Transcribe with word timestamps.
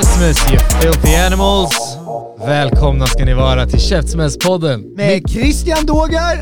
Christmas 0.00 0.52
you 0.52 0.58
filthy 0.80 1.14
animals! 1.14 1.98
Välkomna 2.46 3.06
ska 3.06 3.24
ni 3.24 3.34
vara 3.34 3.66
till 3.66 3.80
Käftsmällspodden 3.80 4.80
Med 4.80 5.30
Christian 5.30 5.86
Dågar. 5.86 6.40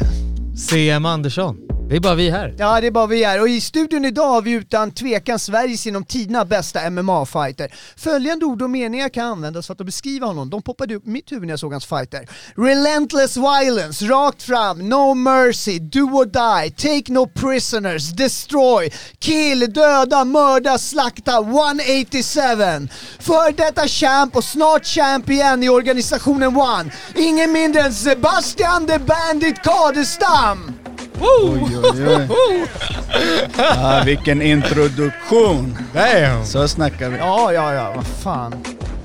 CM 0.56 1.06
Andersson. 1.06 1.67
Det 1.88 1.96
är 1.96 2.00
bara 2.00 2.14
vi 2.14 2.30
här. 2.30 2.54
Ja, 2.58 2.80
det 2.80 2.86
är 2.86 2.90
bara 2.90 3.06
vi 3.06 3.24
här. 3.24 3.40
Och 3.40 3.48
i 3.48 3.60
studion 3.60 4.04
idag 4.04 4.28
har 4.28 4.42
vi 4.42 4.50
utan 4.50 4.90
tvekan 4.90 5.38
Sveriges 5.38 5.86
genom 5.86 6.04
tiderna 6.04 6.44
bästa 6.44 6.90
MMA-fighter. 6.90 7.74
Följande 7.96 8.44
ord 8.44 8.62
och 8.62 8.70
meningar 8.70 9.08
kan 9.08 9.26
användas 9.26 9.66
för 9.66 9.74
att 9.74 9.86
beskriva 9.86 10.26
honom. 10.26 10.50
De 10.50 10.62
poppade 10.62 10.94
upp 10.94 11.06
i 11.06 11.10
mitt 11.10 11.32
huvud 11.32 11.46
när 11.46 11.52
jag 11.52 11.60
såg 11.60 11.72
hans 11.72 11.86
fighter. 11.86 12.28
Relentless 12.56 13.36
violence, 13.36 14.04
rakt 14.04 14.42
fram, 14.42 14.88
no 14.88 15.14
mercy, 15.14 15.78
do 15.78 16.00
or 16.00 16.24
die, 16.24 16.70
take 16.70 17.12
no 17.12 17.26
prisoners, 17.26 18.10
destroy, 18.10 18.92
kill, 19.18 19.72
döda, 19.72 20.24
mörda, 20.24 20.78
slakta, 20.78 21.38
187. 21.38 22.40
För 23.18 23.56
detta 23.56 23.88
champ 23.88 24.36
och 24.36 24.44
snart 24.44 24.86
champ 24.86 25.30
igen 25.30 25.62
i 25.62 25.68
organisationen 25.68 26.56
One. 26.56 26.92
Ingen 27.16 27.52
mindre 27.52 27.82
än 27.82 27.94
Sebastian 27.94 28.86
the 28.86 28.98
Bandit 28.98 29.62
Kadestam. 29.62 30.72
Oj, 31.20 31.78
oj, 31.82 32.28
oj. 32.28 32.66
Ja, 33.56 34.02
vilken 34.06 34.42
introduktion. 34.42 35.78
Damn! 35.94 36.44
Så 36.46 36.68
snackar 36.68 37.08
vi. 37.10 37.16
Ja, 37.18 37.52
ja, 37.52 37.74
ja, 37.74 37.92
vad 37.96 38.06
fan. 38.06 38.54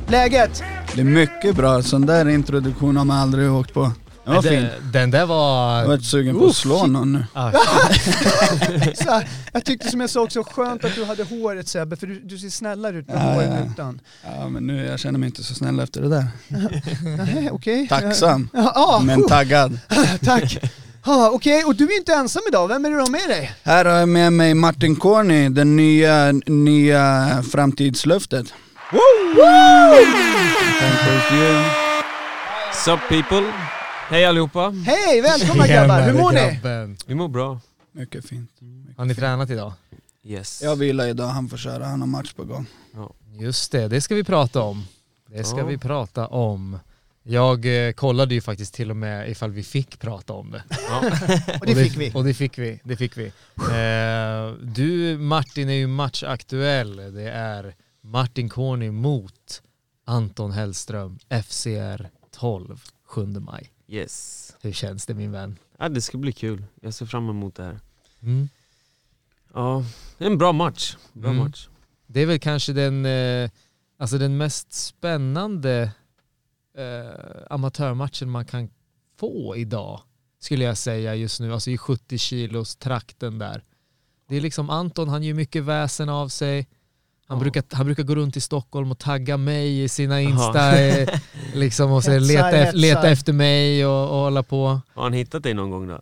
Läget? 0.07 0.63
Det 0.95 1.01
är 1.01 1.05
mycket 1.05 1.55
bra. 1.55 1.81
Sån 1.83 2.05
där 2.05 2.29
introduktion 2.29 2.97
har 2.97 3.05
man 3.05 3.17
aldrig 3.17 3.51
åkt 3.51 3.73
på. 3.73 3.91
Den 4.25 4.35
var 4.35 4.41
fin. 4.41 4.67
Den, 4.93 5.11
där 5.11 5.25
var... 5.25 5.79
Jag 5.79 5.87
var 5.87 5.97
sugen 5.97 6.39
på 6.39 6.45
att 6.45 6.55
slå 6.55 6.85
någon 6.87 7.13
nu. 7.13 7.25
Ah, 7.33 7.51
Så 8.95 9.09
här, 9.09 9.27
jag 9.53 9.65
tyckte 9.65 9.89
som 9.89 10.01
jag 10.01 10.09
sa 10.09 10.21
också, 10.21 10.43
skönt 10.43 10.85
att 10.85 10.95
du 10.95 11.05
hade 11.05 11.23
håret 11.23 11.67
Sebbe, 11.67 11.95
för 11.95 12.07
du, 12.07 12.19
du 12.19 12.37
ser 12.37 12.49
snällare 12.49 12.97
ut 12.97 13.07
med 13.07 13.15
Ja, 13.17 13.21
håret 13.21 13.49
ja. 13.59 13.71
utan. 13.73 13.99
Ja 14.39 14.49
men 14.49 14.67
nu, 14.67 14.85
jag 14.85 14.99
känner 14.99 15.19
mig 15.19 15.27
inte 15.27 15.43
så 15.43 15.53
snäll 15.53 15.79
efter 15.79 16.01
det 16.01 16.09
där. 16.09 16.27
Nej, 17.33 17.49
okej. 17.51 17.87
Tacksam, 17.87 18.49
Ja, 18.53 18.71
ja, 18.75 19.01
men 19.03 19.27
taggad. 19.27 19.79
tack. 20.25 20.57
Ja, 21.05 21.29
okej, 21.33 21.63
och 21.63 21.75
du 21.75 21.83
är 21.83 21.97
inte 21.97 22.13
ensam 22.13 22.41
idag, 22.47 22.67
vem 22.67 22.85
är 22.85 22.89
det 22.89 22.95
du 22.95 23.01
har 23.01 23.09
med 23.09 23.29
dig? 23.29 23.55
Här 23.63 23.85
har 23.85 23.91
jag 23.99 24.09
med 24.09 24.33
mig 24.33 24.53
Martin 24.53 24.95
Corny, 24.95 25.49
den 25.49 25.75
nya, 25.75 26.31
nya 26.45 27.43
framtidslöftet. 27.51 28.53
Thank 30.79 31.31
you. 31.31 31.63
Sup 32.85 32.99
people? 33.09 33.53
Hej 34.09 34.25
allihopa! 34.25 34.69
Hej, 34.85 35.21
välkomna 35.21 35.67
grabbar, 35.67 36.01
hur 36.01 36.13
mår 36.13 36.31
ni? 36.31 36.95
Vi 37.05 37.15
mår 37.15 37.27
bra. 37.27 37.59
Mycket 37.91 38.25
fint. 38.29 38.49
Har 38.97 39.05
ni 39.05 39.15
tränat 39.15 39.49
idag? 39.49 39.73
Yes. 40.23 40.61
Jag 40.63 40.75
vilar 40.75 41.07
idag, 41.07 41.27
han 41.27 41.49
får 41.49 41.57
köra, 41.57 41.85
han 41.85 41.99
har 41.99 42.07
match 42.07 42.33
på 42.33 42.43
gång. 42.43 42.65
Just 43.39 43.71
det, 43.71 43.87
det 43.87 44.01
ska 44.01 44.15
vi 44.15 44.23
prata 44.23 44.61
om. 44.61 44.85
Det 45.27 45.43
ska 45.43 45.57
Ja. 45.57 45.65
vi 45.65 45.77
prata 45.77 46.27
om. 46.27 46.79
Jag 47.23 47.87
eh, 47.87 47.91
kollade 47.93 48.33
ju 48.35 48.41
faktiskt 48.41 48.73
till 48.73 48.89
och 48.89 48.97
med 48.97 49.29
ifall 49.29 49.51
vi 49.51 49.63
fick 49.63 49.99
prata 49.99 50.33
om 50.33 50.51
det. 50.51 50.63
Ja. 50.69 50.99
Och 51.59 51.65
det 51.65 51.75
fick 51.75 51.97
vi. 51.97 52.11
Och 52.13 52.23
det 52.23 52.33
fick 52.33 52.57
vi. 52.57 52.79
Det 52.83 52.95
fick 52.97 53.17
vi. 53.17 53.25
Eh, 53.55 54.53
du 54.61 55.17
Martin 55.17 55.69
är 55.69 55.73
ju 55.73 55.87
matchaktuell. 55.87 56.95
Det 57.13 57.29
är 57.31 57.75
Martin 58.01 58.49
Corny 58.49 58.91
mot 58.91 59.61
Anton 60.05 60.51
Hellström, 60.51 61.19
FCR 61.43 62.09
12, 62.31 62.83
7 63.05 63.25
maj. 63.25 63.69
Yes. 63.87 64.55
Hur 64.61 64.71
känns 64.71 65.05
det 65.05 65.13
min 65.13 65.31
vän? 65.31 65.57
Ja, 65.79 65.89
det 65.89 66.01
ska 66.01 66.17
bli 66.17 66.31
kul. 66.31 66.63
Jag 66.81 66.93
ser 66.93 67.05
fram 67.05 67.29
emot 67.29 67.55
det 67.55 67.63
här. 67.63 67.79
Mm. 68.21 68.49
Ja, 69.53 69.85
det 70.17 70.23
är 70.23 70.29
en 70.31 70.37
bra 70.37 70.51
match. 70.51 70.97
Bra 71.13 71.29
Mm. 71.31 71.43
match. 71.43 71.67
Det 72.07 72.19
är 72.21 72.25
väl 72.25 72.39
kanske 72.39 72.73
den, 72.73 73.05
eh, 73.05 73.49
alltså 73.97 74.17
den 74.17 74.37
mest 74.37 74.73
spännande 74.73 75.91
eh, 76.77 77.45
amatörmatchen 77.49 78.29
man 78.29 78.45
kan 78.45 78.69
få 79.19 79.55
idag, 79.57 80.01
skulle 80.39 80.63
jag 80.63 80.77
säga 80.77 81.15
just 81.15 81.39
nu. 81.39 81.53
Alltså 81.53 81.71
i 81.71 81.77
70 81.77 82.17
kilos 82.17 82.75
trakten 82.75 83.39
där. 83.39 83.63
Det 84.29 84.35
är 84.37 84.41
liksom 84.41 84.69
Anton, 84.69 85.09
han 85.09 85.23
gör 85.23 85.33
mycket 85.33 85.63
väsen 85.63 86.09
av 86.09 86.27
sig. 86.27 86.67
Han, 87.27 87.37
Ja. 87.37 87.41
brukar, 87.41 87.63
han 87.71 87.85
brukar 87.85 88.03
gå 88.03 88.15
runt 88.15 88.37
i 88.37 88.41
Stockholm 88.41 88.91
och 88.91 88.99
tagga 88.99 89.37
mig 89.37 89.83
i 89.83 89.89
sina. 89.89 90.21
Insta, 90.21 90.79
eh, 90.79 91.19
liksom 91.53 91.91
och 91.91 92.03
så 92.03 92.19
leta, 92.19 92.45
hetsar. 92.45 92.77
leta 92.77 93.09
efter 93.09 93.33
mig 93.33 93.85
och, 93.85 94.03
och 94.09 94.17
hålla 94.17 94.43
på. 94.43 94.81
Har 94.93 95.03
han 95.03 95.13
hittat 95.13 95.43
dig 95.43 95.53
någon 95.53 95.69
gång 95.71 95.87
då? 95.87 95.99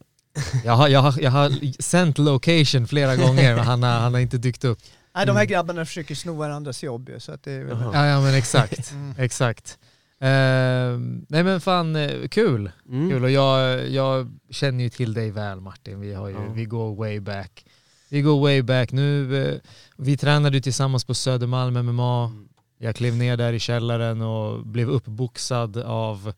Jag 0.66 0.74
har, 0.74 0.88
jag, 0.88 1.00
har, 1.00 1.22
jag 1.22 1.32
har 1.32 1.82
sänt 1.82 2.18
location 2.18 2.88
flera 2.88 3.16
gånger 3.16 3.56
men 3.56 3.66
han 3.66 3.84
har, 3.84 4.00
han 4.00 4.14
har 4.14 4.22
inte 4.22 4.38
dykt 4.38 4.64
upp. 4.64 4.80
Nej, 5.16 5.26
de 5.26 5.36
här 5.36 5.46
grabbarna 5.46 5.86
försöker 5.86 6.16
sno 6.16 6.34
varandras 6.34 6.84
jobb 6.84 7.10
ju, 7.10 7.20
så 7.20 7.32
att 7.32 7.44
det 7.44 7.52
är 7.52 7.64
väl... 7.64 7.78
Ja, 7.94 8.06
ja 8.06 8.22
men 8.22 8.34
exakt. 8.36 8.92
Mm. 8.92 9.14
exakt. 9.18 9.78
Eh, 10.22 10.98
nej 11.30 11.44
men 11.44 11.62
fan, 11.62 11.96
eh, 11.96 12.28
kul. 12.28 12.72
Mm. 12.90 13.10
kul. 13.10 13.24
Och 13.24 13.32
jag, 13.32 13.90
jag 13.90 14.32
känner 14.50 14.84
ju 14.84 14.90
till 14.90 15.14
dig 15.14 15.32
väl 15.32 15.60
Martin, 15.62 16.00
vi, 16.00 16.14
har 16.14 16.28
ju, 16.30 16.34
Ja. 16.36 16.54
vi 16.54 16.66
går 16.66 16.96
way 16.96 17.20
back. 17.20 17.66
Vi 18.10 18.22
går 18.22 18.42
way 18.42 18.62
back. 18.62 18.92
Nu, 18.92 19.44
eh, 19.46 19.56
vi 19.98 20.18
tränade 20.18 20.58
ju 20.58 20.62
tillsammans 20.62 21.06
på 21.06 21.14
Södermalm 21.14 21.74
MMA. 21.86 22.26
Mm. 22.26 22.48
Jag 22.80 22.96
klev 22.96 23.16
ner 23.16 23.38
där 23.38 23.54
i 23.54 23.60
källaren 23.60 24.22
och 24.22 24.66
blev 24.66 24.90
uppboxad 24.90 25.78
av 25.78 26.34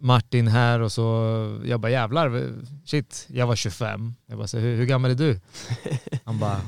Martin 0.00 0.48
här 0.48 0.80
och 0.80 0.92
så, 0.92 1.02
jag 1.64 1.80
bara 1.80 1.90
jävlar, 1.92 2.52
shit, 2.84 3.26
jag 3.30 3.46
var 3.46 3.56
25. 3.56 4.14
Jag 4.26 4.38
bara, 4.38 4.46
så, 4.46 4.58
hur, 4.58 4.76
hur 4.76 4.86
gammal 4.86 5.10
är 5.10 5.14
du? 5.14 5.40
Han 6.24 6.38
bara, 6.38 6.60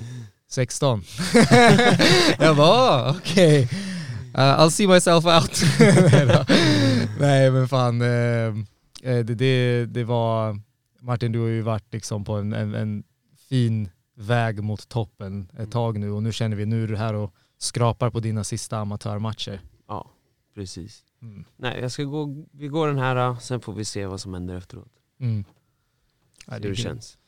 16. 0.50 1.02
jag 2.38 2.56
bara, 2.56 2.68
"Ah, 2.68 3.14
okej. 3.18 3.62
Uh, 3.62 3.97
I'll 4.38 4.70
see 4.70 4.86
myself 4.86 5.24
out. 5.24 5.60
Nej 7.20 7.50
men 7.50 7.68
fan, 7.68 8.02
eh, 8.02 8.08
eh, 9.02 9.24
det, 9.24 9.34
det, 9.34 9.86
det 9.86 10.04
var, 10.04 10.60
Martin 11.00 11.32
du 11.32 11.38
har 11.40 11.46
ju 11.48 11.60
varit 11.62 11.92
liksom 11.92 12.24
på 12.24 12.32
en, 12.32 12.52
en, 12.52 12.74
en 12.74 13.04
fin 13.48 13.88
väg 14.16 14.62
mot 14.62 14.88
toppen 14.88 15.50
ett 15.58 15.70
tag 15.72 15.98
nu 16.00 16.10
och 16.10 16.22
nu 16.22 16.32
känner 16.32 16.56
vi, 16.56 16.66
nu 16.66 16.84
är 16.84 16.88
du 16.88 16.96
här 16.96 17.14
och 17.14 17.34
skrapar 17.58 18.10
på 18.10 18.20
dina 18.20 18.44
sista 18.44 18.78
amatörmatcher. 18.78 19.60
Ja, 19.88 20.10
precis. 20.54 21.04
Mm. 21.22 21.44
Nej, 21.56 21.78
jag 21.80 21.92
ska 21.92 22.02
gå, 22.02 22.44
vi 22.52 22.68
går 22.68 22.88
den 22.88 22.98
här, 22.98 23.36
sen 23.40 23.60
får 23.60 23.72
vi 23.72 23.84
se 23.84 24.06
vad 24.06 24.20
som 24.20 24.34
händer 24.34 24.56
efteråt. 24.56 24.92
Mm. 25.20 25.44
Ja, 26.46 26.52
Hur 26.54 26.60
det 26.70 26.76
känns. 26.76 27.18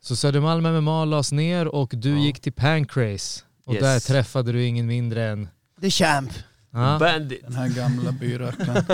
Så 0.00 0.16
Södermalm 0.16 0.64
MMA 0.84 1.04
lades 1.04 1.32
ner 1.32 1.68
och 1.68 1.92
du 1.96 2.10
Ja. 2.10 2.18
gick 2.24 2.40
till 2.40 2.52
Pancrase 2.52 3.44
och 3.64 3.74
Yes. 3.74 3.82
där 3.82 4.00
träffade 4.00 4.52
du 4.52 4.64
ingen 4.66 4.86
mindre 4.86 5.24
än 5.28 5.48
The 5.80 5.90
Champ. 5.90 6.30
Ja. 6.70 6.98
Bandit! 6.98 7.42
Den 7.42 7.54
här 7.54 7.68
gamla 7.68 8.12
byrökaren. 8.12 8.84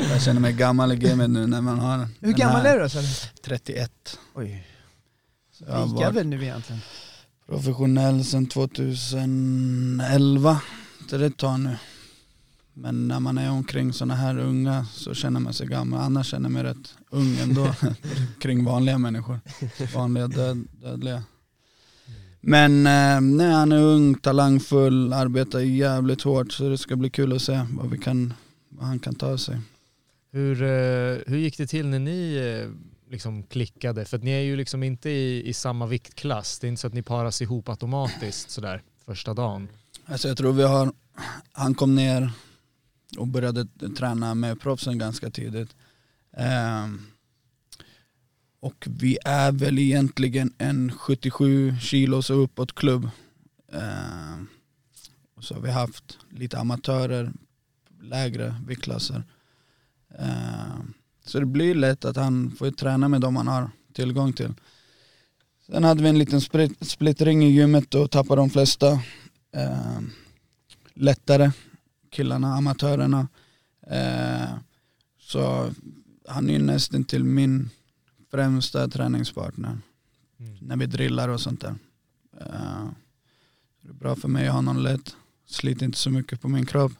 Jag 0.10 0.22
känner 0.22 0.40
mig 0.40 0.52
gammal 0.52 0.92
i 0.92 0.96
gamet 0.96 1.30
nu 1.30 1.46
när 1.46 1.60
man 1.60 1.78
har 1.78 1.98
den. 1.98 2.08
Hur 2.20 2.32
gammal 2.32 2.66
är 2.66 2.74
du 2.76 2.82
då? 2.82 2.88
Sebbe? 2.88 3.06
31. 3.44 4.18
Oj, 4.34 4.66
Så 5.52 5.64
jag 5.68 5.74
har 5.74 6.12
väl 6.12 6.26
nu 6.26 6.42
egentligen. 6.42 6.80
professionell 7.46 8.24
sedan 8.24 8.46
2011. 8.46 10.60
Så 11.10 11.16
det 11.18 11.36
tag 11.36 11.60
nu. 11.60 11.76
Men 12.76 13.08
när 13.08 13.20
man 13.20 13.38
är 13.38 13.50
omkring 13.50 13.92
sådana 13.92 14.14
här 14.14 14.38
unga 14.38 14.86
så 14.92 15.14
känner 15.14 15.40
man 15.40 15.54
sig 15.54 15.66
gammal. 15.66 16.00
Annars 16.00 16.26
känner 16.26 16.44
jag 16.44 16.52
mig 16.52 16.62
rätt 16.62 16.94
ung 17.10 17.36
ändå. 17.42 17.74
kring 18.40 18.64
vanliga 18.64 18.98
människor. 18.98 19.40
Vanliga 19.94 20.26
död, 20.28 20.64
dödliga. 20.82 21.22
Men 22.46 22.86
eh, 22.86 23.20
nej, 23.20 23.52
han 23.52 23.72
är 23.72 23.80
ung, 23.82 24.14
talangfull, 24.14 25.12
arbetar 25.12 25.60
jävligt 25.60 26.22
hårt 26.22 26.52
så 26.52 26.68
det 26.68 26.78
ska 26.78 26.96
bli 26.96 27.10
kul 27.10 27.32
att 27.32 27.42
se 27.42 27.66
vad, 27.70 27.90
vi 27.90 27.98
kan, 27.98 28.34
vad 28.68 28.86
han 28.86 28.98
kan 28.98 29.14
ta 29.14 29.38
sig. 29.38 29.60
Hur, 30.30 30.62
eh, 30.62 31.18
hur 31.26 31.36
gick 31.36 31.58
det 31.58 31.66
till 31.66 31.86
när 31.86 31.98
ni 31.98 32.36
eh, 32.36 32.70
liksom 33.12 33.42
klickade? 33.42 34.04
För 34.04 34.16
att 34.16 34.22
ni 34.22 34.30
är 34.30 34.40
ju 34.40 34.56
liksom 34.56 34.82
inte 34.82 35.10
i, 35.10 35.48
i 35.48 35.52
samma 35.52 35.86
viktklass. 35.86 36.58
Det 36.58 36.66
är 36.66 36.68
inte 36.68 36.80
så 36.80 36.86
att 36.86 36.94
ni 36.94 37.02
paras 37.02 37.42
ihop 37.42 37.68
automatiskt 37.68 38.50
sådär 38.50 38.82
första 39.04 39.34
dagen. 39.34 39.68
Alltså 40.06 40.28
jag 40.28 40.36
tror 40.36 40.52
vi 40.52 40.62
har, 40.62 40.92
han 41.52 41.74
kom 41.74 41.94
ner 41.94 42.32
och 43.18 43.26
började 43.26 43.66
träna 43.98 44.34
med 44.34 44.60
proffsen 44.60 44.98
ganska 44.98 45.30
tidigt. 45.30 45.76
Ehm, 46.36 47.06
och 48.64 48.86
vi 48.90 49.18
är 49.24 49.52
väl 49.52 49.78
egentligen 49.78 50.52
en 50.58 50.92
77 50.92 51.74
kilos 51.80 52.30
och 52.30 52.42
uppåt 52.42 52.74
klubb. 52.74 53.08
Eh, 53.72 54.36
och 55.36 55.44
så 55.44 55.54
har 55.54 55.60
vi 55.60 55.70
haft 55.70 56.18
lite 56.30 56.58
amatörer, 56.58 57.32
lägre 58.02 58.54
viktklasser. 58.66 59.22
Eh, 60.18 60.78
så 61.24 61.40
det 61.40 61.46
blir 61.46 61.74
lätt 61.74 62.04
att 62.04 62.16
han 62.16 62.50
får 62.50 62.70
träna 62.70 63.08
med 63.08 63.20
dem 63.20 63.36
han 63.36 63.48
har 63.48 63.70
tillgång 63.92 64.32
till. 64.32 64.54
Sen 65.66 65.84
hade 65.84 66.02
vi 66.02 66.08
en 66.08 66.18
liten 66.18 66.40
splittring 66.80 67.44
i 67.44 67.50
gymmet 67.50 67.94
och 67.94 68.10
tappade 68.10 68.40
de 68.40 68.50
flesta 68.50 68.92
eh, 69.52 70.00
lättare 70.94 71.50
killarna, 72.10 72.54
amatörerna. 72.54 73.28
Ehm, 73.86 74.48
så 75.20 75.70
han 76.28 76.48
är 76.48 76.52
ju 76.52 76.58
nästan 76.58 77.04
till 77.04 77.24
min 77.24 77.70
främsta 78.34 78.88
träningspartner 78.88 79.78
Mm. 80.38 80.56
när 80.60 80.76
vi 80.76 80.86
drillar 80.86 81.28
och 81.28 81.40
sånt 81.40 81.60
där. 81.60 81.74
Eh, 82.40 82.88
det 83.80 83.88
är 83.88 83.92
bra 83.92 84.16
för 84.16 84.28
mig 84.28 84.48
att 84.48 84.54
ha 84.54 84.60
någon 84.60 84.82
lätt, 84.82 85.16
sliter 85.46 85.86
inte 85.86 85.98
så 85.98 86.10
mycket 86.10 86.40
på 86.40 86.48
min 86.48 86.66
kropp. 86.66 86.92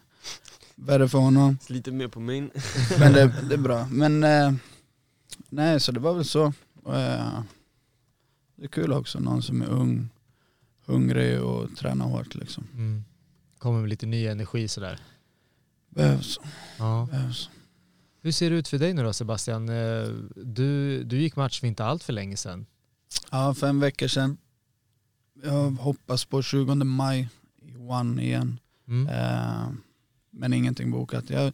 Värre 0.75 1.08
för 1.08 1.19
honom, 1.19 1.58
Lite 1.69 1.92
mer 1.92 2.08
på 2.08 2.20
min. 2.20 2.50
men 2.98 3.12
det, 3.12 3.34
det 3.48 3.54
är 3.54 3.58
bra. 3.58 3.86
Men 3.90 4.25
eh, 4.25 4.52
nej, 5.48 5.81
så 5.81 5.92
det 5.92 6.00
var 6.00 6.14
väl 6.14 6.25
så. 6.25 6.44
Eh, 6.86 7.42
det 8.56 8.64
är 8.64 8.69
kul 8.69 8.92
också, 8.92 9.20
någon 9.20 9.42
som 9.42 9.62
är 9.62 9.66
ung, 9.66 10.08
hungrig 10.86 11.42
och 11.42 11.76
tränar 11.76 12.06
hårt 12.06 12.34
liksom. 12.34 12.64
Mm. 12.75 13.04
Kommer 13.58 13.81
med 13.81 13.88
lite 13.90 14.06
ny 14.06 14.26
energi 14.26 14.69
sådär. 14.69 15.00
Behövs, 15.88 16.38
Ja. 16.78 17.08
behövs. 17.10 17.50
Hur 18.24 18.32
ser 18.32 18.50
det 18.50 18.56
ut 18.56 18.68
för 18.68 18.78
dig 18.78 18.94
nu 18.94 19.02
då 19.02 19.12
Sebastian? 19.12 19.68
Eh, 19.68 20.08
Du, 20.36 21.02
du 21.04 21.18
gick 21.18 21.36
match 21.36 21.60
för 21.60 21.66
inte 21.66 21.84
allt 21.84 22.02
för 22.04 22.12
länge 22.12 22.36
sedan. 22.36 22.66
Ja, 23.30 23.54
fem 23.54 23.80
veckor 23.80 24.08
sedan. 24.08 24.36
Jag 25.42 25.70
hoppas 25.70 26.24
på 26.24 26.42
20 26.42 26.74
maj 26.74 27.28
i 27.62 27.76
One 27.76 28.22
igen. 28.22 28.58
Mm. 28.88 29.08
Eh, 29.08 29.68
men 30.30 30.52
ingenting 30.52 30.90
bokat. 30.90 31.30
Jag 31.30 31.52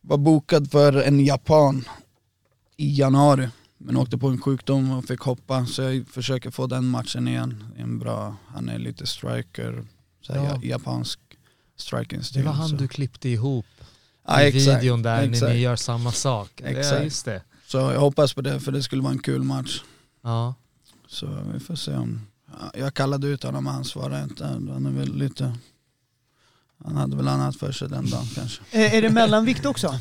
var 0.00 0.18
bokad 0.18 0.70
för 0.70 0.92
en 1.02 1.24
japan 1.24 1.84
i 2.76 2.94
januari. 2.98 3.48
Men 3.78 3.96
åkte 3.96 4.18
på 4.18 4.28
en 4.28 4.40
sjukdom 4.40 4.90
och 4.90 5.04
fick 5.04 5.20
hoppa. 5.20 5.66
Så 5.66 5.82
jag 5.82 6.06
försöker 6.08 6.50
få 6.50 6.66
den 6.66 6.86
matchen 6.86 7.28
igen. 7.28 7.64
En 7.76 7.98
bra, 7.98 8.36
han 8.48 8.68
är 8.68 8.78
lite 8.78 9.06
striker, 9.06 9.84
så 10.20 10.32
Ja. 10.32 10.60
japansk 10.62 11.20
striking 11.76 12.18
Det 12.18 12.24
stil. 12.24 12.44
var 12.44 12.52
han 12.52 12.68
så. 12.68 12.76
du 12.76 12.88
klippte 12.88 13.28
ihop 13.28 13.66
ja, 14.26 14.42
i 14.42 14.46
exakt, 14.48 14.82
videon 14.82 15.02
där 15.02 15.16
när 15.16 15.28
exakt. 15.30 15.52
ni 15.52 15.58
gör 15.58 15.76
samma 15.76 16.12
sak. 16.12 16.50
Ja, 16.56 16.66
Exakt. 16.66 17.04
just 17.04 17.24
det. 17.24 17.42
Så 17.66 17.76
jag 17.78 18.00
hoppas 18.00 18.34
på 18.34 18.40
det 18.40 18.60
för 18.60 18.72
det 18.72 18.82
skulle 18.82 19.02
vara 19.02 19.12
en 19.12 19.18
kul 19.18 19.42
match. 19.42 19.82
Ja. 20.22 20.54
Så 21.08 21.26
vi 21.54 21.60
får 21.60 21.74
se 21.76 21.94
om... 21.94 22.20
ja, 22.52 22.70
Jag 22.78 22.94
kallade 22.94 23.26
ut 23.26 23.42
honom 23.42 23.64
men 23.64 23.72
han 23.72 23.84
svarade 23.84 24.22
inte. 24.24 24.44
Han 24.46 24.86
är 24.86 24.90
väl 24.90 25.14
lite... 25.16 25.56
Han 26.84 26.96
hade 26.96 27.16
väl 27.16 27.28
annat 27.28 27.56
för 27.56 27.72
sig 27.72 27.88
den 27.88 28.10
dagen 28.10 28.26
kanske. 28.34 28.62
Är 28.70 29.02
det 29.02 29.10
mellanvikt 29.10 29.66
också? 29.66 29.98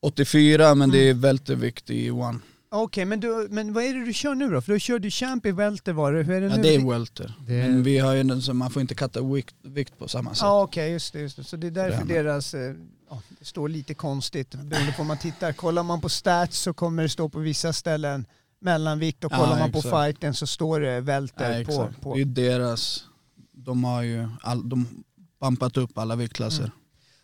84 0.00 0.74
men 0.74 0.90
det 0.90 0.98
är 1.08 1.14
vältervikt 1.14 1.90
i 1.90 2.10
one. 2.10 2.38
Okej, 2.72 3.04
men, 3.04 3.20
du, 3.20 3.46
men 3.50 3.72
vad 3.72 3.84
är 3.84 3.94
det 3.94 4.04
du 4.04 4.12
kör 4.12 4.34
nu 4.34 4.50
då? 4.50 4.60
För 4.60 4.72
du 4.72 4.80
körde 4.80 5.10
champ 5.10 5.46
i 5.46 5.52
welter 5.52 5.92
var 5.92 6.12
det. 6.12 6.22
Hur 6.22 6.34
är 6.34 6.40
det 6.40 6.46
Ja 6.46 6.56
nu? 6.56 6.62
det 6.62 6.74
är 6.74 6.88
welter. 6.90 7.34
Det- 7.46 7.52
Men 7.68 7.82
vi 7.82 7.98
har 7.98 8.12
ju 8.14 8.22
den 8.22 8.42
så 8.42 8.54
man 8.54 8.70
får 8.70 8.82
inte 8.82 8.94
katta 8.94 9.22
vikt, 9.22 9.54
vikt 9.62 9.98
på 9.98 10.08
samma 10.08 10.30
sätt. 10.34 10.42
Ja 10.42 10.62
okej, 10.62 10.92
just, 10.92 11.12
det, 11.12 11.20
just 11.20 11.36
det. 11.36 11.44
Så 11.44 11.56
det 11.56 11.66
är 11.66 11.70
därför 11.70 12.04
Det 12.04 12.16
är 12.16 12.24
deras, 12.24 12.54
eh, 12.54 12.74
ja, 13.10 13.22
det 13.38 13.44
står 13.44 13.68
lite 13.68 13.94
konstigt 13.94 14.50
beroende 14.50 14.92
på 14.92 15.02
om 15.02 15.08
man 15.08 15.18
tittar. 15.18 15.52
Kollar 15.52 15.82
man 15.82 16.00
på 16.00 16.08
stats 16.08 16.58
så 16.58 16.72
kommer 16.74 17.02
det 17.02 17.08
stå 17.08 17.28
på 17.28 17.38
vissa 17.38 17.72
ställen 17.72 18.26
mellanvikt 18.60 19.24
och 19.24 19.32
Ja, 19.32 19.36
kollar 19.36 19.58
man 19.58 19.72
på 19.72 19.82
fighten 19.82 20.34
så 20.34 20.46
står 20.46 20.80
det 20.80 21.00
välter 21.00 21.58
Ja, 21.58 21.64
på. 21.64 21.92
på. 22.00 22.14
Det 22.14 22.20
är 22.20 22.24
deras, 22.24 23.04
de 23.52 23.84
har 23.84 24.02
ju 24.02 24.28
all, 24.42 24.68
de 24.68 25.04
bampat 25.40 25.76
upp 25.76 25.98
alla 25.98 26.16
viktklasser. 26.16 26.64
Mm. 26.64 26.70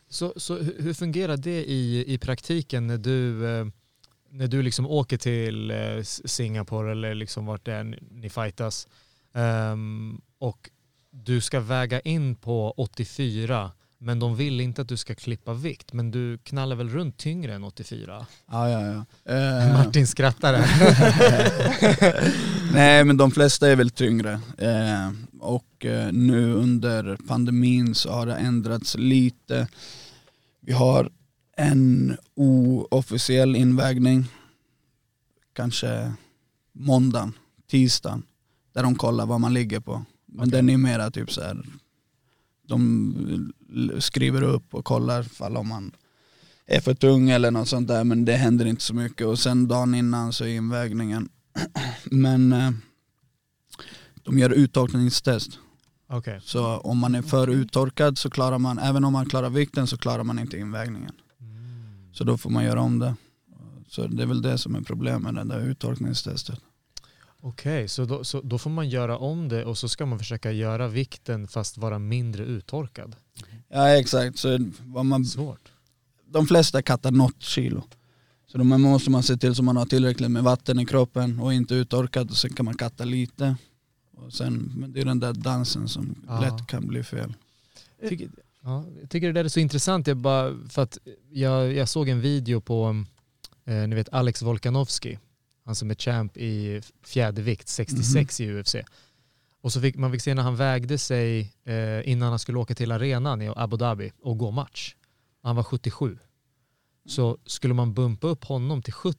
Så, 0.08 0.32
så 0.36 0.56
hur 0.58 0.94
fungerar 0.94 1.36
det 1.36 1.64
i, 1.64 2.14
i 2.14 2.18
praktiken 2.18 2.86
när 2.86 2.98
du, 2.98 3.48
eh, 3.48 3.66
när 4.30 4.46
du 4.46 4.62
liksom 4.62 4.86
åker 4.86 5.16
till 5.18 5.70
eh, 5.70 6.02
Singapore 6.02 6.92
eller 6.92 7.14
liksom 7.14 7.46
vart 7.46 7.64
det 7.64 7.72
är 7.72 7.98
ni 8.10 8.30
fightas 8.30 8.88
ehm, 9.34 10.20
och 10.38 10.70
du 11.10 11.40
ska 11.40 11.60
väga 11.60 12.00
in 12.00 12.34
på 12.34 12.74
84 12.76 13.72
men 13.98 14.18
de 14.18 14.36
vill 14.36 14.60
inte 14.60 14.82
att 14.82 14.88
du 14.88 14.96
ska 14.96 15.14
klippa 15.14 15.54
vikt 15.54 15.92
men 15.92 16.10
du 16.10 16.38
knallar 16.38 16.76
väl 16.76 16.88
runt 16.88 17.16
tyngre 17.16 17.54
än 17.54 17.64
84? 17.64 18.26
Ja, 18.50 18.70
ja, 18.70 18.86
ja. 18.86 19.04
Eh, 19.34 19.72
Martin 19.72 20.06
skrattar. 20.06 20.52
Nej 22.72 23.04
men 23.04 23.16
de 23.16 23.30
flesta 23.30 23.68
är 23.68 23.76
väl 23.76 23.90
tyngre. 23.90 24.40
Eh, 24.58 25.10
och 25.40 25.84
eh, 25.84 26.12
nu 26.12 26.52
under 26.52 27.16
pandemin 27.28 27.94
så 27.94 28.12
har 28.12 28.26
det 28.26 28.34
ändrats 28.34 28.96
lite. 28.98 29.68
Vi 30.60 30.72
har 30.72 31.10
en 31.56 32.16
oofficiell 32.34 33.56
invägning. 33.56 34.24
Kanske 35.52 36.12
måndagen, 36.72 37.32
tisdagen. 37.70 38.22
Där 38.74 38.82
de 38.82 38.94
kollar 38.94 39.26
vad 39.26 39.40
man 39.40 39.54
ligger 39.54 39.80
på. 39.80 40.04
Men 40.26 40.48
den 40.48 40.70
är 40.70 40.76
mera 40.76 41.10
typ 41.10 41.32
så 41.32 41.42
här. 41.42 41.62
De 42.68 43.52
skriver 43.98 44.42
upp 44.42 44.74
och 44.74 44.84
kollar 44.84 45.22
fall 45.22 45.56
om 45.56 45.68
man 45.68 45.92
är 46.66 46.80
för 46.80 46.94
tung 46.94 47.30
eller 47.30 47.50
något 47.50 47.68
sånt 47.68 47.88
där 47.88 48.04
men 48.04 48.24
det 48.24 48.36
händer 48.36 48.66
inte 48.66 48.82
så 48.82 48.94
mycket 48.94 49.26
och 49.26 49.38
sen 49.38 49.68
dagen 49.68 49.94
innan 49.94 50.32
så 50.32 50.44
är 50.44 50.48
invägningen 50.48 51.28
men 52.04 52.52
eh, 52.52 52.70
de 54.24 54.38
gör 54.38 54.50
uttorkningstest. 54.50 55.58
Okej. 56.08 56.40
Så 56.44 56.76
om 56.76 56.98
man 56.98 57.14
är 57.14 57.22
för 57.22 57.48
uttorkad 57.48 58.18
så 58.18 58.30
klarar 58.30 58.58
man, 58.58 58.78
även 58.78 59.04
om 59.04 59.12
man 59.12 59.28
klarar 59.28 59.50
vikten 59.50 59.86
så 59.86 59.98
klarar 59.98 60.24
man 60.24 60.38
inte 60.38 60.58
invägningen. 60.58 61.12
Så 62.12 62.24
då 62.24 62.38
får 62.38 62.50
man 62.50 62.64
göra 62.64 62.80
om 62.80 62.98
det. 62.98 63.14
Så 63.88 64.06
det 64.06 64.22
är 64.22 64.26
väl 64.26 64.42
det 64.42 64.58
som 64.58 64.74
är 64.74 64.80
problemet 64.80 65.22
med 65.22 65.34
det 65.34 65.54
där 65.54 65.60
uttorkningstestet. 65.60 66.60
Okej, 67.48 67.88
så, 67.88 68.04
då, 68.04 68.24
så 68.24 68.40
då 68.40 68.58
får 68.58 68.70
man 68.70 68.88
göra 68.88 69.18
om 69.18 69.48
det 69.48 69.64
och 69.64 69.78
så 69.78 69.88
ska 69.88 70.06
man 70.06 70.18
försöka 70.18 70.52
göra 70.52 70.88
vikten 70.88 71.48
fast 71.48 71.78
vara 71.78 71.98
mindre 71.98 72.44
uttorkad. 72.44 73.16
Ja 73.68 73.88
exakt, 73.88 74.38
så 74.38 74.58
vad 74.84 75.06
man, 75.06 75.24
Svårt. 75.24 75.72
de 76.30 76.46
flesta 76.46 76.82
kattar 76.82 77.10
något 77.10 77.42
kilo. 77.42 77.82
Så 78.46 78.58
då 78.58 78.64
måste 78.64 79.10
man 79.10 79.22
se 79.22 79.36
till 79.36 79.54
så 79.54 79.62
man 79.62 79.76
har 79.76 79.86
tillräckligt 79.86 80.30
med 80.30 80.42
vatten 80.42 80.78
i 80.80 80.86
kroppen 80.86 81.40
och 81.40 81.54
inte 81.54 81.74
uttorkad 81.74 82.30
och 82.30 82.36
sen 82.36 82.52
kan 82.52 82.64
man 82.64 82.74
katta 82.76 83.04
lite. 83.04 83.56
Och 84.16 84.32
sen, 84.32 84.72
men 84.76 84.92
det 84.92 85.00
är 85.00 85.04
den 85.04 85.20
där 85.20 85.32
dansen 85.32 85.88
som 85.88 86.14
Ja. 86.28 86.40
lätt 86.40 86.66
kan 86.66 86.86
bli 86.86 87.02
fel. 87.02 87.34
Tycker, 88.08 88.28
ja, 88.62 88.84
jag 89.00 89.10
tycker 89.10 89.26
det 89.26 89.32
där 89.32 89.44
är 89.44 89.48
så 89.48 89.60
intressant. 89.60 90.06
Jag, 90.06 90.16
bara, 90.16 90.54
för 90.68 90.82
att 90.82 90.98
jag, 91.30 91.72
jag 91.72 91.88
såg 91.88 92.08
en 92.08 92.20
video 92.20 92.60
på 92.60 93.04
eh, 93.64 93.74
ni 93.88 93.94
vet 93.96 94.08
Alex 94.12 94.42
Volkanovski. 94.42 95.18
Han 95.66 95.74
som 95.74 95.90
är 95.90 95.94
champ 95.94 96.36
i 96.36 96.80
fjädervikt, 97.04 97.68
66 97.68 98.40
i 98.40 98.50
UFC. 98.60 98.74
Och 99.60 99.72
så 99.72 99.80
fick 99.80 99.96
man 99.96 100.12
fick 100.12 100.22
se 100.22 100.34
när 100.34 100.42
han 100.42 100.56
vägde 100.56 100.98
sig 100.98 101.52
eh, 101.64 102.08
innan 102.10 102.28
han 102.30 102.38
skulle 102.38 102.58
åka 102.58 102.74
till 102.74 102.92
arenan 102.92 103.42
i 103.42 103.52
Abu 103.56 103.76
Dhabi 103.76 104.12
och 104.22 104.38
gå 104.38 104.50
match. 104.50 104.94
Han 105.42 105.56
var 105.56 105.62
77. 105.62 106.18
Så 107.08 107.38
skulle 107.46 107.74
man 107.74 107.94
bumpa 107.94 108.26
upp 108.26 108.44
honom 108.44 108.82
till 108.82 108.92
70 108.92 109.18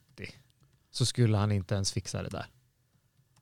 så 0.91 1.05
skulle 1.05 1.37
han 1.37 1.51
inte 1.51 1.75
ens 1.75 1.91
fixa 1.91 2.23
det 2.23 2.29
där. 2.29 2.45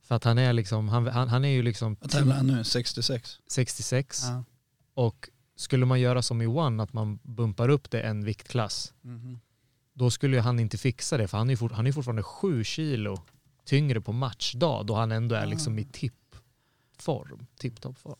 För 0.01 0.15
att 0.15 0.23
han 0.23 0.37
är 0.37 0.53
liksom, 0.53 0.89
han, 0.89 1.07
han, 1.07 1.27
han 1.29 1.45
är 1.45 1.49
ju 1.49 1.63
liksom 1.63 1.97
Vad 2.01 2.11
tävlar 2.11 2.35
han 2.35 2.47
nu? 2.47 2.63
66? 2.63 3.39
66 3.47 4.21
Ja. 4.23 4.43
och 4.93 5.29
skulle 5.55 5.85
man 5.85 5.99
göra 5.99 6.21
som 6.21 6.41
i 6.41 6.47
One, 6.47 6.83
att 6.83 6.93
man 6.93 7.19
bumpar 7.23 7.69
upp 7.69 7.91
det 7.91 8.01
en 8.01 8.25
viktklass, 8.25 8.93
Mhm. 9.01 9.39
Då 9.97 10.11
skulle 10.11 10.39
han 10.41 10.59
inte 10.59 10.77
fixa 10.77 11.17
det 11.17 11.27
för 11.27 11.37
han 11.37 11.49
är, 11.49 11.55
fort, 11.55 11.71
han 11.71 11.87
är 11.87 11.91
fortfarande 11.91 12.23
sju 12.23 12.63
kilo 12.63 13.21
tyngre 13.65 14.01
på 14.01 14.11
matchdag 14.11 14.85
då 14.85 14.95
han 14.95 15.11
ändå 15.11 15.35
är 15.35 15.45
liksom 15.45 15.79
i 15.79 15.85
tippform, 15.85 17.45
tipptoppform. 17.59 18.15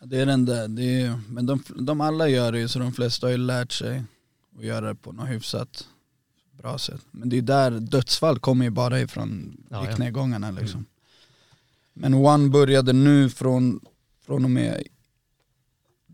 Ja, 0.00 0.06
Det 0.06 0.20
är 0.20 0.26
den 0.26 0.44
där, 0.44 0.68
det 0.68 1.00
är, 1.00 1.20
men 1.28 1.46
de, 1.46 1.62
de 1.68 2.00
alla 2.00 2.28
gör 2.28 2.52
det 2.52 2.58
ju 2.58 2.68
så 2.68 2.78
de 2.78 2.92
flesta 2.92 3.26
har 3.26 3.30
ju 3.30 3.36
lärt 3.36 3.72
sig 3.72 4.04
att 4.58 4.64
göra 4.64 4.88
det 4.88 4.94
på 4.94 5.12
något 5.12 5.28
hyfsat 5.28 5.88
bra 6.52 6.78
sätt. 6.78 7.00
Men 7.10 7.28
det 7.28 7.38
är 7.38 7.42
där 7.42 7.70
dödsfall 7.70 8.38
kommer 8.38 8.64
ju 8.64 8.70
bara 8.70 9.00
ifrån 9.00 9.56
Ja, 9.70 9.76
ja. 9.76 9.88
viktnedgångarna 9.88 10.50
liksom. 10.50 10.84
Men 11.92 12.14
One 12.14 12.48
började 12.48 12.92
nu 12.92 13.30
från, 13.30 13.80
från 14.26 14.44
och 14.44 14.50
med 14.50 14.82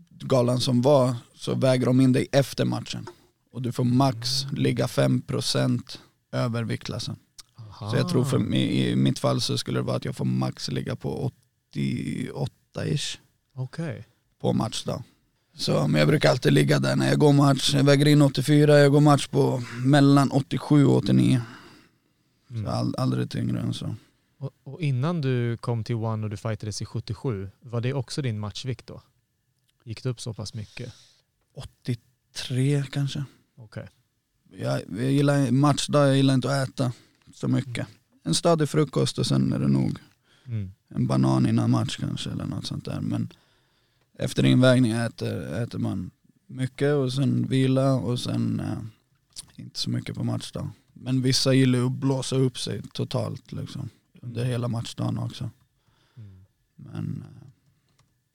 galan 0.09 0.59
som 0.59 0.81
var 0.81 1.15
så 1.35 1.55
väger 1.55 1.85
de 1.85 2.01
in 2.01 2.13
dig 2.13 2.27
efter 2.31 2.65
matchen. 2.65 3.07
Och 3.51 3.61
du 3.61 3.71
får 3.71 3.83
max 3.83 4.45
ligga 4.51 4.85
5% 4.85 5.97
över 6.31 6.63
viktklassen. 6.63 7.15
Så 7.79 7.95
jag 7.95 8.09
tror 8.09 8.25
för 8.25 8.37
mig, 8.37 8.89
i 8.89 8.95
mitt 8.95 9.19
fall 9.19 9.41
så 9.41 9.57
skulle 9.57 9.79
det 9.79 9.83
vara 9.83 9.97
att 9.97 10.05
jag 10.05 10.15
får 10.15 10.25
max 10.25 10.71
ligga 10.71 10.95
på 10.95 11.31
88-ish 11.75 13.17
Okej. 13.53 14.07
på 14.41 14.53
matchdag. 14.53 15.03
Så, 15.57 15.87
men 15.87 15.99
jag 15.99 16.07
brukar 16.07 16.29
alltid 16.29 16.53
ligga 16.53 16.79
där 16.79 16.95
när 16.95 17.07
jag 17.07 17.19
går 17.19 17.33
match. 17.33 17.73
Jag 17.73 17.83
väger 17.83 18.07
in 18.07 18.21
84, 18.21 18.77
jag 18.77 18.91
går 18.91 19.01
match 19.01 19.27
på 19.27 19.63
mellan 19.85 20.31
87 20.31 20.85
och 20.85 20.97
89. 20.97 21.41
Mm. 22.49 22.65
Så 22.65 22.71
all, 22.71 22.95
aldrig 22.97 23.31
tyngre 23.31 23.59
än 23.59 23.73
så. 23.73 23.95
Och, 24.37 24.51
och 24.63 24.81
innan 24.81 25.21
du 25.21 25.57
kom 25.57 25.83
till 25.83 25.95
One 25.95 26.23
och 26.23 26.29
du 26.29 26.37
fightades 26.37 26.81
i 26.81 26.85
77, 26.85 27.49
var 27.59 27.81
det 27.81 27.93
också 27.93 28.21
din 28.21 28.39
matchvikt 28.39 28.87
då? 28.87 29.01
Gick 29.83 30.03
det 30.03 30.09
upp 30.09 30.21
så 30.21 30.33
pass 30.33 30.53
mycket? 30.53 30.93
83 31.55 32.83
kanske. 32.91 33.23
Okej. 33.57 33.87
Jag, 34.51 34.81
jag 34.89 35.11
gillar 35.11 35.51
matchdag, 35.51 36.07
jag 36.07 36.17
gillar 36.17 36.33
inte 36.33 36.61
att 36.61 36.69
äta 36.69 36.91
så 37.33 37.47
mycket. 37.47 37.87
En 38.23 38.33
stadig 38.35 38.69
frukost 38.69 39.17
och 39.17 39.25
sen 39.25 39.53
är 39.53 39.59
det 39.59 39.67
nog 39.67 39.99
Mm. 40.45 40.71
en 40.89 41.07
banan 41.07 41.47
innan 41.47 41.71
match 41.71 41.97
kanske 41.97 42.29
eller 42.29 42.45
något 42.45 42.65
sånt 42.65 42.85
där. 42.85 43.01
Men 43.01 43.29
efter 44.19 44.45
invägning 44.45 44.91
äter, 44.91 45.53
äter 45.63 45.79
man 45.79 46.11
mycket 46.45 46.93
och 46.93 47.13
sen 47.13 47.47
vila 47.47 47.93
och 47.93 48.19
sen 48.19 48.59
eh, 48.59 48.77
inte 49.55 49.79
så 49.79 49.89
mycket 49.89 50.15
på 50.15 50.23
matchdag. 50.23 50.69
Men 50.93 51.21
vissa 51.21 51.53
gillar 51.53 51.85
att 51.85 51.91
blåsa 51.91 52.35
upp 52.35 52.59
sig 52.59 52.81
totalt 52.93 53.51
liksom. 53.51 53.89
Under 54.21 54.45
hela 54.45 54.67
matchdagen 54.67 55.17
också. 55.17 55.49
Mm. 56.17 56.45
Men 56.75 57.23
eh, 57.27 57.47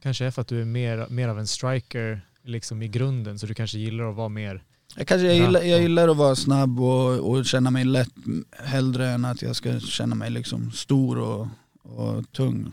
Kanske 0.03 0.25
är 0.25 0.31
för 0.31 0.43
att 0.43 0.49
du 0.49 0.61
är 0.61 0.65
mer, 0.65 1.07
mer 1.09 1.29
av 1.29 1.39
en 1.39 1.47
striker 1.47 2.21
liksom 2.43 2.83
i 2.83 2.89
grunden, 2.89 3.39
så 3.39 3.47
du 3.47 3.55
kanske 3.55 3.79
gillar 3.79 4.11
att 4.11 4.17
vara 4.17 4.29
mer... 4.29 4.63
jag, 4.97 5.07
kanske, 5.07 5.27
jag, 5.27 5.37
gillar, 5.37 5.61
Ja. 5.61 5.67
jag 5.67 5.83
gillar 5.83 6.09
att 6.09 6.17
vara 6.17 6.37
snabb 6.37 6.81
och, 6.81 7.31
och 7.31 7.47
känna 7.47 7.71
mig 7.71 7.85
lätt 7.85 8.13
hellre 8.59 9.09
än 9.11 9.25
att 9.25 9.43
jag 9.43 9.57
ska 9.57 9.81
känna 9.81 10.15
mig 10.15 10.31
liksom 10.31 10.73
stor 10.73 11.19
och, 11.19 11.49
och 11.83 12.33
tung. 12.33 12.73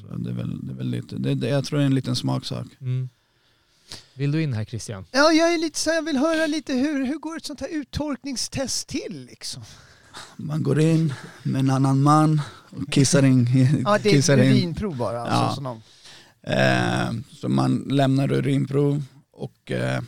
Så 0.00 0.16
det 0.16 0.30
är 0.30 0.34
väl, 0.34 0.66
det 0.66 0.72
är 0.72 0.76
väl 0.76 0.90
lite, 0.90 1.16
det, 1.16 1.34
det, 1.34 1.48
jag 1.48 1.64
tror 1.64 1.78
det 1.78 1.84
är 1.84 1.86
en 1.86 1.94
liten 1.94 2.16
smaksak. 2.16 2.66
Mm. 2.80 3.08
Vill 4.14 4.32
du 4.32 4.42
in 4.42 4.52
här 4.52 4.64
Christian? 4.64 5.04
Ja, 5.10 5.32
jag 5.32 5.54
är 5.54 5.58
lite 5.58 5.78
så 5.78 5.90
jag 5.90 6.02
vill 6.02 6.16
höra 6.16 6.46
lite 6.46 6.72
hur, 6.72 7.06
hur 7.06 7.18
går 7.18 7.36
ett 7.36 7.44
sånt 7.44 7.60
här 7.60 7.68
uttorkningstest 7.68 8.88
till 8.88 9.26
liksom? 9.30 9.62
Man 10.36 10.62
går 10.62 10.80
in 10.80 11.14
med 11.42 11.60
en 11.60 11.70
annan 11.70 12.02
man 12.02 12.40
och 12.70 12.92
kissar 12.92 13.22
in. 13.24 13.46
Ja, 13.84 13.98
det 14.02 14.10
är 14.10 14.18
ett 14.18 14.28
in. 14.46 14.52
urinprov 14.52 14.96
bara. 14.96 15.20
Alltså, 15.22 15.62
Ja. 15.62 15.68
de- 15.70 15.82
Eh, 16.42 17.10
så 17.40 17.48
man 17.48 17.76
lämnar 17.90 18.32
urinprov 18.32 19.02
och 19.32 19.70
eh, 19.70 20.02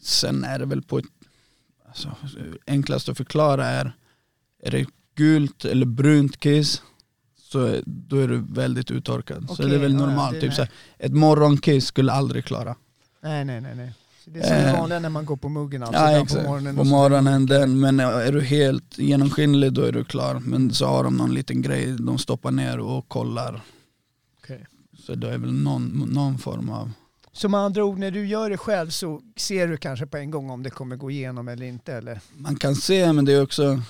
sen 0.00 0.44
är 0.44 0.58
det 0.58 0.66
väl 0.66 0.82
på 0.82 0.98
ett, 0.98 1.04
alltså, 1.88 2.16
enklast 2.66 3.08
att 3.08 3.16
förklara 3.16 3.66
är, 3.66 3.92
är 4.62 4.70
det 4.70 4.86
gult 5.14 5.64
eller 5.64 5.86
brunt 5.86 6.40
kiss 6.40 6.82
så 7.36 7.76
då 7.86 8.16
är 8.16 8.28
du 8.28 8.44
väldigt 8.48 8.90
uttorkad. 8.90 9.46
så 9.48 9.52
Okej, 9.52 9.68
det 9.68 9.74
är 9.74 9.78
väl 9.78 9.92
ja, 9.92 10.00
ja, 10.00 10.06
normalt. 10.06 10.36
är 10.36 10.40
typ 10.40 10.52
så 10.54 10.62
här, 10.62 10.70
ett 10.98 11.12
morgonkiss 11.12 11.86
skulle 11.86 12.12
aldrig 12.12 12.44
klara. 12.44 12.76
Nej, 13.22 13.44
nej, 13.44 13.60
nej. 13.60 13.74
nej. 13.76 13.94
Så 14.24 14.30
det 14.30 14.40
är 14.40 14.44
som 14.44 14.56
Eh. 14.74 14.80
vanliga 14.80 14.98
när 14.98 15.08
man 15.08 15.24
går 15.24 15.36
på 15.36 15.48
muggen 15.48 15.82
alltså, 15.82 16.02
ja, 16.02 16.22
exakt. 16.22 16.42
på 16.44 16.48
morgonen. 16.50 16.76
på 16.76 16.84
så- 16.84 16.90
morgonen 16.90 17.46
den, 17.46 17.80
men 17.80 18.00
är 18.00 18.32
du 18.32 18.40
helt 18.40 18.98
genomskinlig 18.98 19.72
då 19.72 19.82
är 19.82 19.92
du 19.92 20.04
klar. 20.04 20.40
Men 20.44 20.70
så 20.74 20.86
har 20.86 21.04
de 21.04 21.16
någon 21.16 21.34
liten 21.34 21.62
grej 21.62 21.96
de 21.98 22.18
stoppar 22.18 22.50
ner 22.50 22.78
och 22.78 23.08
kollar. 23.08 23.60
Okej. 24.42 24.66
Så 24.98 25.14
det 25.14 25.30
är 25.34 25.38
väl 25.38 25.52
någon, 25.52 26.08
någon 26.12 26.38
form 26.38 26.68
av 26.68 26.90
Så 27.32 27.48
med 27.48 27.60
andra 27.60 27.84
ord, 27.84 27.98
när 27.98 28.10
du 28.10 28.26
gör 28.26 28.50
det 28.50 28.56
själv 28.56 28.90
så 28.90 29.22
ser 29.36 29.68
du 29.68 29.76
kanske 29.76 30.06
på 30.06 30.16
en 30.16 30.30
gång 30.30 30.50
om 30.50 30.62
det 30.62 30.70
kommer 30.70 30.96
gå 30.96 31.10
igenom 31.10 31.48
eller 31.48 31.66
inte? 31.66 31.92
Eller? 31.94 32.20
man 32.36 32.56
kan 32.56 32.74
se 32.74 33.12
men 33.12 33.24
det 33.24 33.32
är 33.32 33.42
också 33.42 33.82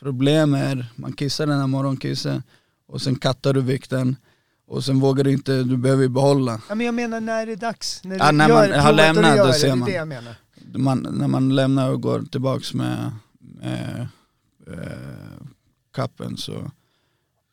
problem 0.00 0.54
är 0.54 0.86
man 0.96 1.12
kissar 1.12 1.46
den 1.46 1.58
här 1.60 1.66
morgonkissen 1.66 2.42
och 2.86 3.02
sen 3.02 3.16
kattar 3.16 3.52
du 3.54 3.60
vikten 3.60 4.16
och 4.66 4.84
sen 4.84 5.00
vågar 5.00 5.24
du 5.24 5.32
inte, 5.32 5.62
du 5.62 5.76
behöver 5.76 6.02
ju 6.02 6.08
behålla. 6.08 6.60
Ja, 6.68 6.74
men 6.74 6.86
jag 6.86 6.94
menar 6.94 7.20
när 7.20 7.46
det 7.46 7.52
är 7.52 7.56
dags. 7.56 8.04
När, 8.04 8.18
Ja, 8.18 8.30
du 8.30 8.36
när 8.36 8.48
gör 8.48 8.68
man 8.68 8.80
har 8.80 8.92
lämnat, 8.92 9.36
gör 9.36 9.46
då 9.46 9.52
ser 9.52 9.68
det 9.68 9.74
man. 9.76 9.88
det 9.88 9.94
jag 9.94 10.08
menar. 10.08 10.34
Man, 10.74 11.06
när 11.12 11.28
man 11.28 11.54
lämnar 11.54 11.90
och 11.90 12.02
går 12.02 12.22
tillbaks 12.22 12.74
med, 12.74 13.12
med 13.38 14.08
eh, 14.66 15.46
kappen 15.94 16.36
så, 16.36 16.70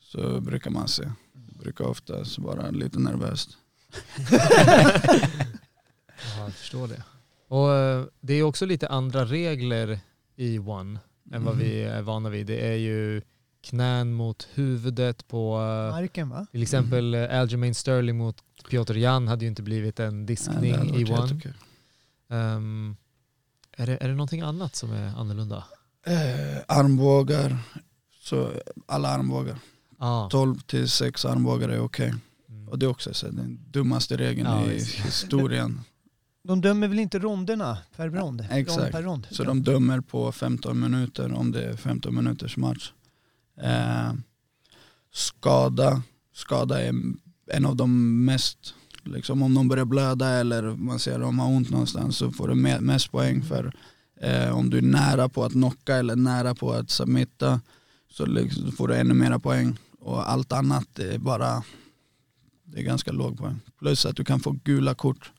så 0.03 0.41
brukar 0.41 0.71
man 0.71 0.87
se. 0.87 1.03
Det 1.33 1.57
brukar 1.63 1.85
oftast 1.85 2.39
vara 2.39 2.69
lite 2.71 2.99
nervöst. 2.99 3.57
Ja, 6.37 6.43
jag 6.43 6.53
förstår 6.53 6.87
det. 6.87 7.03
Och 7.47 7.73
eh, 7.73 8.05
det 8.21 8.33
är 8.33 8.43
också 8.43 8.65
lite 8.65 8.87
andra 8.87 9.25
regler 9.25 9.99
i 10.35 10.59
One 10.59 10.99
än 11.31 11.43
vad 11.43 11.57
vi 11.57 11.83
är 11.83 12.01
vana 12.01 12.29
vid. 12.29 12.47
Det 12.47 12.67
är 12.67 12.75
ju 12.75 13.21
knän 13.63 14.13
mot 14.13 14.47
huvudet 14.53 15.27
på 15.27 15.55
eh, 15.55 15.91
Marken 15.91 16.29
va? 16.29 16.45
till 16.51 16.61
exempel 16.61 17.13
eh, 17.13 17.39
Aljamain 17.39 17.75
Sterling 17.75 18.17
mot 18.17 18.37
Piotr 18.69 18.97
Jan 18.97 19.27
hade 19.27 19.45
ju 19.45 19.49
inte 19.49 19.61
blivit 19.61 19.99
en 19.99 20.17
Nej, 20.17 20.25
diskning 20.25 20.75
hade 20.75 20.99
i 20.99 21.05
One. 21.05 21.41
Ehm, 22.29 22.95
är, 23.77 23.85
det, 23.85 23.97
är 24.03 24.07
det 24.07 24.13
någonting 24.15 24.41
annat 24.41 24.75
som 24.75 24.91
är 24.91 25.07
annorlunda? 25.07 25.63
Eh, 26.05 26.61
armbågar, 26.67 27.57
så 28.21 28.51
alla 28.85 29.09
armbågar. 29.09 29.55
Ja. 29.99 30.27
12 30.31 30.59
till 30.59 30.89
6 30.89 31.25
armbågar 31.25 31.69
är 31.69 31.79
okej. 31.79 32.07
Mm. 32.07 32.19
Och 32.67 32.79
det 32.79 32.85
är 32.85 32.89
också 32.89 33.13
så, 33.13 33.27
den 33.27 33.59
dummaste 33.71 34.17
regeln 34.17 34.47
Ja, 34.49 34.71
i 34.71 34.79
historien. 34.83 35.81
De 36.43 36.61
dömer 36.61 36.87
väl 36.87 36.99
inte 36.99 37.19
ronderna 37.19 37.77
per 37.95 38.09
rond? 38.09 38.47
exakt. 38.51 38.79
Rond 38.81 38.91
per 38.91 39.03
rond. 39.03 39.27
Så 39.31 39.43
de 39.43 39.63
dömer 39.63 40.01
på 40.01 40.31
15 40.31 40.79
minuter 40.79 41.33
om 41.33 41.51
det 41.51 41.63
är 41.63 41.75
15 41.77 42.15
minuters 42.15 42.57
match. 42.57 42.91
Eh, 43.61 44.13
skada, 45.13 46.01
skada 46.33 46.81
är 46.81 46.93
en 47.51 47.65
av 47.65 47.75
de 47.75 48.25
mest, 48.25 48.73
liksom 49.03 49.41
om 49.41 49.53
de 49.53 49.67
börjar 49.67 49.85
blöda 49.85 50.29
eller 50.29 50.63
man 50.63 50.99
ser 50.99 51.13
att 51.15 51.21
de 51.21 51.39
har 51.39 51.47
ont 51.47 51.69
någonstans 51.69 52.17
så 52.17 52.31
får 52.31 52.47
du 52.47 52.53
me- 52.53 52.81
mest 52.81 53.11
poäng 53.11 53.41
för 53.41 53.73
eh, 54.21 54.57
om 54.57 54.69
du 54.69 54.77
är 54.77 54.81
nära 54.81 55.29
på 55.29 55.43
att 55.43 55.51
knocka 55.51 55.95
eller 55.95 56.15
nära 56.15 56.55
på 56.55 56.71
att 56.73 56.89
submitta 56.89 57.61
så 58.11 58.25
liksom 58.25 58.71
får 58.71 58.87
du 58.87 58.95
ännu 58.95 59.13
mera 59.13 59.39
poäng 59.39 59.77
och 59.99 60.31
allt 60.31 60.51
annat 60.51 60.99
är 60.99 61.17
bara 61.17 61.63
det 62.75 62.81
är 62.81 62.83
ganska 62.83 63.11
låg 63.11 63.37
poäng. 63.37 63.59
Plus 63.79 64.05
att 64.05 64.15
du 64.15 64.23
kan 64.23 64.39
få 64.39 64.51
gula 64.63 64.93
kort 64.95 65.31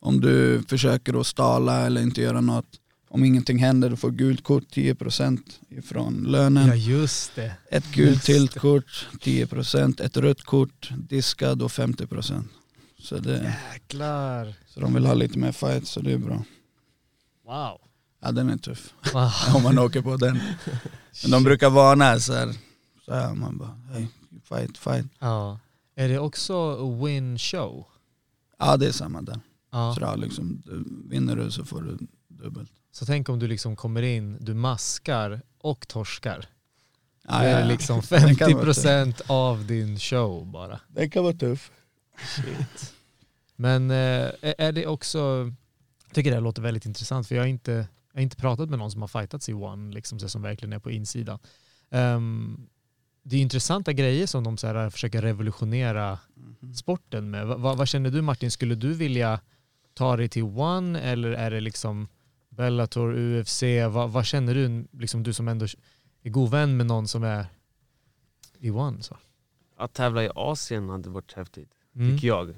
om 0.00 0.20
du 0.20 0.62
försöker 0.68 1.20
att 1.20 1.26
stala 1.26 1.86
eller 1.86 2.02
inte 2.02 2.20
göra 2.22 2.40
något. 2.40 2.80
Om 3.08 3.24
ingenting 3.24 3.58
händer 3.58 3.90
du 3.90 3.96
får 3.96 4.10
gult 4.10 4.44
kort 4.44 4.64
10% 4.72 5.40
ifrån 5.68 6.24
lönen. 6.28 6.68
ja, 6.68 6.74
just 6.74 7.34
det. 7.34 7.52
Ett 7.70 7.92
gult 7.94 8.22
till 8.22 8.48
kort 8.48 9.08
10%, 9.20 10.02
ett 10.02 10.16
rött 10.16 10.42
kort 10.42 10.90
diskad 10.96 11.62
och 11.62 11.70
50%. 11.70 12.44
Så, 12.98 13.18
det, 13.18 13.56
Jäklar. 13.72 14.54
så 14.66 14.80
de 14.80 14.94
vill 14.94 15.06
ha 15.06 15.14
lite 15.14 15.38
mer 15.38 15.52
fight 15.52 15.86
så 15.86 16.00
det 16.00 16.12
är 16.12 16.18
bra. 16.18 16.44
Wow. 17.44 17.80
Ja 18.22 18.32
den 18.32 18.50
är 18.50 18.56
tuff 18.56 18.94
wow. 19.12 19.30
om 19.54 19.62
man 19.62 19.78
åker 19.78 20.02
på 20.02 20.16
den. 20.16 20.38
Men 21.22 21.30
de 21.30 21.44
brukar 21.44 21.70
varna 21.70 22.18
så 22.18 22.32
här, 22.32 22.54
så 23.04 23.14
här 23.14 23.34
man 23.34 23.58
bara 23.58 23.78
hey, 23.92 24.06
fight, 24.48 24.78
fight. 24.78 25.06
Ja. 25.18 25.58
Är 25.98 26.08
det 26.08 26.18
också 26.18 26.86
win 27.04 27.38
show? 27.38 27.86
Ja 28.58 28.76
det 28.76 28.86
är 28.86 28.92
samma 28.92 29.22
där. 29.22 29.40
Ja. 29.70 29.94
Så 29.94 30.00
då, 30.00 30.16
liksom, 30.16 30.62
du, 30.64 30.84
vinner 31.10 31.36
du 31.36 31.50
så 31.50 31.64
får 31.64 31.82
du 31.82 31.98
dubbelt. 32.28 32.72
Så 32.92 33.06
tänk 33.06 33.28
om 33.28 33.38
du 33.38 33.48
liksom 33.48 33.76
kommer 33.76 34.02
in, 34.02 34.36
du 34.40 34.54
maskar 34.54 35.42
och 35.58 35.88
torskar. 35.88 36.46
Ja, 37.28 37.38
det 37.38 37.48
är 37.48 37.60
ja, 37.60 37.66
liksom 37.66 38.00
Det 38.10 38.34
kan 38.34 38.52
vara 38.52 38.64
50% 38.72 39.22
av 39.26 39.66
din 39.66 39.98
show 39.98 40.46
bara. 40.46 40.80
Det 40.88 41.08
kan 41.08 41.24
vara 41.24 41.34
tuff. 41.34 41.70
Shit. 42.36 42.94
Men 43.56 43.90
eh, 43.90 44.30
är 44.40 44.72
det 44.72 44.86
också, 44.86 45.18
jag 46.06 46.14
tycker 46.14 46.30
det 46.30 46.36
här 46.36 46.42
låter 46.42 46.62
väldigt 46.62 46.86
intressant 46.86 47.28
för 47.28 47.34
jag 47.34 47.42
har 47.42 47.48
inte, 47.48 47.72
jag 48.12 48.18
har 48.18 48.22
inte 48.22 48.36
pratat 48.36 48.70
med 48.70 48.78
någon 48.78 48.90
som 48.90 49.00
har 49.00 49.08
fightats 49.08 49.48
i 49.48 49.52
One, 49.52 49.94
liksom, 49.94 50.18
som 50.18 50.42
verkligen 50.42 50.72
är 50.72 50.78
på 50.78 50.90
insidan. 50.90 51.38
Ehm, 51.90 52.66
det 53.28 53.36
är 53.36 53.40
intressanta 53.40 53.92
grejer 53.92 54.26
som 54.26 54.44
de 54.44 54.56
så 54.56 54.66
här, 54.66 54.90
försöker 54.90 55.22
revolutionera 55.22 56.18
sporten 56.74 57.30
med. 57.30 57.46
Va, 57.46 57.56
va, 57.56 57.74
vad 57.74 57.88
känner 57.88 58.10
du 58.10 58.22
Martin, 58.22 58.50
skulle 58.50 58.74
du 58.74 58.94
vilja 58.94 59.40
ta 59.94 60.16
dig 60.16 60.28
till 60.28 60.42
One 60.42 61.00
eller 61.00 61.30
är 61.32 61.50
det 61.50 61.60
liksom 61.60 62.08
Bellator, 62.48 63.14
UFC, 63.14 63.62
vad, 63.90 64.10
vad 64.10 64.26
känner 64.26 64.54
du, 64.54 64.86
liksom 64.92 65.22
du 65.22 65.32
som 65.32 65.48
ändå 65.48 65.66
är 66.22 66.30
god 66.30 66.50
vän 66.50 66.76
med 66.76 66.86
någon 66.86 67.08
som 67.08 67.22
är 67.24 67.46
i 68.58 68.70
One? 68.70 69.02
Så? 69.02 69.16
Att 69.76 69.92
tävla 69.92 70.24
i 70.24 70.30
Asien 70.34 70.88
hade 70.88 71.10
varit 71.10 71.32
häftigt, 71.32 71.70
Mm. 71.96 72.10
tycker 72.14 72.28
jag. 72.28 72.54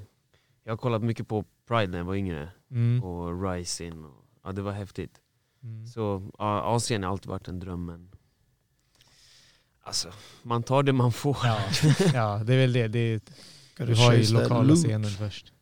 Jag 0.63 0.71
har 0.71 0.77
kollat 0.77 1.01
mycket 1.03 1.27
på 1.27 1.45
Pride 1.67 1.87
när 1.91 1.97
jag 1.97 2.05
var 2.05 2.15
yngre, 2.15 2.49
Mm. 2.71 3.03
och 3.03 3.43
Rising, 3.51 4.05
och, 4.05 4.25
ja 4.43 4.51
det 4.51 4.61
var 4.61 4.71
häftigt. 4.71 5.21
Mm. 5.63 5.87
Så 5.87 6.29
ja, 6.37 6.61
Asien 6.61 7.03
har 7.03 7.11
alltid 7.11 7.27
varit 7.29 7.47
en 7.47 7.59
dröm 7.59 7.85
men 7.85 8.11
Alltså, 9.89 10.11
man 10.43 10.63
tar 10.63 10.83
det 10.83 10.93
man 10.93 11.11
får. 11.11 11.37
Ja, 11.43 11.61
ja, 12.13 12.41
det 12.45 12.53
är 12.53 12.57
väl 12.57 12.73
det. 12.73 12.87
det 12.87 12.99
är, 12.99 13.21
du 13.85 13.95
har 13.95 14.13
ju 14.13 14.33
lokala 14.33 14.75
scenen 14.75 15.09
först. 15.11 15.53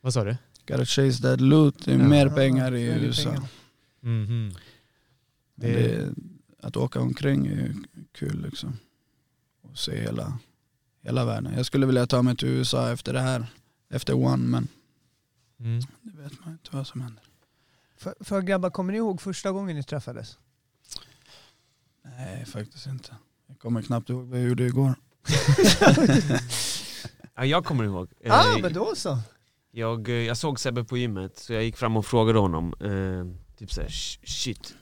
Vad 0.00 0.14
sa 0.14 0.24
du? 0.24 0.36
Gotta 0.66 0.84
chase 0.84 1.22
that 1.22 1.40
loot. 1.40 1.84
Det 1.84 1.92
är 1.94 1.98
Ja. 1.98 2.08
mer 2.08 2.28
pengar 2.28 2.74
i 2.74 2.82
USA. 2.82 3.30
pengar. 3.30 3.48
Mhm. 4.00 4.54
Men 5.54 5.70
Det- 5.72 5.96
Det, 5.96 6.14
att 6.66 6.76
åka 6.76 7.00
omkring 7.00 7.46
är 7.46 7.50
ju 7.50 7.74
kul 8.12 8.42
liksom. 8.42 8.76
Och 9.62 9.78
se 9.78 10.00
hela, 10.00 10.38
hela 11.02 11.24
världen. 11.24 11.52
Jag 11.56 11.66
skulle 11.66 11.86
vilja 11.86 12.06
ta 12.06 12.22
mig 12.22 12.36
till 12.36 12.48
USA 12.48 12.92
efter 12.92 13.12
det 13.12 13.20
här, 13.20 13.46
efter 13.90 14.14
One 14.14 14.36
men 14.48 14.68
Mm. 15.60 15.80
Det 16.02 16.22
vet 16.22 16.40
man 16.44 16.52
inte 16.52 16.76
vad 16.76 16.86
som 16.86 17.00
händer. 17.00 17.24
För, 17.96 18.14
för 18.20 18.42
grabbar, 18.42 18.70
kommer 18.70 18.92
ni 18.92 18.98
ihåg 18.98 19.20
första 19.20 19.52
gången 19.52 19.76
ni 19.76 19.82
träffades? 19.82 20.38
Nej, 22.02 22.44
faktiskt 22.44 22.86
inte. 22.86 23.14
Kommer 23.62 23.82
knappt 23.82 24.10
ihåg 24.10 24.26
vad 24.26 24.40
jag 24.40 24.48
gjorde 24.48 24.66
igår. 24.66 24.94
Ja, 27.34 27.44
jag 27.44 27.64
kommer 27.64 27.84
ihåg. 27.84 28.08
Ja, 28.20 28.34
ah, 28.34 28.56
Eh, 28.56 28.62
men 28.62 28.72
då 28.72 28.94
så. 28.96 29.18
Jag, 29.70 30.08
eh, 30.08 30.14
jag 30.14 30.36
såg 30.36 30.60
Sebbe 30.60 30.84
på 30.84 30.96
gymmet, 30.98 31.38
så 31.38 31.52
jag 31.52 31.64
gick 31.64 31.76
fram 31.76 31.96
och 31.96 32.06
frågade 32.06 32.38
honom, 32.38 32.74
eh, 32.80 33.56
typ 33.58 33.72
såhär, 33.72 33.88
"Sh- 33.88 34.18
shit, 34.26 34.74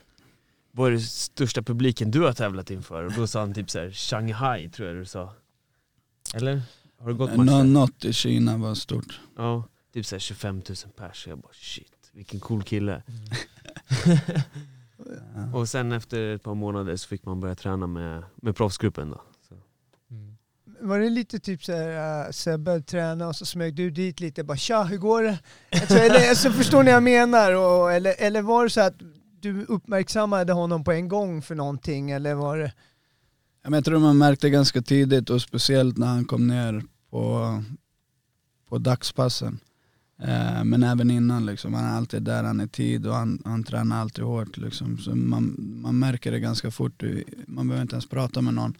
vad 0.72 0.88
är 0.88 0.92
det 0.92 1.00
största 1.00 1.62
publiken 1.62 2.10
du 2.10 2.20
har 2.20 2.32
tävlat 2.32 2.70
inför? 2.70 3.04
Och 3.04 3.12
då 3.12 3.26
sa 3.26 3.40
han 3.40 3.54
typ 3.54 3.70
såhär, 3.70 3.90
Shanghai 3.90 4.68
tror 4.70 4.88
jag 4.88 4.96
du 4.96 5.04
sa. 5.04 5.32
Eller? 6.34 6.62
Har 7.00 7.08
du 7.08 7.14
gått 7.14 7.36
matcher? 7.36 7.64
något 7.64 8.04
i 8.04 8.12
Kina 8.12 8.56
var 8.56 8.74
stort. 8.74 9.20
Ja, 9.36 9.64
typ 9.94 10.06
såhär 10.06 10.20
25 10.20 10.56
000 10.56 10.62
pers. 10.96 11.26
Jag 11.26 11.38
bara 11.38 11.52
shit, 11.52 12.10
vilken 12.12 12.40
cool 12.40 12.62
kille. 12.62 13.02
Ja. 14.06 14.16
Och 15.54 15.68
sen 15.68 15.92
efter 15.92 16.34
ett 16.34 16.42
par 16.42 16.54
månader 16.54 16.96
så 16.96 17.08
fick 17.08 17.24
man 17.24 17.40
börja 17.40 17.54
träna 17.54 17.86
med, 17.86 18.22
med 18.36 18.56
proffsgruppen 18.56 19.10
då. 19.10 19.22
Så. 19.48 19.54
Mm. 20.10 20.36
Var 20.80 20.98
det 20.98 21.10
lite 21.10 21.38
typ 21.38 21.64
såhär, 21.64 22.26
uh, 22.26 22.30
Sebbe 22.30 22.80
träna 22.80 23.28
och 23.28 23.36
så 23.36 23.46
smög 23.46 23.74
du 23.74 23.90
dit 23.90 24.20
lite, 24.20 24.44
bara 24.44 24.56
tja 24.56 24.82
hur 24.82 24.98
går 24.98 25.22
det? 25.22 25.38
Alltså, 25.72 25.94
eller, 25.98 26.28
alltså, 26.28 26.50
förstår 26.50 26.82
ni 26.82 26.90
vad 26.90 26.96
jag 26.96 27.02
menar? 27.02 27.52
Och, 27.52 27.92
eller, 27.92 28.14
eller 28.18 28.42
var 28.42 28.64
det 28.64 28.70
så 28.70 28.80
att 28.80 28.94
du 29.40 29.64
uppmärksammade 29.64 30.52
honom 30.52 30.84
på 30.84 30.92
en 30.92 31.08
gång 31.08 31.42
för 31.42 31.54
någonting? 31.54 32.10
Eller 32.10 32.34
var 32.34 32.58
det... 32.58 32.72
Jag 33.62 33.84
tror 33.84 33.98
man 33.98 34.18
märkte 34.18 34.50
ganska 34.50 34.82
tidigt 34.82 35.30
och 35.30 35.42
speciellt 35.42 35.98
när 35.98 36.06
han 36.06 36.24
kom 36.24 36.46
ner 36.46 36.82
på, 37.10 37.62
på 38.68 38.78
dagspassen. 38.78 39.58
Eh, 40.22 40.64
men 40.64 40.82
även 40.82 41.10
innan 41.10 41.46
liksom, 41.46 41.74
han 41.74 41.84
är 41.84 41.96
alltid 41.96 42.22
där, 42.22 42.44
han 42.44 42.60
är 42.60 42.66
tid 42.66 43.06
och 43.06 43.14
han, 43.14 43.42
han 43.44 43.64
tränar 43.64 44.00
alltid 44.00 44.24
hårt. 44.24 44.56
Liksom. 44.56 44.98
Så 44.98 45.14
man, 45.14 45.56
man 45.58 45.98
märker 45.98 46.32
det 46.32 46.40
ganska 46.40 46.70
fort, 46.70 47.02
man 47.46 47.68
behöver 47.68 47.82
inte 47.82 47.94
ens 47.94 48.08
prata 48.08 48.40
med 48.40 48.54
någon. 48.54 48.74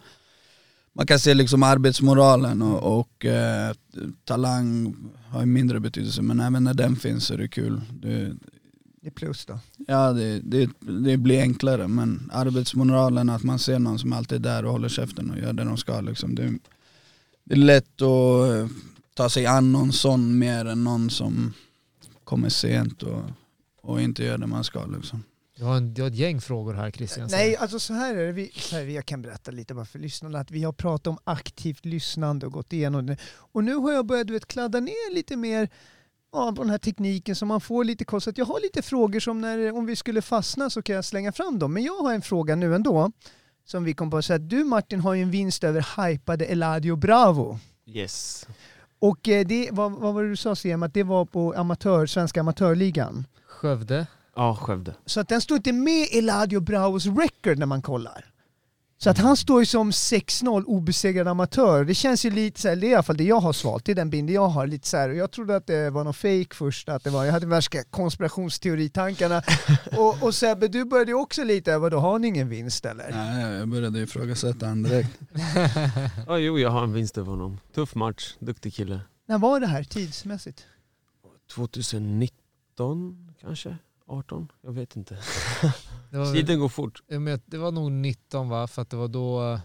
Man 0.93 1.07
kan 1.07 1.19
se 1.19 1.35
liksom 1.35 1.63
arbetsmoralen 1.63 2.63
och, 2.63 2.99
och 2.99 3.25
eh, 3.25 3.75
talang 4.25 4.97
har 5.29 5.47
mindre 5.47 5.81
betydelse 5.81 6.23
men 6.23 6.41
även 6.41 6.65
när 6.65 6.75
den 6.75 6.97
finns 6.97 7.25
så 7.25 7.35
är 7.35 7.39
det 7.39 7.49
kul. 7.49 7.81
Det, 7.91 8.33
Det 9.01 9.07
är 9.07 9.11
plus 9.11 9.47
då. 9.47 9.59
Ja 9.87 10.13
det, 10.13 10.41
det, 10.41 10.71
det 10.81 11.17
blir 11.17 11.41
enklare 11.41 11.89
men 11.89 12.31
arbetsmoralen, 12.33 13.31
att 13.31 13.43
man 13.43 13.59
ser 13.59 13.79
någon 13.79 13.99
som 13.99 14.13
alltid 14.13 14.47
är 14.47 14.51
där 14.51 14.65
och 14.65 14.73
håller 14.73 14.89
käften 14.89 15.31
och 15.31 15.39
gör 15.39 15.53
det 15.53 15.65
de 15.65 15.77
ska. 15.77 16.01
Liksom. 16.01 16.35
Det, 16.35 16.59
det 17.45 17.55
är 17.55 17.57
lätt 17.57 18.03
att 18.03 18.71
ta 19.19 19.29
sig 19.29 19.47
an 19.47 19.73
någon 19.73 19.93
sån 19.93 20.39
mer 20.39 20.65
än 20.65 20.85
någon 20.85 21.11
som 21.11 21.55
kommer 22.25 22.49
sent 22.49 23.03
och, 23.03 23.23
och 23.83 24.01
inte 24.01 24.25
gör 24.25 24.39
det 24.39 24.47
man 24.47 24.65
ska. 24.65 24.87
Liksom. 24.87 25.25
Du, 25.57 25.65
har 25.65 25.77
en, 25.77 25.95
du 25.95 26.03
har 26.03 26.09
ett 26.09 26.15
gäng 26.15 26.41
frågor 26.41 26.75
här 26.75 26.91
Christian. 26.91 27.29
Nej, 27.31 27.57
alltså 27.57 27.81
så 27.81 27.95
här 27.95 28.15
är 28.15 28.27
det. 28.27 28.33
Vi, 28.33 28.51
så 28.55 28.77
här, 28.77 28.83
jag 28.83 29.07
kan 29.07 29.23
berätta 29.23 29.51
lite 29.51 29.75
bara 29.75 29.85
för 29.85 29.99
lyssnarna 29.99 30.39
att 30.39 30.51
vi 30.51 30.65
har 30.65 30.73
pratat 30.73 31.07
om 31.07 31.19
aktivt 31.25 31.85
lyssnande 31.85 32.47
och 32.47 32.53
gått 32.53 32.73
igenom 32.73 33.07
det. 33.07 33.17
Och 33.53 33.65
nu 33.65 33.75
har 33.75 33.93
jag 33.93 34.07
börjat 34.07 34.27
du 34.27 34.33
vet, 34.33 34.47
kladda 34.47 34.81
ner 34.81 35.15
lite 35.15 35.37
mer 35.37 35.69
ja, 36.33 36.53
på 36.57 36.63
den 36.63 36.71
här 36.71 36.79
tekniken 36.79 37.37
så 37.37 37.47
man 37.47 37.61
får 37.61 37.85
lite 37.85 38.05
koll. 38.05 38.21
Så 38.21 38.33
jag 38.37 38.47
har 38.47 38.61
lite 38.61 38.83
frågor 38.83 39.21
som 39.21 39.41
när, 39.41 39.73
om 39.73 39.87
vi 39.87 39.97
skulle 39.97 40.23
fastna 40.23 40.71
så 40.71 40.83
kan 40.83 40.95
jag 40.95 41.05
slänga 41.05 41.33
fram 41.33 41.59
dem. 41.59 41.73
Men 41.73 41.83
jag 41.83 41.99
har 41.99 42.15
en 42.15 42.23
fråga 42.23 42.57
nu 42.57 42.75
ändå 42.75 43.13
som 43.65 43.85
vi 43.85 43.95
kom 43.95 44.11
på 44.11 44.17
att 44.17 44.25
säga 44.25 44.37
att 44.37 44.51
du 44.51 44.65
Martin 44.65 45.01
har 45.01 45.15
ju 45.15 45.23
en 45.23 45.31
vinst 45.31 45.65
över 45.65 46.09
hypade 46.09 46.45
Eladio 46.45 46.97
Bravo. 46.97 47.59
Yes. 47.87 48.47
Och 48.99 49.29
eh, 49.29 49.47
det, 49.47 49.69
vad, 49.73 49.93
vad 49.93 50.15
var 50.15 50.23
det 50.23 50.29
du 50.29 50.37
sa 50.37 50.55
Siem, 50.55 50.83
att 50.83 50.95
det 50.95 51.03
var 51.03 51.25
på 51.25 51.53
amatör, 51.53 52.07
svenska 52.07 52.41
amatörligan? 52.41 53.27
Skövde. 53.47 54.07
Ja, 54.37 54.57
Skövde. 54.57 54.95
Så 55.07 55.21
att 55.21 55.29
den 55.29 55.41
står 55.41 55.57
inte 55.57 55.73
med 55.73 56.03
i 56.03 56.19
Eladio 56.19 56.61
Bravos 56.61 57.07
record 57.07 57.59
när 57.59 57.67
man 57.67 57.83
kollar. 57.83 58.25
Så 59.01 59.11
att 59.11 59.19
han 59.19 59.37
står 59.37 59.61
ju 59.61 59.67
som 59.67 59.91
6-0 59.91 60.65
obesegrad 60.65 61.29
amatör. 61.29 61.85
Det 61.85 61.95
känns 61.95 62.25
ju 62.25 62.31
lite 62.31 62.61
så 62.61 62.69
här, 62.69 62.77
det 62.77 62.87
är 62.87 62.91
i 62.91 62.95
alla 62.95 63.03
fall 63.03 63.17
det 63.17 63.25
jag 63.25 63.41
har 63.41 63.53
svalt, 63.53 63.85
det 63.85 63.93
är 63.93 63.97
den 63.97 64.11
bilden 64.11 64.35
jag 64.35 64.49
har. 64.49 64.67
Lite 64.67 64.89
så 64.89 64.97
här. 64.97 65.09
Och 65.09 65.17
jag 65.17 65.31
trodde 65.31 65.57
att 65.57 65.67
det 65.67 65.91
var 65.91 66.05
någon 66.05 66.15
fake 66.15 66.55
först, 66.55 66.89
att 66.89 67.05
det 67.05 67.11
var, 67.11 67.25
jag 67.25 67.33
hade 67.33 67.47
värsta 67.47 67.83
konspirationsteoritankarna. 67.85 69.43
och, 69.97 70.23
och 70.23 70.35
Sebbe, 70.35 70.69
du 70.69 70.85
började 70.85 71.11
ju 71.11 71.15
också 71.15 71.45
lite, 71.45 71.79
vadå 71.79 71.99
har 71.99 72.19
ni 72.19 72.29
ingen 72.29 72.49
vinst 72.49 72.85
eller? 72.85 73.11
Nej, 73.11 73.59
jag 73.59 73.69
började 73.69 74.01
ifrågasätta 74.01 74.67
han 74.67 74.83
direkt. 74.83 75.19
Ja, 76.27 76.39
jo, 76.39 76.59
jag 76.59 76.71
har 76.71 76.85
en 76.85 76.93
vinst 76.93 77.19
över 77.19 77.31
honom. 77.31 77.61
Tuff 77.75 77.95
match, 77.95 78.35
duktig 78.39 78.75
kille. 78.75 79.01
När 79.27 79.39
var 79.39 79.61
det 79.61 79.67
här 79.67 79.85
tidsmässigt? 79.85 80.67
2019 81.55 83.33
kanske? 83.41 83.77
18? 84.07 84.49
Jag 84.63 84.73
vet 84.73 84.97
inte. 84.97 85.19
Det 86.11 86.19
var, 86.19 86.33
Tiden 86.33 86.59
går 86.59 86.69
fort. 86.69 87.03
vet, 87.09 87.43
det 87.47 87.59
var 87.59 87.73
nog 87.73 87.93
19 87.93 88.49
va? 88.49 88.67
För 88.67 88.83
att 88.83 88.91
det 88.91 88.97
var 88.97 89.09
då, 89.09 89.61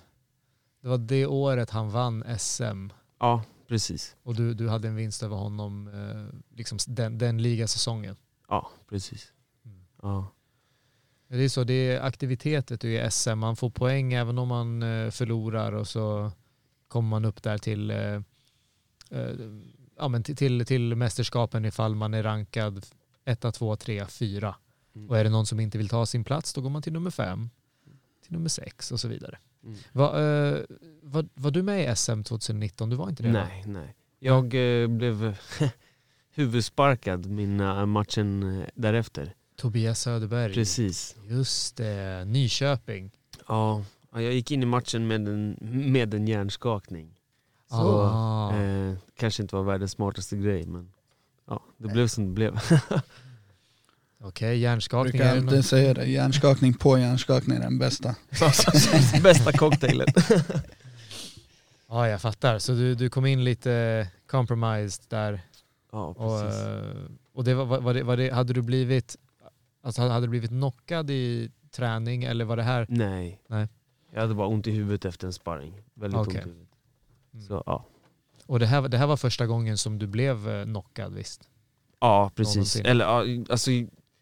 det 0.82 0.88
var 0.88 0.98
det 0.98 1.26
året 1.26 1.70
han 1.70 1.90
vann 1.90 2.24
SM. 2.40 2.90
Ja, 3.20 3.44
precis. 3.68 4.16
Och 4.24 4.36
du, 4.36 4.54
du 4.54 4.70
hade 4.70 4.88
en 4.88 4.96
vinst 4.96 5.24
över 5.24 5.36
honom 5.36 5.88
eh, 5.88 6.56
liksom 6.58 6.78
den, 6.88 7.18
den 7.18 7.42
ligasäsongen. 7.42 8.16
Ja, 8.48 8.70
precis. 8.90 9.34
Mm. 9.66 9.86
Ja. 10.02 10.28
Det 11.28 11.44
är 11.44 11.50
så, 11.50 11.64
det 11.64 11.74
är 11.74 12.02
aktivitetet 12.02 12.84
i 12.84 13.08
SM. 13.12 13.38
Man 13.38 13.56
får 13.56 13.70
poäng 13.70 14.14
även 14.14 14.38
om 14.38 14.48
man 14.48 14.84
eh, 14.84 15.10
förlorar 15.10 15.72
och 15.72 15.88
så 15.88 16.32
kommer 16.88 17.10
man 17.10 17.26
upp 17.26 17.44
där 17.44 17.58
till, 17.58 17.92
eh, 17.92 18.22
ja, 19.98 20.08
men 20.08 20.24
till, 20.24 20.36
till, 20.36 20.66
till 20.66 20.96
mästerskapen 20.96 21.66
ifall 21.66 21.96
man 21.96 22.14
är 22.14 22.24
rankad 22.24 22.86
1, 23.26 23.46
2, 23.54 23.76
3, 23.76 24.06
4. 24.06 24.56
Mm. 24.96 25.10
Och 25.10 25.18
är 25.18 25.24
det 25.24 25.30
någon 25.30 25.46
som 25.46 25.60
inte 25.60 25.78
vill 25.78 25.90
ta 25.90 26.06
sin 26.06 26.24
plats 26.24 26.54
då 26.54 26.62
går 26.62 26.70
man 26.70 26.82
till 26.82 26.94
nummer 26.94 27.12
5, 27.12 27.50
till 28.24 28.34
nummer 28.34 28.50
6 28.50 28.92
och 28.92 29.00
så 29.00 29.08
vidare. 29.08 29.38
Mm. 29.64 29.78
Va, 29.92 30.06
eh, 30.22 30.60
var, 31.02 31.26
var 31.34 31.52
du 31.52 31.64
med 31.64 31.92
i 31.92 31.96
SM 31.96 32.22
2019? 32.24 32.90
Du 32.90 32.96
var 32.96 33.10
inte 33.10 33.24
det? 33.24 33.32
va? 33.32 33.48
Nej, 33.48 33.64
nej. 33.68 33.96
Jag 34.20 34.82
eh, 34.84 34.88
blev 34.88 35.38
huvudsparkad 36.32 37.26
min 37.26 37.60
eh, 37.60 37.86
matchen 37.86 38.62
eh, 38.62 38.68
därefter. 38.76 39.34
Tobias 39.56 40.00
Söderberg. 40.02 40.54
Precis. 40.54 41.16
Just 41.28 41.78
det, 41.78 42.26
Nyköping. 42.26 43.12
Ja, 43.48 43.84
ja, 44.14 44.22
jag 44.22 44.34
gick 44.34 44.52
in 44.52 44.64
i 44.64 44.66
matchen 44.66 45.08
med 45.08 45.28
en, 45.28 45.58
med 45.92 46.14
en 46.14 46.28
hjärnskakning. 46.28 47.10
Så, 47.70 48.02
Ah. 48.02 48.56
eh, 48.56 48.94
kanske 49.16 49.42
inte 49.44 49.56
var 49.56 49.64
världens 49.64 49.92
smartaste 49.92 50.38
grej 50.38 50.66
men 50.66 50.92
ja, 51.48 51.64
det 51.78 51.88
blev 51.88 52.08
som 52.08 52.26
det 52.26 52.32
blev. 52.32 52.60
Okej, 54.24 54.48
Jag 54.48 54.58
hjärnskakning. 54.58 55.12
brukar 55.12 55.38
alltid 55.38 55.66
säga 55.66 55.94
det, 55.94 56.06
hjärnskakning 56.06 56.74
på 56.74 56.98
hjärnskakning 57.00 57.58
är 57.58 57.62
den 57.62 57.80
bästa. 57.80 58.16
Bästa 59.24 59.52
cocktailen. 59.52 60.08
Ja, 61.88 62.08
jag 62.10 62.22
fattar. 62.22 62.60
Så 62.60 62.72
du, 62.72 62.96
du 62.96 63.10
kom 63.10 63.26
in 63.26 63.44
lite 63.44 64.08
compromised 64.28 65.06
där. 65.10 65.42
Ja, 65.92 66.06
Och, 66.08 66.42
precis. 66.42 66.62
eh, 66.62 66.84
och 67.34 67.44
det 67.44 67.54
var, 67.54 67.66
var, 67.82 67.94
det, 67.94 68.04
var 68.04 68.18
det, 68.18 68.30
hade 68.34 68.54
du 68.54 68.62
blivit 68.62 69.16
alltså 69.84 70.02
hade 70.02 70.26
du 70.26 70.30
blivit 70.30 70.50
knockad 70.50 71.10
i 71.10 71.52
träning 71.72 72.24
eller 72.24 72.46
var 72.46 72.58
det 72.58 72.64
här? 72.64 72.86
Nej. 72.90 73.42
Nej. 73.48 73.68
Jag 74.14 74.22
hade 74.22 74.34
bara 74.34 74.48
ont 74.48 74.68
i 74.68 74.72
huvudet 74.72 75.06
efter 75.06 75.28
en 75.28 75.34
sparring. 75.34 75.82
Väldigt 75.94 76.20
Okej. 76.20 76.36
ont 76.40 76.46
i 76.48 76.50
huvudet. 76.50 76.70
Mm. 77.34 77.46
Så 77.48 77.64
ja. 77.66 77.86
Och 78.46 78.60
det 78.60 78.66
här, 78.66 78.82
det 78.88 78.98
här 78.98 79.08
var 79.08 79.18
första 79.18 79.46
gången 79.48 79.78
som 79.78 80.00
du 80.00 80.08
blev 80.08 80.50
eh, 80.50 80.64
knockad 80.66 81.14
visst? 81.14 81.42
Ja, 82.00 82.32
precis. 82.36 82.56
Någonsin. 82.56 82.86
Eller 82.86 83.06
alltså 83.52 83.72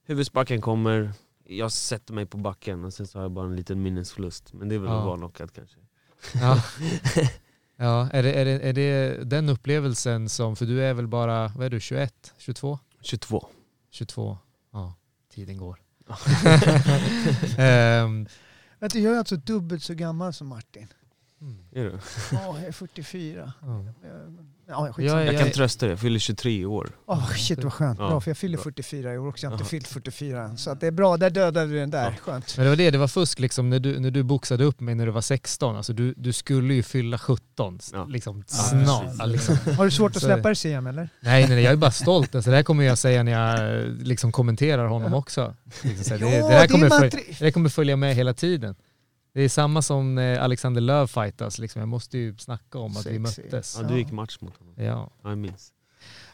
huvudsparken 0.05 0.61
kommer, 0.61 1.13
jag 1.45 1.71
sätter 1.71 2.13
mig 2.13 2.25
på 2.25 2.37
backen 2.37 2.83
och 2.85 2.93
sen 2.93 3.07
så 3.07 3.17
har 3.19 3.23
jag 3.23 3.31
bara 3.31 3.45
en 3.45 3.55
liten 3.55 3.81
minnesförlust. 3.81 4.53
Men 4.53 4.69
det 4.69 4.75
är 4.75 4.79
väl 4.79 4.89
Ja. 4.89 5.15
knockad 5.17 5.51
kanske. 5.53 5.77
Ja. 6.33 6.63
ja, 7.75 8.09
är 8.11 8.23
det, 8.23 8.33
är, 8.33 8.45
det, 8.45 8.51
är 8.69 8.73
det 8.73 9.23
den 9.23 9.49
upplevelsen 9.49 10.29
som, 10.29 10.55
för 10.55 10.65
du 10.65 10.83
är 10.83 10.93
väl 10.93 11.07
bara, 11.07 11.47
vad 11.55 11.65
är 11.65 11.69
du, 11.69 11.79
21, 11.79 12.33
22? 12.37 12.79
22. 13.01 13.47
22, 13.91 14.37
ja, 14.73 14.93
tiden 15.33 15.57
går. 15.57 15.79
Vet 18.79 18.93
du, 18.93 18.99
jag 18.99 19.13
är 19.13 19.17
alltså 19.17 19.35
dubbelt 19.35 19.83
så 19.83 19.93
gammal 19.93 20.33
som 20.33 20.47
Martin. 20.47 20.87
Mm, 21.41 21.57
Är 21.71 21.83
du? 21.83 21.99
Ja, 22.31 22.57
jag 22.59 22.67
är 22.67 22.71
44. 22.71 23.53
ja. 23.61 23.85
Ja, 24.67 24.93
Jag 24.97 25.25
Jag 25.25 25.39
kan 25.39 25.51
trösta 25.51 25.85
dig, 25.85 25.93
jag 25.93 25.99
fyller 25.99 26.19
23 26.19 26.51
i 26.51 26.65
år. 26.65 26.89
Åh 27.05 27.31
shit 27.33 27.63
vad 27.63 27.73
skönt. 27.73 27.99
Ja, 27.99 28.09
Bra, 28.09 28.21
för 28.21 28.29
jag 28.31 28.37
fyller 28.37 28.57
bra. 28.57 28.63
44 28.63 29.13
i 29.13 29.17
år 29.17 29.27
också. 29.27 29.45
Jag 29.45 29.51
har 29.51 29.57
inte 29.57 29.69
fyllt 29.69 29.87
44 29.87 30.43
än. 30.43 30.57
Så 30.57 30.69
att 30.71 30.79
det 30.79 30.87
är 30.87 30.91
bra, 30.91 31.17
där 31.17 31.29
dödade 31.29 31.71
du 31.71 31.79
den 31.79 31.89
där. 31.89 32.03
Ja. 32.03 32.31
Skönt. 32.31 32.57
Men 32.57 32.63
det 32.63 32.69
var 32.69 32.75
det, 32.75 32.91
det 32.91 32.97
var 32.97 33.07
fusk 33.07 33.39
liksom 33.39 33.69
när 33.69 33.79
du, 33.79 33.99
när 33.99 34.11
du 34.11 34.23
boxade 34.23 34.63
upp 34.63 34.79
mig 34.79 34.95
när 34.95 35.05
du 35.05 35.11
var 35.11 35.21
16. 35.21 35.75
Alltså 35.75 35.93
du, 35.93 36.13
du 36.17 36.33
skulle 36.33 36.73
ju 36.73 36.83
fylla 36.83 37.17
17 37.17 37.79
Ja. 37.93 38.05
liksom 38.05 38.43
snart. 38.47 39.27
liksom. 39.27 39.57
Har 39.77 39.85
du 39.85 39.91
svårt 39.91 40.15
att 40.15 40.21
släppa 40.21 40.49
det 40.49 40.55
CM 40.55 40.87
eller? 40.87 41.09
Nej, 41.19 41.41
nej, 41.47 41.55
nej, 41.55 41.63
jag 41.63 41.73
är 41.73 41.77
bara 41.77 41.91
stolt. 41.91 42.35
Alltså, 42.35 42.49
det 42.49 42.55
här 42.55 42.63
kommer 42.63 42.83
jag 42.83 42.97
säga 42.97 43.23
när 43.23 43.31
jag 43.31 43.87
liksom 44.07 44.31
kommenterar 44.31 44.85
honom 44.87 45.13
också. 45.13 45.55
Liksom 45.81 46.03
så 46.03 46.09
här, 46.09 46.19
det, 46.19 46.25
det, 46.25 46.53
här 46.53 46.61
det 46.61 46.67
kommer 46.67 46.89
följa, 46.89 47.19
det 47.39 47.45
här 47.45 47.51
kommer 47.51 47.69
följa 47.69 47.95
med 47.95 48.15
hela 48.15 48.33
tiden. 48.33 48.75
Det 49.33 49.41
är 49.41 49.49
samma 49.49 49.81
som 49.81 50.15
när 50.15 50.39
Alexander 50.39 50.81
Löv 50.81 51.07
fightas. 51.07 51.59
Liksom. 51.59 51.79
Jag 51.79 51.89
måste 51.89 52.17
ju 52.17 52.37
snacka 52.37 52.77
om 52.79 52.91
att 52.97 53.05
vi 53.05 53.25
Sexy. 53.25 53.41
möttes. 53.43 53.77
Ja, 53.81 53.87
du 53.87 53.97
gick 53.97 54.11
match 54.11 54.37
mot 54.41 54.57
honom. 54.57 54.73
Ja. 54.77 55.11
Ja, 55.23 55.29
jag 55.29 55.37
minns. 55.37 55.73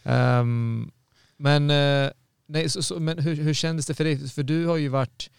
Ehm, 0.03 0.91
Men, 1.37 1.69
eh, 1.69 2.11
nej, 2.47 2.69
så, 2.69 2.83
så, 2.83 2.99
men 2.99 3.19
hur, 3.19 3.35
hur 3.35 3.53
kändes 3.53 3.85
det 3.85 3.93
för 3.93 4.03
dig? 4.03 4.29
För 4.29 4.43
du 4.43 4.65
har 4.65 4.77
ju 4.77 4.87
varit 4.89 5.29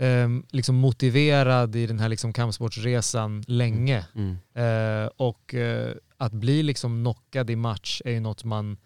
ehm, 0.00 0.46
liksom 0.50 0.74
motiverad 0.76 1.76
i 1.76 1.86
den 1.86 1.98
här 1.98 2.08
liksom 2.08 2.32
kampsportsresan 2.32 3.44
länge. 3.46 4.06
Mm. 4.14 4.36
Eh, 4.54 5.10
och 5.16 5.54
eh, 5.54 5.94
att 6.16 6.32
bli 6.32 6.62
liksom 6.62 7.02
knockad 7.04 7.50
i 7.50 7.56
match 7.56 8.02
är 8.04 8.10
ju 8.12 8.20
något 8.20 8.44
man, 8.44 8.76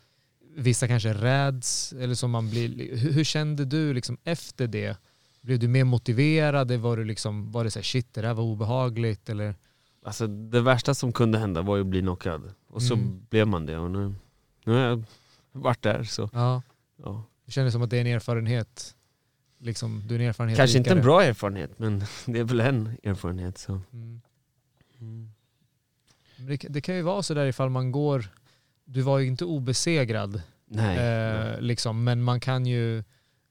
vissa 0.56 0.88
kanske 0.88 1.12
räds, 1.12 1.92
eller 1.92 2.14
som 2.14 2.30
man 2.30 2.50
blir, 2.50 2.96
hur, 2.96 3.12
hur 3.12 3.24
kände 3.24 3.64
du 3.64 3.92
liksom 3.94 4.18
efter 4.24 4.66
det? 4.66 4.96
Blev 5.48 5.58
du 5.58 5.68
mer 5.68 5.84
motiverad? 5.84 6.72
Var, 6.72 6.96
du 6.96 7.04
liksom, 7.04 7.52
var 7.52 7.64
det 7.64 7.70
så 7.70 7.78
här, 7.78 7.84
shit 7.84 8.14
det 8.14 8.20
där 8.22 8.34
var 8.34 8.44
obehagligt? 8.44 9.28
Eller? 9.28 9.54
Alltså 10.04 10.26
det 10.26 10.60
värsta 10.60 10.94
som 10.94 11.12
kunde 11.12 11.38
hända 11.38 11.62
var 11.62 11.76
ju 11.76 11.80
att 11.82 11.86
bli 11.86 12.00
knockad. 12.00 12.52
Och 12.66 12.82
så 12.82 12.94
Mm. 12.94 13.26
blev 13.30 13.46
man 13.48 13.66
det 13.66 13.78
och 13.78 13.90
nu, 13.90 14.14
nu 14.64 14.72
har 14.72 14.80
jag 14.80 15.04
varit 15.52 15.82
där 15.82 16.04
så 16.04 16.30
Ja, 16.32 16.62
ja. 16.96 17.24
det 17.46 17.52
kändes 17.52 17.72
som 17.72 17.82
att 17.82 17.90
det 17.90 17.96
är 17.96 18.00
en 18.00 18.06
erfarenhet. 18.06 18.94
Liksom, 19.58 20.02
du 20.06 20.14
är 20.14 20.18
en 20.20 20.26
erfarenhet 20.28 20.56
Kanske 20.58 20.78
inte 20.78 20.90
en 20.90 20.96
rikare. 20.96 21.04
bra 21.04 21.22
erfarenhet 21.24 21.78
men 21.78 21.98
det 22.26 22.38
är 22.38 22.44
väl 22.44 22.60
en 22.60 22.96
erfarenhet 23.02 23.58
så. 23.58 23.80
Mm. 23.92 24.20
Mm. 25.00 25.30
Det, 26.36 26.56
det 26.68 26.80
kan 26.80 26.96
ju 26.96 27.02
vara 27.02 27.22
så 27.22 27.34
där 27.34 27.46
ifall 27.46 27.70
man 27.70 27.92
går, 27.92 28.24
du 28.84 29.00
var 29.02 29.18
ju 29.18 29.26
inte 29.26 29.44
obesegrad, 29.44 30.42
Nej. 30.66 30.98
eh, 30.98 31.60
liksom, 31.60 32.04
men 32.04 32.22
man 32.22 32.40
kan 32.40 32.66
ju 32.66 33.04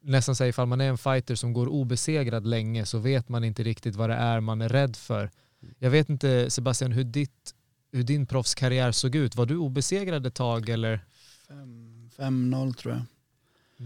nästan 0.08 0.36
säga 0.36 0.50
ifall 0.50 0.67
man 0.67 0.82
är 0.82 0.89
en 0.89 0.98
fighter 0.98 1.36
som 1.36 1.54
går 1.54 1.67
obesegrad 1.67 2.48
länge 2.48 2.86
så 2.86 2.98
vet 2.98 3.30
man 3.30 3.43
inte 3.43 3.63
riktigt 3.63 3.96
vad 3.96 4.10
det 4.10 4.15
är 4.15 4.39
man 4.39 4.62
är 4.62 4.70
rädd 4.70 4.96
för. 4.96 5.32
Jag 5.80 5.89
vet 5.89 6.10
inte 6.10 6.50
Sebastian 6.50 6.91
hur, 6.91 7.04
ditt, 7.04 7.54
hur 7.91 8.04
din 8.04 8.26
proffskarriär 8.26 8.91
såg 8.91 9.15
ut. 9.15 9.36
Var 9.36 9.46
du 9.46 9.58
obesegrad 9.58 10.26
ett 10.26 10.34
tag 10.36 10.70
eller? 10.70 11.06
Fem- 11.48 12.10
5-0 12.17 12.74
tror 12.74 12.93
jag. 12.93 13.04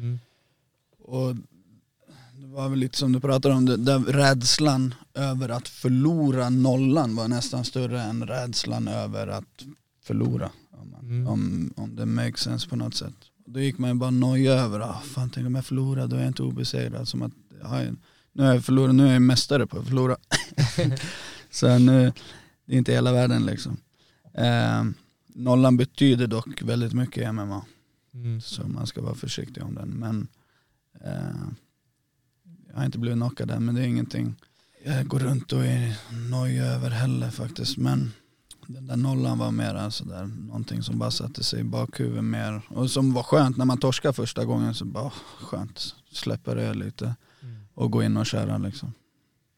Mm. 0.01 0.19
Och 0.99 1.35
det 2.33 2.47
var 2.47 2.69
väl 2.69 2.79
lite 2.79 2.97
som 2.97 3.11
du 3.11 3.19
pratade 3.19 3.55
om, 3.55 3.65
där 3.65 3.99
rädslan 3.99 4.93
över 5.13 5.49
att 5.49 5.67
förlora 5.67 6.49
nollan 6.49 7.15
var 7.15 7.27
nästan 7.27 7.65
större 7.65 8.01
än 8.01 8.27
rädslan 8.27 8.87
över 8.87 9.27
att 9.27 9.65
förlora. 10.01 10.51
Om, 10.71 10.91
man, 10.91 11.01
Mm. 11.01 11.27
om, 11.27 11.73
om 11.77 11.95
det 11.95 12.05
makes 12.05 12.39
sense 12.41 12.69
på 12.69 12.75
något 12.75 12.95
sätt. 12.95 13.13
Då 13.45 13.59
gick 13.59 13.77
man 13.77 13.89
ju 13.89 13.93
bara 13.93 14.11
noja 14.11 14.51
över, 14.53 14.79
ah, 14.79 15.01
fan 15.05 15.29
tänk 15.29 15.47
om 15.47 15.55
jag 15.55 15.65
förlorar, 15.65 16.07
då 16.07 16.15
är 16.15 16.19
jag 16.19 16.27
inte 16.29 16.43
obesegrad. 16.43 17.07
Som 17.07 17.21
att, 17.21 17.31
ju- 17.83 17.95
nu 18.33 18.43
har 18.43 18.53
jag 18.53 18.65
förlorat, 18.65 18.95
nu 18.95 19.07
är 19.07 19.13
jag 19.13 19.21
mästare 19.21 19.67
på 19.67 19.79
att 19.79 19.85
förlora. 19.87 20.17
Så 21.51 21.77
nu, 21.79 22.13
det 22.65 22.73
är 22.73 22.77
inte 22.77 22.91
hela 22.93 23.11
världen 23.13 23.45
liksom. 23.45 23.77
Eh, 24.33 24.83
nollan 25.27 25.77
betyder 25.77 26.27
dock 26.27 26.61
väldigt 26.61 26.93
mycket 26.93 27.23
i 27.23 27.31
MMA. 27.31 27.65
Mm. 28.13 28.41
Så 28.41 28.67
man 28.67 28.87
ska 28.87 29.01
vara 29.01 29.15
försiktig 29.15 29.63
om 29.63 29.75
den. 29.75 29.89
Men 29.89 30.27
eh, 31.05 31.47
jag 32.67 32.75
har 32.77 32.85
inte 32.85 32.99
blivit 32.99 33.17
knockad 33.19 33.51
än 33.51 33.65
men 33.65 33.75
det 33.75 33.81
är 33.81 33.85
ingenting 33.85 34.35
jag 34.85 35.07
går 35.07 35.19
runt 35.19 35.53
och 35.53 35.65
är 35.65 35.95
nöjd 36.29 36.61
över 36.61 36.89
heller 36.89 37.29
faktiskt. 37.31 37.77
Men 37.77 38.11
den 38.73 38.87
där 38.87 38.95
nollan 38.95 39.37
var 39.37 39.51
mer 39.51 39.89
sådär, 39.89 40.25
någonting 40.25 40.83
som 40.83 40.99
bara 40.99 41.11
satte 41.11 41.43
sig 41.43 41.59
i 41.59 41.63
bakhuvudet 41.63 42.23
mer. 42.23 42.61
Och 42.67 42.91
som 42.91 43.13
var 43.13 43.23
skönt 43.23 43.57
när 43.57 43.65
man 43.65 43.77
torskade 43.77 44.13
första 44.13 44.45
gången 44.45 44.73
så 44.73 44.85
bara 44.85 45.03
oh, 45.03 45.13
skönt, 45.41 45.95
släppa 46.11 46.55
det 46.55 46.73
lite 46.73 47.15
Mm. 47.43 47.55
och 47.73 47.91
gå 47.91 48.03
in 48.03 48.17
och 48.17 48.25
köra 48.25 48.57
liksom. 48.57 48.93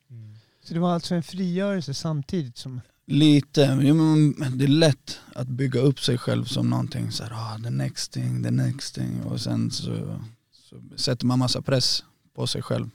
Mm. 0.10 0.36
Så 0.64 0.74
det 0.74 0.80
var 0.80 0.94
alltså 0.94 1.16
en 1.16 1.24
frigörelse 1.24 1.94
samtidigt 1.94 2.58
som... 2.58 2.82
Lite, 3.06 3.80
jo, 3.82 3.96
men 3.96 4.58
det 4.58 4.64
är 4.64 4.68
lätt 4.68 5.20
att 5.36 5.48
bygga 5.48 5.80
upp 5.80 6.00
sig 6.00 6.18
själv 6.18 6.46
som 6.46 6.70
någonting 6.70 7.12
så 7.12 7.24
här, 7.24 7.32
ah, 7.34 7.60
the 7.64 7.70
next 7.70 8.12
thing, 8.12 8.44
the 8.44 8.52
next 8.52 8.96
thing 8.96 9.24
och 9.24 9.42
sen 9.42 9.72
så, 9.72 10.20
så 10.52 10.82
sätter 10.96 11.26
man 11.26 11.40
massa 11.40 11.62
press 11.62 12.04
på 12.36 12.48
sig 12.48 12.62
själv. 12.62 12.90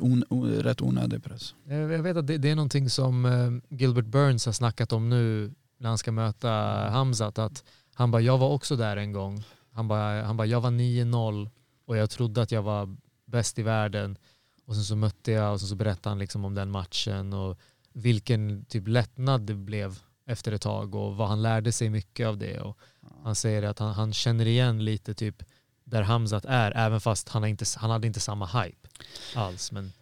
On, 0.00 0.24
o, 0.28 0.44
rätt 0.44 0.82
onödig 0.82 1.24
press. 1.24 1.54
Jag 1.64 1.92
jag 1.92 2.02
vet 2.02 2.16
att 2.16 2.26
det, 2.26 2.38
det 2.38 2.50
är 2.50 2.56
någonting 2.56 2.90
som 2.90 3.24
eh, 3.24 3.76
Gilbert 3.78 4.04
Burns 4.04 4.46
har 4.46 4.52
snackat 4.52 4.92
om 4.92 5.08
nu 5.08 5.54
när 5.78 5.88
han 5.88 5.98
ska 5.98 6.12
möta 6.12 6.50
Hamzat. 6.90 7.38
Att 7.38 7.64
han 7.94 8.10
bara, 8.10 8.22
jag 8.22 8.38
var 8.38 8.48
också 8.48 8.76
där 8.76 8.96
en 8.96 9.12
gång. 9.12 9.44
Han 9.72 9.88
bara, 9.88 10.22
han 10.22 10.36
bara 10.36 10.46
jag 10.46 10.60
var 10.60 10.70
9-0 10.70 11.50
och 11.86 11.96
jag 11.96 12.10
trodde 12.10 12.42
att 12.42 12.52
jag 12.52 12.62
var 12.62 12.96
bäst 13.26 13.58
i 13.58 13.62
världen. 13.62 14.18
Och 14.66 14.74
sen 14.74 14.84
så 14.84 14.96
mötte 14.96 15.32
jag 15.32 15.52
och 15.52 15.60
sen 15.60 15.68
så 15.68 15.76
berättade 15.76 16.08
han 16.08 16.18
liksom 16.18 16.44
om 16.44 16.54
den 16.54 16.70
matchen 16.70 17.32
och 17.32 17.58
vilken 17.92 18.64
typ 18.64 18.88
lättnad 18.88 19.40
det 19.40 19.54
blev 19.54 19.98
efter 20.26 20.52
ett 20.52 20.62
tag 20.62 20.94
och 20.94 21.16
vad 21.16 21.28
han 21.28 21.42
lärde 21.42 21.72
sig 21.72 21.90
mycket 21.90 22.26
av 22.26 22.38
det. 22.38 22.60
Och 22.60 22.78
han 23.24 23.34
säger 23.34 23.62
att 23.62 23.78
han, 23.78 23.94
han 23.94 24.12
känner 24.12 24.46
igen 24.46 24.84
lite 24.84 25.14
typ 25.14 25.42
där 25.84 26.02
Hamzat 26.02 26.44
är, 26.44 26.76
även 26.76 27.00
fast 27.00 27.28
han, 27.28 27.44
inte, 27.44 27.64
han 27.76 27.90
hade 27.90 28.06
inte 28.06 28.20
samma 28.20 28.46
hype 28.46 28.88
alls. 29.34 29.72
Men 29.72 29.92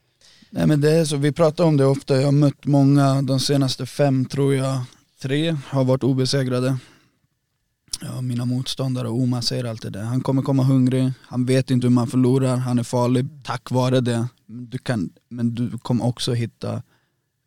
Nej 0.54 0.66
men 0.66 0.80
det 0.80 0.90
är 0.90 1.04
så, 1.04 1.16
vi 1.16 1.32
pratar 1.32 1.64
om 1.64 1.76
det 1.76 1.84
ofta, 1.84 2.16
jag 2.16 2.24
har 2.24 2.32
mött 2.32 2.66
många, 2.66 3.22
de 3.22 3.40
senaste 3.40 3.86
fem 3.86 4.24
tror 4.24 4.54
jag, 4.54 4.84
tre 5.22 5.56
har 5.66 5.84
varit 5.84 6.02
obesegrade. 6.02 6.78
Ja, 8.00 8.20
mina 8.20 8.44
motståndare, 8.44 9.08
Oma 9.08 9.42
säger 9.42 9.64
alltid 9.64 9.92
det, 9.92 10.00
han 10.00 10.20
kommer 10.20 10.42
komma 10.42 10.62
hungrig, 10.62 11.12
han 11.20 11.46
vet 11.46 11.70
inte 11.70 11.86
hur 11.86 11.94
man 11.94 12.06
förlorar, 12.06 12.56
han 12.56 12.78
är 12.78 12.82
farlig 12.82 13.28
tack 13.44 13.70
vare 13.70 14.00
det. 14.00 14.28
Du 14.46 14.78
kan, 14.78 15.10
men 15.28 15.54
du 15.54 15.78
kommer 15.78 16.06
också 16.06 16.32
hitta 16.32 16.74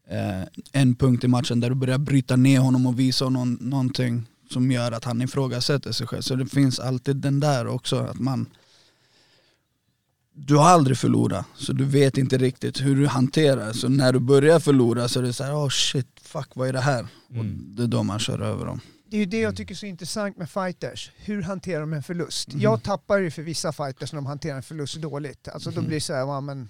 eh, 0.10 0.44
en 0.72 0.96
punkt 0.96 1.24
i 1.24 1.28
matchen 1.28 1.60
där 1.60 1.70
du 1.70 1.76
börjar 1.76 1.98
bryta 1.98 2.36
ner 2.36 2.60
honom 2.60 2.86
och 2.86 3.00
visa 3.00 3.26
honom 3.26 3.58
någonting 3.62 4.26
som 4.56 4.72
gör 4.72 4.92
att 4.92 5.04
han 5.04 5.22
ifrågasätter 5.22 5.92
sig 5.92 6.08
själv. 6.08 6.22
Så 6.22 6.36
det 6.36 6.46
finns 6.46 6.80
alltid 6.80 7.16
den 7.16 7.40
där 7.40 7.68
också, 7.68 7.98
att 7.98 8.20
man 8.20 8.46
du 10.38 10.56
har 10.56 10.66
aldrig 10.70 10.98
förlorat, 10.98 11.46
så 11.56 11.74
du 11.74 11.86
vet 11.86 12.18
inte 12.18 12.38
riktigt 12.38 12.82
hur 12.82 12.96
du 12.96 13.08
hanterar. 13.08 13.74
Så 13.74 13.90
när 13.90 14.14
du 14.14 14.20
börjar 14.20 14.60
förlora 14.60 15.08
så 15.08 15.20
är 15.20 15.24
det 15.24 15.34
så 15.34 15.44
här, 15.44 15.54
oh 15.54 15.70
shit, 15.70 16.08
fuck 16.22 16.50
vad 16.56 16.68
är 16.68 16.74
det 16.74 16.80
här? 16.80 17.00
Mm. 17.30 17.40
Och 17.40 17.46
det 17.46 17.84
är 17.84 17.88
då 17.88 18.04
man 18.04 18.20
kör 18.20 18.40
över 18.42 18.66
dem. 18.66 18.80
Det 19.10 19.18
är 19.18 19.20
ju 19.20 19.26
det 19.26 19.40
jag 19.40 19.56
tycker 19.56 19.74
är 19.74 19.78
så 19.78 19.86
intressant 19.86 20.38
med 20.38 20.50
fighters. 20.50 21.12
Hur 21.16 21.42
hanterar 21.42 21.82
de 21.82 21.94
en 21.94 22.04
förlust? 22.04 22.54
Mhm. 22.54 22.62
Jag 22.62 22.84
tappar 22.84 23.18
ju 23.20 23.32
för 23.32 23.42
vissa 23.42 23.72
fighters 23.74 24.14
när 24.14 24.18
de 24.18 24.26
hanterar 24.26 24.58
en 24.58 24.64
förlust 24.64 25.02
dåligt. 25.02 25.48
Alltså 25.48 25.72
då 25.72 25.80
Mhm. 25.82 25.88
blir 25.88 25.98
det 25.98 26.02
så 26.02 26.14
här, 26.14 26.20
ja, 26.20 26.42
men 26.42 26.70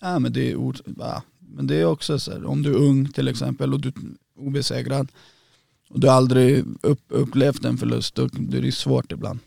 Ja 0.00 0.18
men 0.18 0.32
det 0.32 0.50
är, 0.50 0.56
ord, 0.56 0.78
ja, 0.98 1.22
men 1.38 1.66
det 1.66 1.74
är 1.76 1.84
också 1.84 2.18
så 2.18 2.32
här, 2.32 2.44
om 2.46 2.62
du 2.62 2.70
är 2.74 2.78
ung 2.78 3.08
till 3.12 3.28
exempel 3.28 3.72
och 3.74 3.80
du 3.80 3.88
är 3.88 3.94
obesegrad 4.36 5.08
och 5.94 6.00
du 6.00 6.06
har 6.06 6.14
aldrig 6.14 6.64
upp, 6.80 7.02
upplevt 7.08 7.64
en 7.64 7.78
förlust, 7.78 8.14
då 8.14 8.26
då 8.26 8.56
är 8.56 8.62
det 8.62 8.72
svårt 8.72 9.12
ibland. 9.12 9.38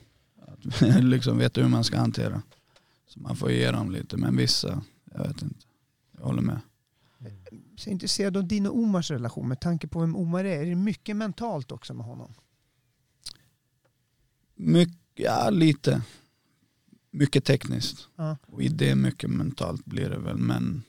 Att 0.41 0.81
liksom 1.03 1.37
veta 1.37 1.61
hur 1.61 1.67
man 1.67 1.83
ska 1.83 1.97
hantera. 1.97 2.41
Så 3.07 3.19
man 3.19 3.35
får 3.35 3.51
ge 3.51 3.71
dem 3.71 3.91
lite, 3.91 4.17
men 4.17 4.37
vissa, 4.37 4.83
jag 5.13 5.27
vet 5.27 5.41
inte. 5.41 5.65
Jag 6.17 6.25
håller 6.25 6.41
med. 6.41 6.59
så 7.19 7.25
är 7.25 7.31
jag 7.85 7.91
intresserad 7.91 8.37
av 8.37 8.47
din 8.47 8.67
och 8.67 8.77
Omars 8.77 9.11
relation 9.11 9.47
med 9.47 9.59
tanke 9.59 9.87
på 9.87 9.99
vem 9.99 10.15
Omar 10.15 10.43
är. 10.43 10.61
Är 10.61 10.65
det 10.65 10.75
mycket 10.75 11.15
mentalt 11.15 11.71
också 11.71 11.93
med 11.93 12.05
honom? 12.05 12.33
Mycket, 14.55 14.97
ja 15.15 15.49
lite. 15.49 16.01
Mycket 17.11 17.45
tekniskt. 17.45 18.07
Ja. 18.15 18.37
Och 18.45 18.61
i 18.61 18.67
det 18.67 18.95
mycket 18.95 19.29
mentalt 19.29 19.85
blir 19.85 20.09
det 20.09 20.19
väl. 20.19 20.37
Men 20.37 20.83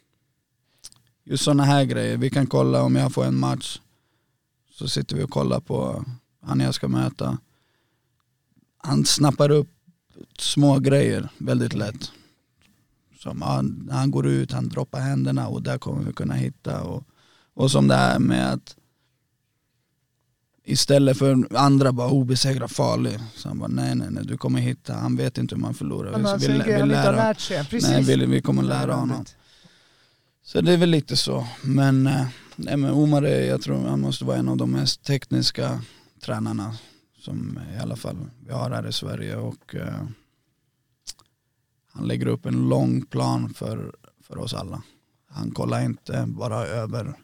just 1.25 1.45
sådana 1.45 1.65
här 1.65 1.85
grejer. 1.85 2.17
Vi 2.17 2.31
kan 2.31 2.47
kolla 2.47 2.83
om 2.83 2.97
jag 2.97 3.13
får 3.13 3.25
en 3.25 3.39
match. 3.39 3.81
Så 4.79 4.89
sitter 4.89 5.17
vi 5.17 5.23
och 5.23 5.31
kollar 5.31 5.61
på 5.61 6.05
han 6.43 6.61
jag 6.61 6.75
ska 6.75 6.89
möta. 6.89 7.39
Han 8.79 9.05
snappar 9.05 9.51
upp 9.51 9.69
små 10.39 10.79
grejer 10.79 11.29
väldigt 11.39 11.75
lätt. 11.75 12.13
Som 13.19 13.43
han, 13.43 13.89
han 13.93 14.11
går 14.11 14.27
ut, 14.27 14.53
han 14.53 14.69
droppar 14.69 15.01
händerna 15.01 15.49
och 15.49 15.63
där 15.63 15.79
kommer 15.79 16.03
vi 16.05 16.13
kunna 16.13 16.35
hitta. 16.35 16.83
Och, 16.83 17.05
och 17.55 17.71
som 17.71 17.89
det 17.89 17.95
här 17.95 18.19
med 18.19 18.53
att 18.53 18.77
istället 20.65 21.19
för 21.19 21.57
andra 21.57 21.93
bara 21.93 22.11
obesegrad 22.11 22.71
farlig. 22.71 23.19
Så 23.35 23.49
han 23.49 23.59
bara 23.59 23.69
nej 23.69 23.95
nej 23.95 24.09
nej 24.11 24.25
du 24.25 24.37
kommer 24.37 24.61
hitta, 24.61 24.95
han 24.95 25.17
vet 25.17 25.39
inte 25.39 25.55
hur 25.55 25.63
man 25.63 25.75
förlorar. 25.75 26.11
Men 26.11 26.25
han 26.25 26.39
vi 26.39 26.47
vi 26.49 26.73
har 26.73 26.87
lär- 26.87 27.13
lärt 27.13 27.41
sig. 27.41 27.65
Precis. 27.65 27.91
Nej, 27.91 28.03
vi, 28.03 28.27
vi 28.27 28.43
kommer 28.43 28.63
lära 28.63 28.95
honom. 28.95 29.25
Så 30.43 30.61
det 30.61 30.73
är 30.73 30.77
väl 30.77 30.91
lite 30.91 31.17
så. 31.17 31.47
Men, 31.63 32.07
eh, 32.07 32.27
nej, 32.59 32.77
men 32.77 32.91
Omar 32.91 33.23
är, 33.23 33.45
jag 33.49 33.63
tror 33.63 33.89
han 33.89 34.01
måste 34.01 34.25
vara 34.25 34.37
en 34.37 34.49
av 34.49 34.57
de 34.57 34.71
mest 34.71 35.03
tekniska 35.05 35.81
tränarna 36.25 36.77
som 37.21 37.59
i 37.77 37.79
alla 37.83 37.97
fall 37.97 38.17
vi 38.47 38.53
har 38.53 38.71
här 38.71 38.89
i 38.89 38.93
Sverige. 38.93 39.37
Och 39.37 39.75
eh, 39.75 40.03
han 41.93 42.07
lägger 42.09 42.27
upp 42.27 42.47
en 42.47 42.69
lång 42.69 43.03
plan 43.03 43.55
för, 43.55 43.93
för 44.23 44.39
oss 44.39 44.55
alla. 44.55 44.83
Han 45.31 45.51
kollar 45.51 45.81
inte 45.85 46.25
bara 46.27 46.67
över 46.67 47.15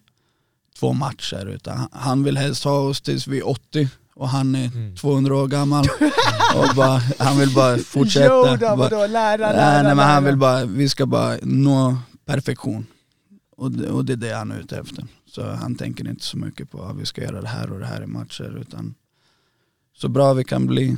två 0.78 0.92
matcher 0.92 1.46
utan 1.46 1.88
han- 1.92 2.24
vill 2.24 2.36
helst 2.38 2.64
ha 2.64 2.78
oss 2.78 3.00
tills 3.00 3.26
vi 3.26 3.38
är 3.38 3.48
80 3.48 3.88
och 4.14 4.28
han 4.28 4.54
är 4.54 4.66
Mm. 4.66 4.96
200 4.96 5.36
år 5.36 5.46
gammal. 5.48 5.84
och 6.56 6.76
bara, 6.76 7.00
han 7.18 7.38
vill 7.38 7.54
bara 7.54 7.78
fortsätta. 7.78 8.26
Yoda, 8.34 8.58
Bara- 8.58 8.76
vadå? 8.76 9.06
Lära, 9.06 9.36
lära, 9.52 9.82
Nej, 9.82 9.94
men 9.96 10.06
han 10.08 10.24
vill 10.24 10.36
bara, 10.36 10.64
vi 10.64 10.88
ska 10.88 11.06
bara 11.06 11.38
nå 11.42 11.96
perfektion. 12.24 12.86
Och 13.56 13.70
det, 13.70 13.90
och 13.90 14.04
det 14.04 14.12
är 14.12 14.16
det 14.16 14.32
han 14.34 14.52
är 14.52 14.58
ute 14.60 14.78
efter. 14.78 15.04
Så 15.34 15.50
han 15.50 15.74
tänker 15.74 16.08
inte 16.08 16.24
så 16.24 16.38
mycket 16.38 16.70
på 16.70 16.82
att 16.82 16.96
vi 16.96 17.06
ska 17.06 17.22
göra 17.22 17.40
det 17.40 17.48
här 17.48 17.72
och 17.72 17.78
det 17.78 17.86
här 17.86 18.02
i 18.02 18.06
matcher 18.06 18.58
utan 18.60 18.94
så 19.92 20.08
bra 20.08 20.34
vi 20.34 20.44
kan 20.44 20.66
bli, 20.66 20.96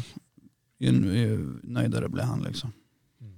ju, 0.79 0.91
ju 0.91 1.61
nöjdare 1.63 2.09
blir 2.09 2.23
han 2.23 2.43
liksom. 2.43 2.73
Mm. 3.21 3.37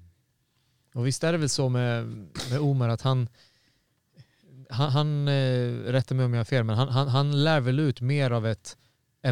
Och 0.95 1.07
visst 1.07 1.25
är 1.25 1.33
det 1.33 1.39
väl 1.39 1.49
så 1.49 1.69
med, 1.69 2.07
med 2.51 2.61
Omar 2.61 2.89
att 2.89 3.03
han, 3.03 3.29
han, 4.71 4.91
han 4.91 5.29
eh, 5.29 5.73
rätta 5.85 6.15
mig 6.15 6.25
om 6.25 6.33
jag 6.33 6.41
har 6.41 6.45
fel, 6.45 6.65
men 6.65 6.77
han, 6.77 6.89
han, 6.89 7.09
han 7.09 7.45
lär 7.45 7.61
väl 7.61 7.79
ut 7.79 8.01
mer 8.01 8.31
av 8.31 8.47
ett 8.47 8.77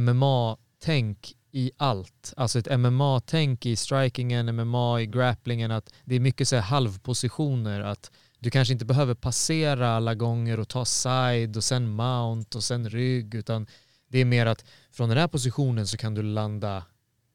MMA-tänk 0.00 1.35
i 1.50 1.70
allt. 1.76 2.35
Alltså 2.37 2.59
ett 2.59 2.79
MMA-tänk 2.81 3.66
i 3.66 3.76
strikingen, 3.76 4.57
MMA 4.57 5.00
i 5.00 5.07
grapplingen, 5.07 5.70
att 5.70 5.92
det 6.05 6.14
är 6.14 6.20
mycket 6.20 6.48
så 6.48 6.57
här 6.57 6.62
halvpositioner, 6.62 7.81
att 7.81 8.11
du 8.47 8.51
kanske 8.51 8.73
inte 8.73 8.85
behöver 8.85 9.15
passera 9.15 9.97
alla 9.97 10.15
gånger 10.15 10.61
och 10.61 10.69
ta 10.69 10.85
side 10.85 11.57
och 11.57 11.65
sen 11.65 11.89
mount 11.89 12.59
och 12.59 12.65
sen 12.65 12.91
rygg, 12.91 13.35
utan 13.35 13.67
det 14.09 14.19
är 14.19 14.25
mer 14.25 14.47
att 14.47 14.65
från 14.91 15.09
den 15.09 15.19
här 15.19 15.29
positionen 15.29 15.87
så 15.87 15.97
kan 15.97 16.15
du 16.15 16.23
landa 16.23 16.85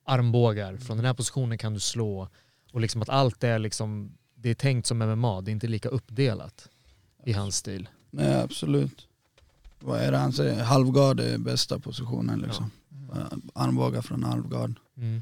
armbågar, 0.06 0.78
från 0.78 0.97
den 0.97 1.06
här 1.06 1.13
positionen 1.13 1.58
kan 1.58 1.74
du 1.74 1.80
slå 1.80 2.28
och 2.71 2.82
liksom 2.82 3.02
att 3.02 3.10
allt 3.10 3.43
är 3.43 3.60
liksom, 3.60 4.17
det 4.36 4.50
är 4.50 4.54
tänkt 4.54 4.88
som 4.88 4.97
MMA, 5.00 5.41
det 5.41 5.52
är 5.52 5.54
inte 5.54 5.67
lika 5.67 5.89
uppdelat 5.89 6.69
i 7.26 7.34
hans 7.34 7.56
stil. 7.56 7.89
Nej 8.10 8.41
absolut. 8.41 9.08
Vad 9.80 10.00
är 10.00 10.12
det 10.12 10.17
han 10.17 10.34
säger? 10.34 10.63
Halvgard 10.63 11.19
är 11.19 11.38
bästa 11.38 11.80
positionen 11.80 12.39
liksom. 12.39 12.71
Eh, 13.15 13.38
Armbågar 13.54 14.02
från 14.02 14.24
halvgard. 14.24 14.74
Mm. 14.97 15.21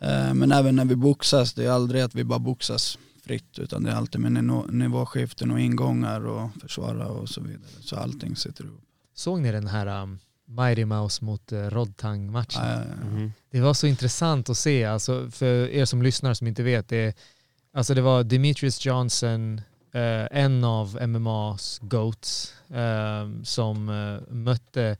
Eh, 0.00 0.34
Men 0.34 0.52
även 0.52 0.76
när 0.76 0.84
vi 0.84 0.96
boxas, 0.96 1.54
det 1.54 1.64
är 1.64 1.70
aldrig 1.70 2.02
att 2.02 2.14
vi 2.14 2.24
bara 2.24 2.38
boxas 2.38 2.98
fritt 3.24 3.58
utan 3.58 3.82
det 3.82 3.90
är 3.90 3.94
alltid 3.94 4.20
med 4.20 4.32
nivå- 4.32 4.70
nivåskiften 4.70 5.50
och 5.50 5.60
ingångar 5.60 6.26
och 6.26 6.50
försvara 6.60 7.06
och 7.06 7.28
så 7.28 7.40
vidare. 7.40 7.70
Så 7.80 7.96
allting 7.96 8.36
sitter 8.36 8.64
ihop. 8.64 8.80
Såg 9.14 9.40
ni 9.40 9.52
den 9.52 9.66
här 9.66 10.02
um, 10.02 10.18
Mighty 10.46 10.84
Mouse 10.84 11.24
mot 11.24 11.52
uh, 11.52 11.58
Rodtang-matchen? 11.70 12.62
Ja, 12.64 12.72
ja, 12.72 12.82
ja. 13.00 13.06
Mhm. 13.08 13.32
Det 13.50 13.60
var 13.60 13.74
så 13.74 13.86
intressant 13.86 14.50
att 14.50 14.58
se, 14.58 14.84
alltså, 14.84 15.30
för 15.30 15.68
er 15.68 15.84
som 15.84 16.02
lyssnar 16.02 16.34
som 16.34 16.46
inte 16.46 16.62
vet, 16.62 16.88
det, 16.88 17.16
alltså 17.72 17.94
det 17.94 18.02
var 18.02 18.24
Demetrius 18.24 18.86
Johnson, 18.86 19.60
eh, 19.92 20.26
en 20.30 20.64
av 20.64 20.98
MMAs 21.08 21.78
GOATs, 21.82 22.54
eh, 22.70 23.42
som 23.42 23.88
eh, 23.88 24.34
mötte 24.34 24.96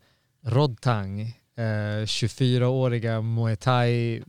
Rodtang, 0.46 1.40
eh, 1.56 2.04
24-åriga 2.04 3.20
muay 3.20 3.56
thai, 3.56 4.22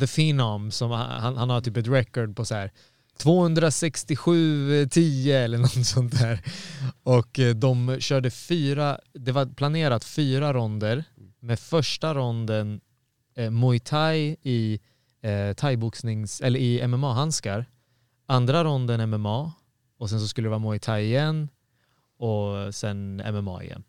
the 0.00 0.06
phenom, 0.06 0.70
som 0.70 0.90
han, 0.90 1.36
han 1.36 1.50
har 1.50 1.60
typ 1.60 1.76
ett 1.76 1.88
record 1.88 2.36
på 2.36 2.44
så 2.44 2.54
här 2.54 2.72
267-10 3.18 5.32
eller 5.32 5.58
något 5.58 5.86
sånt 5.86 6.20
där. 6.20 6.40
Och 7.02 7.38
eh, 7.38 7.54
de 7.54 7.96
körde 8.00 8.30
fyra, 8.30 8.98
det 9.12 9.32
var 9.32 9.46
planerat 9.46 10.04
fyra 10.04 10.52
ronder 10.52 11.04
med 11.40 11.58
första 11.58 12.14
ronden 12.14 12.80
eh, 13.36 13.50
muay 13.50 13.78
thai 13.78 14.36
i 14.42 14.80
eh, 15.22 15.54
thaiboxnings, 15.54 16.40
eller 16.40 16.60
i 16.60 16.86
MMA-handskar. 16.86 17.66
Andra 18.26 18.64
ronden 18.64 19.10
MMA 19.10 19.52
och 19.98 20.10
sen 20.10 20.20
så 20.20 20.28
skulle 20.28 20.46
det 20.46 20.50
vara 20.50 20.58
muay 20.58 20.78
thai 20.78 21.04
igen 21.04 21.48
och 22.18 22.74
sen 22.74 23.22
MMA 23.32 23.62
igen. 23.62 23.84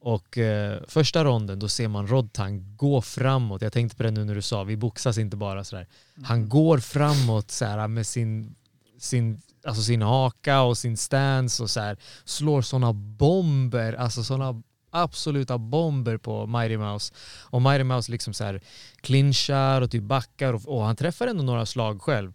Och 0.00 0.38
eh, 0.38 0.82
första 0.88 1.24
ronden 1.24 1.58
då 1.58 1.68
ser 1.68 1.88
man 1.88 2.06
Rodtang 2.06 2.76
gå 2.76 3.02
framåt. 3.02 3.62
Jag 3.62 3.72
tänkte 3.72 3.96
på 3.96 4.02
det 4.02 4.10
nu 4.10 4.24
när 4.24 4.34
du 4.34 4.42
sa, 4.42 4.64
vi 4.64 4.76
boxas 4.76 5.18
inte 5.18 5.36
bara 5.36 5.64
sådär. 5.64 5.86
Han 6.22 6.48
går 6.48 6.78
framåt 6.78 7.50
så 7.50 7.64
här, 7.64 7.88
med 7.88 8.06
sin, 8.06 8.54
sin, 8.98 9.40
alltså 9.64 9.82
sin 9.82 10.02
haka 10.02 10.62
och 10.62 10.78
sin 10.78 10.96
stance 10.96 11.62
och 11.62 11.70
så 11.70 11.80
här, 11.80 11.96
slår 12.24 12.62
sådana 12.62 12.92
bomber, 12.92 13.92
alltså 13.92 14.24
sådana 14.24 14.62
absoluta 14.90 15.58
bomber 15.58 16.16
på 16.16 16.46
Mighty 16.46 16.76
Mouse. 16.76 17.14
Och 17.50 17.62
Mighty 17.62 17.84
Mouse 17.84 18.12
liksom 18.12 18.34
så 18.34 18.44
här 18.44 18.60
clinchar 19.00 19.80
och 19.82 19.90
typ 19.90 20.02
backar 20.02 20.52
och, 20.52 20.68
och 20.68 20.82
han 20.82 20.96
träffar 20.96 21.26
ändå 21.26 21.42
några 21.42 21.66
slag 21.66 22.02
själv. 22.02 22.32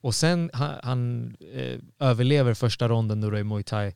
Och 0.00 0.14
sen 0.14 0.50
han, 0.52 0.74
han 0.82 1.34
eh, 1.54 1.78
överlever 1.98 2.54
första 2.54 2.88
ronden 2.88 3.20
då 3.20 3.36
är 3.36 3.44
Muay 3.44 3.62
Thai. 3.62 3.92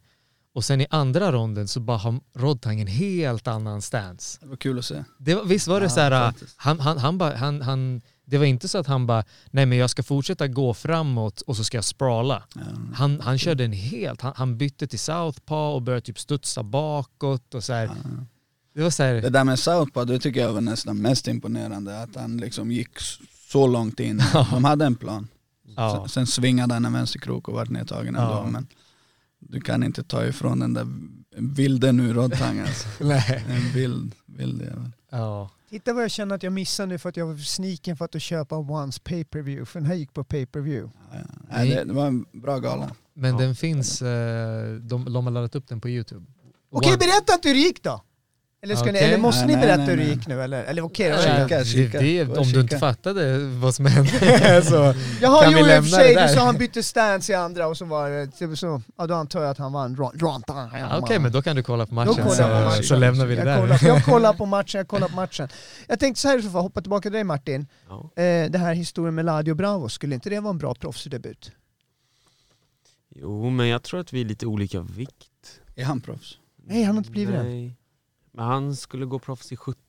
Och 0.57 0.65
sen 0.65 0.81
i 0.81 0.87
andra 0.91 1.33
ronden 1.33 1.69
så 1.69 1.81
bara 1.81 1.97
har 1.97 2.21
Rodtang 2.35 2.81
en 2.81 2.87
helt 2.87 3.49
annan 3.49 3.83
stance. 3.83 4.39
Det 4.41 4.47
var 4.47 4.57
kul 4.57 4.79
att 4.79 4.85
se. 4.85 5.05
Det 5.19 5.35
var, 5.35 5.45
visst 5.45 5.67
var 5.69 5.81
det 5.81 5.87
Ja, 5.87 5.91
så 5.91 6.01
här, 6.01 6.11
faktiskt. 6.11 6.55
han, 6.57 6.81
han, 6.81 6.99
han, 6.99 7.19
bara, 7.19 7.37
han, 7.37 7.63
han, 7.63 8.01
det 8.25 8.39
var 8.39 8.45
inte 8.45 8.69
så 8.69 8.79
att 8.79 8.87
han 8.87 9.07
bara, 9.07 9.25
nej 9.51 9.67
men 9.67 9.79
jag 9.79 9.91
ska 9.91 10.03
fortsätta 10.03 10.49
gå 10.49 10.75
framåt 10.75 11.41
och 11.41 11.57
så 11.57 11.65
ska 11.65 11.77
jag 11.77 11.85
sprawla. 11.85 12.43
Ja. 12.55 12.61
Han, 12.95 13.21
han 13.21 13.39
körde 13.39 13.65
en 13.65 13.73
helt, 13.73 14.21
han, 14.21 14.33
han 14.37 14.59
bytte 14.59 14.87
till 14.87 14.99
southpaw 14.99 15.75
och 15.75 15.83
började 15.83 16.01
typ 16.07 16.19
studsa 16.19 16.63
bakåt 16.63 17.55
och 17.55 17.65
så 17.65 17.73
här. 17.73 17.91
Det 18.75 18.83
var 18.83 18.91
så 18.91 19.03
här, 19.03 19.15
Det 19.15 19.31
där 19.31 19.45
med 19.45 19.59
Southpaw, 19.59 20.13
det 20.15 20.19
tycker 20.21 20.41
jag 20.41 20.53
var 20.53 20.61
nästan 20.61 20.99
mest 20.99 21.29
imponerande. 21.29 22.03
Att 22.03 22.17
han 22.17 22.37
liksom 22.37 22.73
gick 22.73 22.99
så 23.53 23.67
långt 23.67 24.01
in. 24.01 24.23
De 24.51 24.65
hade 24.65 24.85
en 24.85 24.95
plan. 24.97 25.29
ja. 25.77 25.97
Sen, 26.01 26.09
sen 26.09 26.27
svingade 26.27 26.75
han 26.75 26.85
en 26.85 26.93
vänsterkrok 26.93 27.49
och 27.49 27.55
vart 27.55 27.71
nedtagen 27.71 28.17
ändå. 28.17 28.31
Ja. 28.33 28.47
Men 28.51 28.67
du 29.49 29.61
kan 29.61 29.83
inte 29.83 30.03
ta 30.05 30.25
ifrån 30.27 30.59
den 30.59 30.75
där 30.75 30.87
vilden 31.37 32.01
ur 32.01 32.15
Rodtang 32.15 32.59
alltså. 32.59 32.89
En 33.49 33.73
vild, 33.75 34.15
vild 34.27 34.63
jävel. 34.63 34.91
Ja. 35.11 35.51
Titta 35.71 35.93
vad 35.93 36.03
jag 36.03 36.11
känner 36.11 36.35
att 36.35 36.43
jag 36.43 36.53
missade 36.53 36.89
nu 36.89 36.99
för 36.99 37.09
att 37.09 37.17
jag 37.17 37.27
var 37.27 37.37
sniken 37.37 37.97
för 37.97 38.05
att 38.05 38.23
köpa 38.23 38.57
Once 38.57 39.01
pay-per-view. 39.05 39.65
För 39.67 39.81
den 39.81 39.87
här 39.87 39.95
gick 39.95 40.13
på 40.15 40.25
pay-per-view. 40.25 40.93
Ja, 41.13 41.19
ja. 41.19 41.35
Nej, 41.51 41.69
det, 41.71 41.85
det 41.85 41.93
var 41.93 42.07
en 42.07 42.25
bra 42.33 42.59
gala. 42.59 42.91
Men 43.15 43.31
Ja. 43.31 43.39
den 43.41 43.55
finns, 43.57 44.03
eh, 44.03 44.75
de, 44.75 45.05
de 45.13 45.27
har 45.27 45.31
laddat 45.31 45.55
upp 45.55 45.69
den 45.69 45.81
på 45.81 45.89
YouTube. 45.89 46.27
Okej, 46.71 46.97
berätta 46.99 47.35
inte 47.35 47.49
hur 47.49 47.55
det 47.55 47.61
gick 47.61 47.83
då! 47.83 48.03
Eller, 48.67 48.77
ska 48.77 48.85
ni, 48.85 48.91
Okej. 48.91 49.09
eller 49.09 49.19
måste 49.19 49.47
Nej, 49.47 49.57
ni 49.57 49.61
nej, 49.61 49.67
berätta 49.67 49.79
nej, 49.83 49.91
hur 49.91 49.97
det 49.97 50.03
nej. 50.03 50.13
gick 50.15 50.27
nu? 50.27 50.43
Eller, 50.43 50.65
eller 50.65 50.83
okej, 50.85 51.09
det 51.11 51.17
var 51.17 51.49
Kika, 51.49 51.65
kika. 51.65 51.99
det, 51.99 52.39
om 52.39 52.49
du 52.53 52.61
inte 52.61 52.79
fattade 52.79 53.39
vad 53.39 53.75
som 53.75 53.87
hände 53.87 54.11
så 54.65 54.95
Jaha, 55.21 55.43
kan 55.43 55.53
jo 55.53 55.59
vi 55.59 55.61
i 55.61 55.63
och 55.63 55.67
lämna 55.67 55.83
för 55.83 55.89
sig, 55.91 56.05
det 56.15 56.21
du 56.21 56.27
där. 56.27 56.35
sa 56.35 56.45
han 56.45 56.57
bytte 56.57 56.83
stance 56.83 57.33
i 57.33 57.35
andra 57.35 57.67
och 57.67 57.77
så 57.77 57.85
var 57.85 58.11
det, 58.11 58.27
typ 58.27 58.59
så, 58.59 58.83
ja 58.99 59.07
då 59.07 59.15
antar 59.15 59.43
jag 59.43 59.51
att 59.51 59.59
han 59.59 59.73
vann. 59.73 59.97
Okej, 61.03 61.19
men 61.19 61.33
då 61.33 61.43
kan 61.43 61.57
du 61.57 61.63
kolla 61.63 61.87
på 61.87 61.95
matchen 61.95 62.15
så, 62.15 62.21
jag 62.43 62.51
på 62.63 62.69
matchen. 62.71 62.83
så 62.85 62.97
lämnar 62.97 63.27
vi 63.27 63.35
det 63.35 63.41
jag 63.41 63.47
där. 63.47 63.61
Kollar, 63.61 63.95
jag 63.95 64.05
kollar 64.05 64.33
på 64.33 64.47
matchen, 64.57 64.79
jag 64.79 64.89
kollar 64.89 65.09
på 65.09 65.15
matchen. 65.17 65.49
Jag 65.87 66.01
tänkte 66.01 66.21
så 66.21 66.29
här, 66.29 66.41
så 66.41 66.51
får 66.51 66.59
jag 66.59 66.63
hoppa 66.63 66.81
tillbaka 66.81 67.03
till 67.03 67.13
dig 67.13 67.25
Martin. 67.25 67.67
Ja. 67.89 68.23
Eh, 68.23 68.51
det 68.51 68.59
här 68.59 68.75
historien 68.75 69.15
med 69.15 69.25
Ladio 69.25 69.55
Bravo, 69.55 69.89
skulle 69.89 70.15
inte 70.15 70.31
det 70.31 70.41
vara 70.41 70.51
en 70.51 70.59
bra 70.59 70.75
proffsdebut? 70.75 71.53
Jo, 73.15 73.51
men 73.51 73.69
jag 73.69 73.83
tror 73.83 74.01
att 74.01 74.13
vi 74.13 74.21
är 74.21 74.25
lite 74.25 74.47
olika 74.47 74.81
vikt. 74.81 75.61
Är 75.77 75.85
han 75.85 76.01
proffs? 76.01 76.39
Nej, 76.69 76.83
han 76.83 76.95
har 76.95 76.99
inte 77.01 77.11
blivit 77.11 77.35
det. 77.35 77.71
Men 78.37 78.45
han 78.45 78.77
skulle 78.77 79.07
gå 79.07 79.19
proffs 79.19 79.53
i 79.53 79.57
70, 79.57 79.81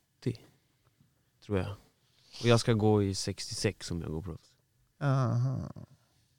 tror 1.45 1.57
jag. 1.57 1.75
Och 2.41 2.45
jag 2.45 2.59
ska 2.59 2.73
gå 2.73 3.03
i 3.03 3.15
66 3.15 3.91
om 3.91 4.01
jag 4.01 4.11
går 4.11 4.21
proffs. 4.21 4.53
Aha. 4.99 5.71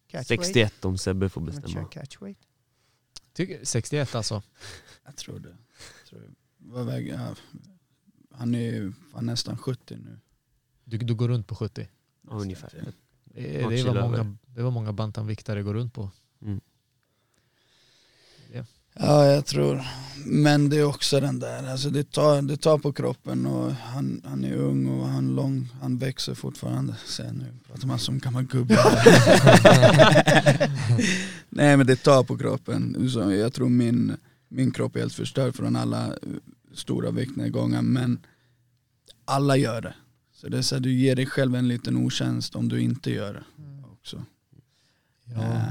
Catchweight? 0.07 0.29
61 0.45 0.85
om 0.85 0.99
Sebbe 0.99 1.29
får 1.29 1.41
bestämma. 1.41 1.85
Catchweight? 1.89 2.39
Tycker- 3.33 3.65
61 3.65 4.15
alltså. 4.15 4.43
Jag 5.05 5.17
tror 5.17 5.39
det. 5.39 5.49
Jag 6.01 6.09
tror 6.09 6.21
det. 6.21 6.29
Vad 6.57 6.87
väger, 6.87 7.15
ja, 7.15 7.35
han 8.31 8.55
är 8.55 8.73
ju 8.73 8.93
nästan 9.21 9.59
70 9.59 9.97
nu. 9.97 10.21
Du, 10.85 10.99
du 10.99 11.15
går 11.15 11.29
runt 11.29 11.47
på 11.47 11.55
70. 11.55 11.89
Ja, 12.23 12.31
ungefär. 12.33 12.71
Något 12.85 13.71
Det 13.71 13.83
var 13.85 13.95
många, 14.03 14.37
det 14.47 14.63
var 14.63 14.71
många 14.71 14.93
bantamviktare 14.93 15.63
går 15.63 15.75
runt 15.75 15.95
på. 15.95 16.11
Ja, 18.99 19.27
jag 19.27 19.47
tror. 19.47 19.83
Men 20.25 20.69
det 20.69 20.77
är 20.77 20.85
också 20.85 21.21
den 21.21 21.39
där, 21.39 21.71
alltså 21.71 21.91
det 21.91 22.13
tar, 22.13 22.43
det 22.43 22.57
tar 22.57 22.79
på 22.79 22.93
kroppen 22.93 23.47
och 23.47 23.73
han, 23.73 24.23
han 24.25 24.45
är 24.45 24.55
ung 24.55 24.87
och 24.87 25.09
han, 25.09 25.35
lång, 25.35 25.69
han 25.81 25.99
växer 25.99 26.35
fortfarande. 26.35 26.95
Sen 27.07 27.35
nu 27.35 27.45
pratar 27.67 27.87
man 27.87 27.99
som 27.99 28.19
gammal 28.19 28.45
gubbe. 28.45 28.75
Nej 31.49 31.77
men 31.77 31.87
det 31.87 31.97
tar 31.97 32.25
på 32.25 32.39
kroppen. 32.39 33.11
Så 33.11 33.33
jag 33.33 33.53
tror 33.53 33.69
min, 33.69 34.17
min 34.49 34.71
kropp 34.71 34.97
är 34.97 35.01
helt 35.01 35.15
förstörd 35.15 35.57
från 35.57 35.77
alla 35.77 36.07
eh, 36.07 36.13
stora 36.75 37.11
viktnedgångar 37.11 37.83
men 37.83 38.19
alla 39.25 39.57
gör 39.57 39.81
det. 39.81 39.95
Så 40.35 40.49
det 40.49 40.59
är 40.59 40.63
så 40.63 40.75
här, 40.75 40.83
du 40.83 40.93
ger 40.93 41.17
dig 41.17 41.27
själv 41.27 41.55
en 41.55 41.69
liten 41.69 41.97
otjänst 41.97 42.57
om 42.57 42.69
du 42.69 42.81
inte 42.81 43.11
gör 43.11 43.33
det 43.33 43.45
också. 43.93 44.25
Ja. 45.25 45.43
Eh, 45.43 45.63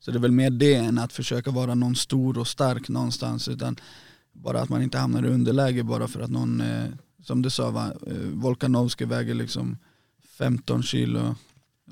Så 0.00 0.10
det 0.10 0.18
är 0.18 0.20
väl 0.20 0.32
mer 0.32 0.50
det 0.50 0.74
än 0.74 0.98
att 0.98 1.12
försöka 1.12 1.50
vara 1.50 1.74
någon 1.74 1.96
stor 1.96 2.38
och 2.38 2.48
stark 2.48 2.88
någonstans 2.88 3.48
utan 3.48 3.76
bara 4.32 4.60
att 4.60 4.68
man 4.68 4.82
inte 4.82 4.98
hamnar 4.98 5.22
i 5.22 5.28
underläge 5.28 5.82
bara 5.82 6.08
för 6.08 6.20
att 6.20 6.30
någon, 6.30 6.60
eh, 6.60 6.88
som 7.22 7.42
du 7.42 7.50
sa 7.50 7.70
va, 7.70 7.92
eh, 8.06 8.16
Volkanovski 8.16 9.04
väger 9.04 9.34
liksom 9.34 9.78
15 10.38 10.82
kilo 10.82 11.34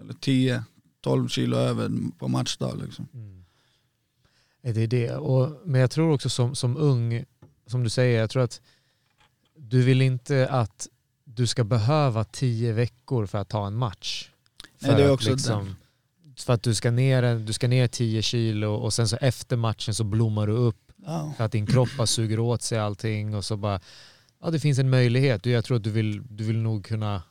eller 0.00 0.14
10, 0.14 0.64
12 1.00 1.28
kilo 1.28 1.56
över 1.56 1.90
på 2.18 2.28
matchdag 2.28 2.80
liksom. 2.84 3.08
Mm. 3.14 3.44
Det 4.62 4.82
är 4.82 4.86
det. 4.86 5.16
Och, 5.16 5.60
men 5.64 5.80
jag 5.80 5.90
tror 5.90 6.12
också 6.12 6.28
som, 6.28 6.54
som 6.54 6.76
ung, 6.76 7.24
som 7.66 7.84
du 7.84 7.90
säger, 7.90 8.20
jag 8.20 8.30
tror 8.30 8.42
att 8.42 8.60
du 9.56 9.82
vill 9.82 10.02
inte 10.02 10.48
att 10.48 10.88
du 11.24 11.46
ska 11.46 11.64
behöva 11.64 12.24
tio 12.24 12.72
veckor 12.72 13.26
för 13.26 13.38
att 13.38 13.48
ta 13.48 13.66
en 13.66 13.76
match. 13.76 14.30
Nej, 14.78 14.90
För 14.90 14.98
det 14.98 15.04
är 15.04 15.10
också 15.10 15.30
liksom, 15.30 15.76
För 16.38 16.52
att 16.52 16.62
du 16.62 16.74
ska, 16.74 16.90
ner, 16.90 17.38
du 17.38 17.52
ska 17.52 17.68
ner 17.68 17.88
10 17.88 18.22
kilo 18.22 18.74
och 18.74 18.92
sen 18.94 19.08
så 19.08 19.16
efter 19.16 19.56
matchen 19.56 19.94
så 19.94 20.04
blommar 20.04 20.46
du 20.46 20.52
upp 20.52 20.92
Ja. 20.96 21.34
för 21.36 21.44
att 21.44 21.52
din 21.52 21.66
kropp 21.66 21.88
bara 21.96 22.06
suger 22.06 22.38
åt 22.38 22.62
sig 22.62 22.78
allting 22.78 23.34
och 23.34 23.44
så 23.44 23.56
bara, 23.56 23.80
ja 24.40 24.50
det 24.50 24.60
finns 24.60 24.78
en 24.78 24.90
möjlighet. 24.90 25.46
Och 25.46 25.52
Jag 25.52 25.64
tror 25.64 25.76
att 25.76 25.82
du 25.84 25.90
vill, 25.90 26.22
du 26.36 26.44
vill 26.44 26.58
nog 26.58 26.84
kunna 26.84 27.22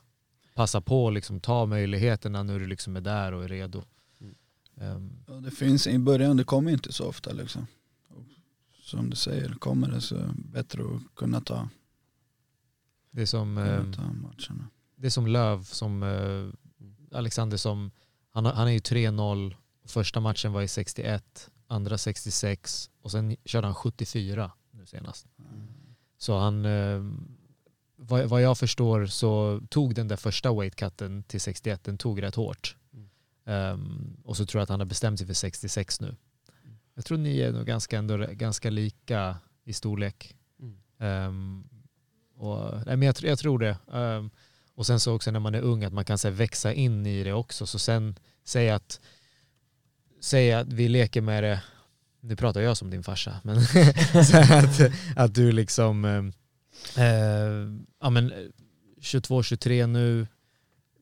passa 0.54 0.80
på 0.80 1.04
och 1.04 1.12
liksom 1.12 1.40
ta 1.40 1.66
möjligheterna 1.66 2.42
när 2.42 2.58
du 2.58 2.66
liksom 2.66 2.96
är 2.96 3.00
där 3.00 3.32
och 3.32 3.44
är 3.44 3.48
redo. 3.48 3.82
Mm. 4.80 5.10
Ja, 5.26 5.34
det 5.34 5.50
finns 5.50 5.86
i 5.86 5.98
början, 5.98 6.36
det 6.36 6.44
kommer 6.44 6.72
inte 6.72 6.92
så 6.92 7.04
ofta 7.08 7.32
liksom. 7.32 7.66
Och 8.08 8.24
som 8.82 9.10
du 9.10 9.16
säger, 9.16 9.48
kommer 9.54 9.88
det 9.90 10.00
så 10.00 10.14
är 10.16 10.20
det 10.20 10.34
bättre 10.36 10.82
att 10.82 11.14
kunna 11.16 11.40
ta, 11.40 11.68
det 13.10 13.22
är 13.22 13.26
som 13.26 13.56
ta 13.96 14.02
matcherna. 14.02 14.68
det 14.96 15.06
är 15.06 15.10
som 15.10 15.26
Löv, 15.26 15.64
som 15.64 16.02
eh, 16.02 17.18
Alexander 17.18 17.56
som, 17.56 17.90
han, 18.44 18.56
han 18.56 18.68
är 18.68 18.72
ju 18.72 18.78
3-0, 18.78 19.54
första 19.84 20.20
matchen 20.20 20.52
var 20.52 20.62
i 20.62 20.68
61, 20.68 21.50
andra 21.66 21.98
66 21.98 22.90
och 23.02 23.10
sen 23.10 23.36
körde 23.44 23.66
han 23.66 23.74
74 23.74 24.52
nu 24.70 24.86
senast. 24.86 25.26
Så 26.18 26.38
han, 26.38 26.64
eh, 26.64 27.02
vad, 27.96 28.24
vad 28.24 28.42
jag 28.42 28.58
förstår 28.58 29.06
så 29.06 29.60
tog 29.68 29.94
den 29.94 30.08
där 30.08 30.16
första 30.16 30.52
weightcutten 30.52 31.22
till 31.22 31.40
61, 31.40 31.84
den 31.84 31.98
tog 31.98 32.22
rätt 32.22 32.34
hårt. 32.34 32.76
Mm. 32.92 33.72
Um, 33.72 34.16
och 34.24 34.36
så 34.36 34.46
tror 34.46 34.60
jag 34.60 34.62
att 34.62 34.68
han 34.68 34.80
har 34.80 34.86
bestämt 34.86 35.18
sig 35.18 35.26
för 35.26 35.34
66 35.34 36.00
nu. 36.00 36.16
Jag 36.94 37.04
tror 37.04 37.18
ni 37.18 37.40
är 37.40 37.52
nog 37.52 37.66
ganska, 37.66 37.98
ändå, 37.98 38.16
ganska 38.16 38.70
lika 38.70 39.36
i 39.64 39.72
storlek. 39.72 40.36
Mm. 40.98 41.64
Och, 42.34 42.74
nej, 42.86 42.96
men 42.96 43.02
jag, 43.02 43.14
jag 43.22 43.38
tror 43.38 43.58
det. 43.58 43.78
Um, 43.86 44.30
och 44.74 44.86
sen 44.86 45.00
så 45.00 45.14
också 45.14 45.30
när 45.30 45.40
man 45.40 45.54
är 45.54 45.60
ung 45.60 45.84
att 45.84 45.92
man 45.92 46.04
kan 46.04 46.18
så 46.18 46.28
här, 46.28 46.34
växa 46.34 46.72
in 46.72 47.06
i 47.06 47.24
det 47.24 47.32
också. 47.32 47.66
Så 47.66 47.78
sen 47.78 48.18
säga 48.48 48.74
att, 48.74 49.00
säga 50.20 50.58
att 50.58 50.72
vi 50.72 50.88
leker 50.88 51.20
med 51.20 51.42
det, 51.44 51.62
nu 52.20 52.36
pratar 52.36 52.60
jag 52.60 52.76
som 52.76 52.90
din 52.90 53.02
farsa, 53.02 53.40
men 53.44 53.58
att, 54.52 54.80
att 55.16 55.34
du 55.34 55.52
liksom, 55.52 56.04
ehm, 56.04 56.32
eh, 56.96 57.82
ja 58.00 58.10
men 58.10 58.32
22-23 59.00 59.86
nu, 59.86 60.26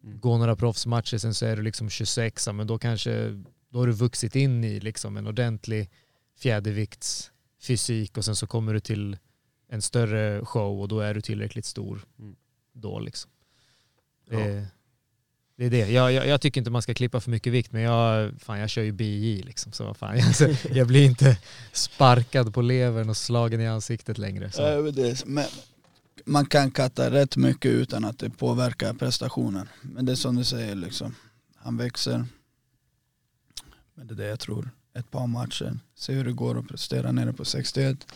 Mm. 0.05 0.21
gå 0.21 0.39
några 0.39 0.57
proffsmatcher, 0.57 1.19
sen 1.19 1.35
så 1.35 1.47
är 1.47 1.57
du 1.57 1.63
liksom 1.63 1.91
26, 1.91 2.47
ja, 2.47 2.53
men 2.53 2.67
då 2.67 2.79
kanske, 2.79 3.45
då 3.71 3.79
har 3.79 3.87
du 3.87 3.93
vuxit 3.93 4.37
in 4.37 4.65
i 4.65 4.81
liksom 4.81 5.17
en 5.17 5.27
ordentlig 5.27 5.91
fjäderviktsfysik 6.39 8.17
och 8.19 8.25
sen 8.25 8.37
så 8.37 8.47
kommer 8.47 8.75
du 8.75 8.81
till 8.81 9.19
en 9.69 9.83
större 9.83 10.45
show 10.45 10.81
och 10.81 10.89
då 10.89 11.01
är 11.01 11.15
du 11.15 11.21
tillräckligt 11.21 11.65
stor 11.65 12.05
Mm. 12.19 12.37
då 12.73 12.99
liksom. 13.01 13.31
Ja. 14.31 14.39
Det, 14.39 14.67
det 15.57 15.66
är 15.66 15.71
det. 15.71 15.90
Jag, 15.90 16.12
jag, 16.12 16.27
jag 16.27 16.40
tycker 16.40 16.61
inte 16.61 16.71
man 16.71 16.83
ska 16.83 16.95
klippa 16.95 17.21
för 17.21 17.31
mycket 17.31 17.53
vikt 17.53 17.73
men 17.73 17.83
jag, 17.83 18.33
fan, 18.40 18.59
jag 18.59 18.71
kör 18.71 18.83
ju 18.83 18.92
BJ 18.92 19.42
liksom. 19.42 19.73
Så 19.73 19.95
fan, 19.95 20.21
alltså, 20.27 20.49
jag 20.73 20.87
blir 20.87 21.05
inte 21.05 21.38
sparkad 21.73 22.55
på 22.55 22.62
levern 22.62 23.11
och 23.11 23.16
slagen 23.16 23.61
i 23.61 23.66
ansiktet 23.66 24.19
längre. 24.19 24.51
Så. 24.51 24.62
Ja, 24.62 24.81
det, 24.83 25.27
men 25.27 25.45
man 26.25 26.47
kan 26.47 26.71
katta 26.71 27.11
rätt 27.11 27.37
mycket 27.37 27.71
utan 27.71 28.05
att 28.05 28.19
det 28.19 28.31
påverkar 28.31 28.95
prestationen. 28.95 29.69
Men 29.81 30.07
det 30.07 30.12
är 30.12 30.16
som 30.16 30.37
du 30.37 30.45
säger, 30.45 30.75
liksom, 30.75 31.14
han 31.57 31.77
växer. 31.77 32.27
Men 33.95 34.07
det 34.07 34.14
är 34.14 34.16
det 34.16 34.27
jag 34.27 34.40
tror. 34.40 34.71
Ett 34.95 35.11
par 35.11 35.27
matcher, 35.27 35.79
se 35.95 36.12
hur 36.12 36.25
det 36.25 36.33
går 36.33 36.59
att 36.59 36.69
prestera 36.69 37.12
nere 37.12 37.33
på 37.33 37.45
61. 37.45 38.07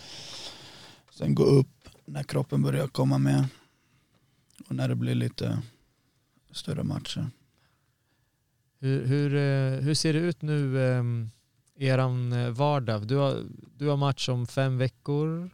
Sen 1.19 1.35
gå 1.35 1.45
upp 1.45 1.89
när 2.05 2.23
kroppen 2.23 2.63
börjar 2.63 2.89
komma 2.89 3.19
med. 3.19 3.45
Och 4.69 4.75
när 4.75 4.89
det 4.89 4.95
blir 4.95 5.15
lite 5.15 5.63
större 6.53 6.83
matcher. 6.83 7.31
Hur, 8.79 9.07
hur, 9.07 9.35
eh, 9.35 9.81
hur 9.81 9.95
ser 9.95 10.13
det 10.13 10.19
ut 10.19 10.43
nu, 10.43 10.77
um, 10.77 11.31
eran 11.77 12.33
eh, 12.33 12.51
vardag? 12.51 13.07
Du 13.07 13.17
har, 13.17 13.37
du 13.77 13.89
har 13.89 13.97
match 13.97 14.29
om 14.29 14.47
fem 14.47 14.79
veckor. 14.79 15.51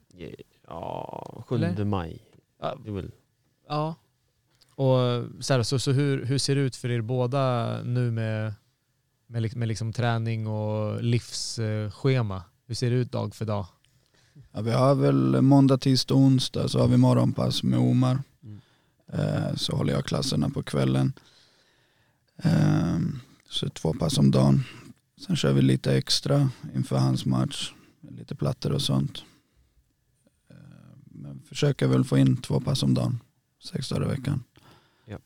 Ja, 0.67 1.45
7 1.47 1.55
Eller? 1.57 1.85
maj. 1.85 2.23
Ja. 2.61 2.79
Det 2.85 2.91
är 2.91 2.93
väl 2.93 3.11
Ja. 3.69 3.95
Och 4.75 5.25
så, 5.41 5.55
här, 5.55 5.63
så, 5.63 5.79
så 5.79 5.93
hur, 5.93 6.25
hur 6.25 6.39
ser 6.39 6.55
det 6.55 6.61
ut 6.61 6.77
för 6.77 6.91
er 6.91 7.01
båda 7.01 7.83
nu 7.83 8.11
med, 8.11 8.55
med, 9.27 9.57
med 9.57 9.69
liksom 9.69 9.93
träning 9.93 10.47
och 10.47 11.03
livsschema? 11.03 12.43
Hur 12.67 12.75
ser 12.75 12.91
det 12.91 12.97
ut 12.97 13.13
dag 13.13 13.35
för 13.35 13.45
dag? 13.45 13.67
Ja, 14.53 14.61
vi 14.61 14.71
har 14.71 14.95
väl 14.95 15.43
måndag, 15.43 15.79
tisdag, 15.79 16.15
onsdag 16.15 16.69
så 16.69 16.79
har 16.81 16.89
vi 16.89 16.97
morgonpass 16.97 17.63
med 17.63 17.79
Omar. 17.79 18.19
Mm. 19.18 19.44
Eh, 19.44 19.55
så 19.55 19.76
håller 19.76 19.92
jag 19.92 20.05
klasserna 20.05 20.50
på 20.50 20.62
kvällen. 20.62 21.12
Eh, 22.37 22.98
så 23.48 23.68
två 23.68 23.94
pass 23.94 24.18
om 24.18 24.31
dagen. 24.31 24.64
Sen 25.16 25.37
kör 25.37 25.52
vi 25.52 25.62
lite 25.62 25.96
extra 25.96 26.50
inför 26.74 26.96
hans 26.96 27.26
match. 27.26 27.72
Lite 28.00 28.35
plattor 28.35 28.72
och 28.72 28.83
sånt. 28.83 29.24
Eh, 30.50 30.57
men 31.05 31.42
försöker 31.42 31.87
väl 31.87 32.05
få 32.05 32.18
in 32.18 32.37
två 32.37 32.61
pass 32.61 32.83
om 32.83 32.94
dagen. 32.94 33.20
Sex 33.64 33.88
dagar 33.88 34.05
i 34.05 34.09
veckan. 34.09 34.44
Ja, 35.05 35.18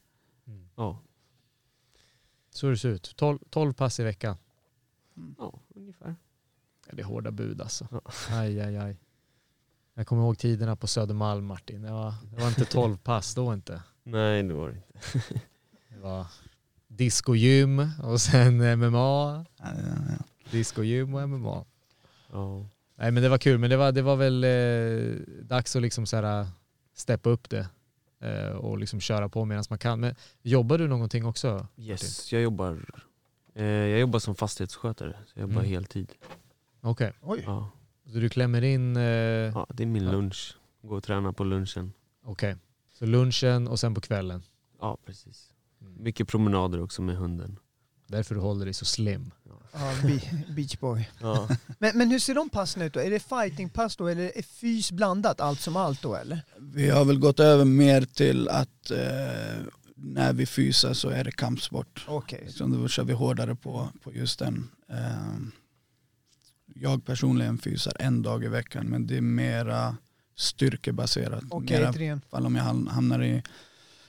Så 2.51 2.71
det 2.71 2.77
ser 2.79 2.89
ut. 2.89 3.13
12, 3.17 3.39
12 3.51 3.73
pass 3.73 4.01
i 4.01 4.03
veckan. 4.03 4.37
ja 5.39 5.61
ungefär. 5.75 6.15
Ja, 6.87 6.95
det 6.95 7.03
är 7.03 7.07
hårda 7.07 7.31
bud 7.31 7.61
alltså. 7.61 7.89
Ja. 7.91 8.01
Aj, 8.31 8.61
aj, 8.61 8.77
aj. 8.77 8.97
Jag 10.01 10.07
kommer 10.07 10.23
ihåg 10.23 10.39
tiderna 10.39 10.77
på 10.77 10.87
Södermalm 10.87 11.47
Martin. 11.47 11.83
Det 11.83 11.93
var, 11.93 12.15
det 12.33 12.41
var 12.41 12.49
inte 12.49 12.65
12 12.71 12.97
pass 12.97 13.35
då 13.35 13.53
inte. 13.55 13.83
Nej, 14.03 14.43
det 14.43 14.55
var 14.55 14.69
det 14.69 14.75
inte. 14.77 15.39
Det 15.89 15.99
var 16.01 16.27
discogym 16.89 17.91
och 18.03 18.21
sen 18.21 18.79
MMA. 18.79 18.97
Ja, 18.99 19.45
ja, 19.59 19.73
ja. 20.09 20.25
Discogym 20.51 21.15
och 21.15 21.29
MMA. 21.29 21.65
Ja. 22.33 22.67
Nej 22.97 23.11
men 23.11 23.23
det 23.23 23.29
var 23.29 23.39
kul, 23.39 23.59
men 23.59 23.71
det 23.71 23.77
var, 23.77 23.93
det 23.93 24.03
var 24.03 24.17
väl 24.17 24.45
eh, 24.45 25.17
dags 25.43 25.77
att 25.77 25.83
liksom 25.83 26.07
så 26.07 26.17
här, 26.17 26.47
steppa 26.95 27.31
upp 27.31 27.51
det 27.51 27.69
eh, 28.21 28.49
och 28.51 28.79
liksom 28.79 29.01
köra 29.01 29.29
på 29.29 29.45
medan 29.45 29.65
man 29.71 29.79
kan. 29.79 30.01
Men 30.01 30.15
jobbar 30.43 30.79
du 30.79 30.89
någonting 30.89 31.25
också? 31.27 31.67
Yes, 31.77 32.33
jag 32.33 32.43
jobbar, 32.43 33.03
eh, 33.55 33.65
jag 33.65 34.01
jobbar 34.01 34.19
som 34.19 34.35
fastighetsskötare. 34.35 35.13
Så 35.27 35.33
jag 35.39 35.41
jobbar 35.43 35.61
Mm. 35.61 35.71
heltid. 35.71 36.13
Okej, 36.81 37.13
Oj. 37.21 37.43
Ja. 37.47 37.71
Så 38.13 38.19
du 38.19 38.29
klämmer 38.29 38.63
in, 38.63 38.97
eh, 38.97 39.03
ja, 39.03 39.67
det 39.75 39.83
är 39.83 39.87
min 39.87 40.05
Ja. 40.05 40.13
lunch. 40.13 40.57
Gå 40.83 40.97
och 40.97 41.03
träna 41.05 41.33
på 41.33 41.45
lunchen. 41.45 41.93
okej. 42.25 42.57
Så 42.99 43.07
lunchen 43.07 43.69
och 43.69 43.81
sen 43.81 43.95
på 43.95 44.01
kvällen. 44.01 44.43
Ja, 44.81 44.99
precis. 45.07 45.53
Mm. 45.81 46.03
Mycket 46.03 46.29
promenader 46.29 46.81
också 46.83 47.03
med 47.03 47.17
hunden. 47.17 47.59
Därför 48.07 48.35
du 48.35 48.41
håller 48.41 48.65
dig 48.65 48.75
så 48.75 48.85
slim. 48.85 49.31
Ja, 49.73 49.93
be- 50.03 50.53
beachboy. 50.57 51.09
Ja. 51.21 51.49
Men, 51.79 51.99
men 51.99 52.11
hur 52.11 52.19
ser 52.19 52.35
de 52.35 52.49
passen 52.51 52.83
ut 52.83 52.93
då? 52.95 53.01
Är 53.01 53.11
det 53.11 53.21
fightingpass 53.21 53.97
då 53.97 54.07
eller 54.09 54.39
är 54.39 54.43
fys 54.43 54.93
blandat 54.93 55.41
allt 55.41 55.61
som 55.61 55.77
allt 55.77 56.03
då 56.03 56.15
eller? 56.15 56.41
Vi 56.59 56.91
har 56.91 57.05
väl 57.05 57.19
gått 57.19 57.41
över 57.41 57.65
mer 57.65 58.03
till 58.03 58.49
att 58.49 58.91
eh, 58.91 59.63
när 59.95 60.33
vi 60.33 60.47
fysar 60.47 60.93
så 60.95 61.09
är 61.09 61.25
det 61.25 61.33
kampsport. 61.33 62.05
Okej. 62.09 62.43
Liksom 62.47 62.83
då 62.83 62.89
kör 62.89 63.05
vi 63.05 63.13
hårdare 63.13 63.55
på, 63.55 63.89
på 64.03 64.13
just 64.13 64.39
den. 64.39 64.71
Eh, 64.89 65.37
jag 66.75 67.05
personligen 67.05 67.59
fysar 67.59 67.93
en 67.99 68.23
dag 68.23 68.45
i 68.45 68.49
veckan 68.49 68.87
men 68.87 69.07
det 69.07 69.17
är 69.17 69.21
mera 69.21 69.97
styrkebaserat. 70.37 71.45
Okej, 71.51 71.85
Adrian. 71.85 72.21
fall 72.31 72.47
om 72.47 72.55
jag 72.57 72.65
ham- 72.65 72.89
hamnar 72.89 73.23
i, 73.23 73.43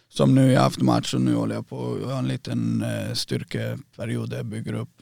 som 0.10 0.36
nu 0.36 0.52
jag 0.52 0.60
har 0.60 0.64
haft 0.64 0.82
match 0.82 1.14
och 1.14 1.22
nu 1.22 1.34
håller 1.36 1.56
jag 1.56 1.68
på 1.70 1.96
att 1.96 2.04
ha 2.04 2.20
en 2.20 2.28
liten 2.28 2.82
eh, 2.82 3.14
styrkeperiod 3.14 4.30
där 4.30 4.38
jag 4.38 4.46
bygger 4.46 4.74
upp 4.74 5.02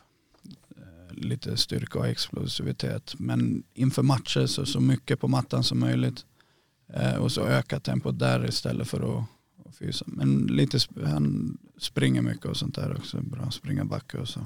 eh, 0.77 1.13
lite 1.15 1.57
styrka 1.57 1.99
och 1.99 2.07
explosivitet. 2.07 3.15
Men 3.17 3.63
inför 3.73 4.03
matcher 4.03 4.45
så, 4.45 4.65
så 4.65 4.79
mycket 4.79 5.19
på 5.19 5.27
mattan 5.27 5.63
som 5.63 5.79
möjligt. 5.79 6.25
Eh, 6.93 7.15
och 7.15 7.31
så 7.31 7.45
öka 7.45 7.79
tempot 7.79 8.19
där 8.19 8.45
istället 8.49 8.87
för 8.87 9.19
att, 9.19 9.25
att 9.65 9.75
fysa. 9.75 10.05
Men 10.07 10.47
lite, 10.47 10.79
han 11.05 11.57
springer 11.77 12.21
mycket 12.21 12.45
och 12.45 12.57
sånt 12.57 12.75
där 12.75 12.97
också. 12.97 13.21
Bra 13.21 13.51
springa 13.51 13.85
backe 13.85 14.17
och 14.17 14.29
så. 14.29 14.39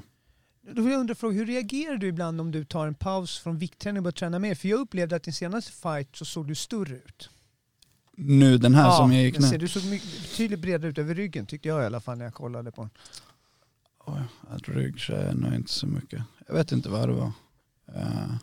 Då 0.72 0.82
vill 0.82 0.92
jag 0.92 1.00
undra, 1.00 1.14
fråga, 1.14 1.34
hur 1.34 1.46
reagerar 1.46 1.96
du 1.96 2.06
ibland 2.06 2.40
om 2.40 2.50
du 2.50 2.64
tar 2.64 2.86
en 2.86 2.94
paus 2.94 3.38
från 3.38 3.58
viktträning 3.58 3.98
och 3.98 4.02
börjar 4.02 4.12
träna 4.12 4.38
mer? 4.38 4.54
För 4.54 4.68
jag 4.68 4.80
upplevde 4.80 5.16
att 5.16 5.22
din 5.22 5.34
senaste 5.34 5.72
fight 5.72 6.16
så 6.16 6.24
såg 6.24 6.48
du 6.48 6.54
större 6.54 6.94
ut. 6.94 7.30
Nu 8.16 8.58
den 8.58 8.74
här 8.74 8.90
som 8.90 9.12
jag 9.12 9.22
gick 9.22 9.42
ser, 9.42 9.52
nu. 9.52 9.58
du 9.58 9.68
såg 9.68 9.82
betydligt 9.82 10.60
bredare 10.60 10.90
ut 10.90 10.98
över 10.98 11.14
ryggen 11.14 11.46
tyckte 11.46 11.68
jag 11.68 11.82
i 11.82 11.86
alla 11.86 12.00
fall 12.00 12.18
när 12.18 12.24
jag 12.24 12.34
kollade 12.34 12.72
på 12.72 12.82
den. 12.82 12.90
Oj, 14.06 14.22
att 14.50 14.68
rygg 14.68 14.96
jag 15.08 15.36
nog 15.36 15.54
inte 15.54 15.72
så 15.72 15.86
mycket. 15.86 16.22
Jag 16.46 16.54
vet 16.54 16.72
inte 16.72 16.88
vad 16.88 17.08
det 17.08 17.14
var. 17.14 17.32
Eh, 17.94 18.34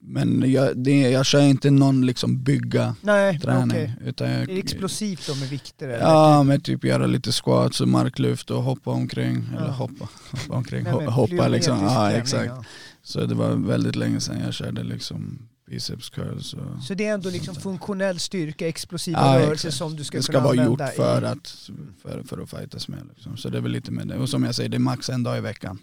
men 0.00 0.50
jag, 0.52 0.76
det, 0.78 1.00
jag 1.00 1.26
kör 1.26 1.40
inte 1.40 1.70
någon 1.70 2.06
liksom 2.06 2.42
bygga 2.42 2.94
Nej, 3.00 3.38
träning. 3.40 3.70
okej. 3.70 3.94
Utan 4.04 4.30
jag, 4.30 4.40
Är 4.42 4.46
det 4.46 4.58
explosivt 4.58 5.26
då 5.26 5.34
med 5.34 5.48
vikter? 5.48 5.88
eller? 5.88 6.04
Ja, 6.04 6.42
men 6.42 6.60
typ 6.60 6.84
göra 6.84 7.06
lite 7.06 7.32
squats 7.32 7.80
och 7.80 7.88
marklyft 7.88 8.50
och 8.50 8.62
hoppa 8.62 8.90
omkring. 8.90 9.48
Ja. 9.52 9.58
Eller 9.58 9.70
hoppa, 9.72 10.08
hoppa 10.30 10.54
omkring, 10.56 10.84
Nej, 10.84 10.92
men 10.92 11.06
ho- 11.08 11.10
hoppa 11.10 11.48
liksom. 11.48 11.78
Ja, 11.82 12.10
exakt. 12.10 12.46
ja. 12.56 12.64
Så 13.02 13.26
det 13.26 13.34
var 13.34 13.50
väldigt 13.54 13.96
länge 13.96 14.20
sedan 14.20 14.40
jag 14.44 14.54
körde 14.54 14.82
liksom 14.82 15.38
biceps 15.70 16.10
curls. 16.10 16.54
Och 16.54 16.82
Så 16.82 16.94
det 16.94 17.06
är 17.06 17.14
ändå 17.14 17.30
liksom 17.30 17.54
funktionell 17.54 18.18
styrka, 18.18 18.68
explosiva 18.68 19.18
Ja, 19.40 19.46
rörelser 19.46 19.70
som 19.70 19.96
du 19.96 20.04
ska 20.04 20.16
det 20.16 20.22
ska 20.22 20.32
kunna 20.32 20.44
vara 20.44 20.54
gjort 20.54 20.80
använda 20.80 20.86
för 20.92 21.22
i... 21.22 21.26
att, 21.26 21.70
för, 22.02 22.22
för 22.22 22.42
att 22.42 22.50
fightas 22.50 22.88
med. 22.88 22.98
Liksom. 23.14 23.36
Så 23.36 23.48
det 23.48 23.58
är 23.58 23.62
väl 23.62 23.72
lite 23.72 23.92
med 23.92 24.08
det. 24.08 24.16
Och 24.16 24.28
som 24.28 24.44
jag 24.44 24.54
säger, 24.54 24.68
det 24.68 24.76
är 24.76 24.78
max 24.78 25.10
en 25.10 25.22
dag 25.22 25.38
i 25.38 25.40
veckan. 25.40 25.78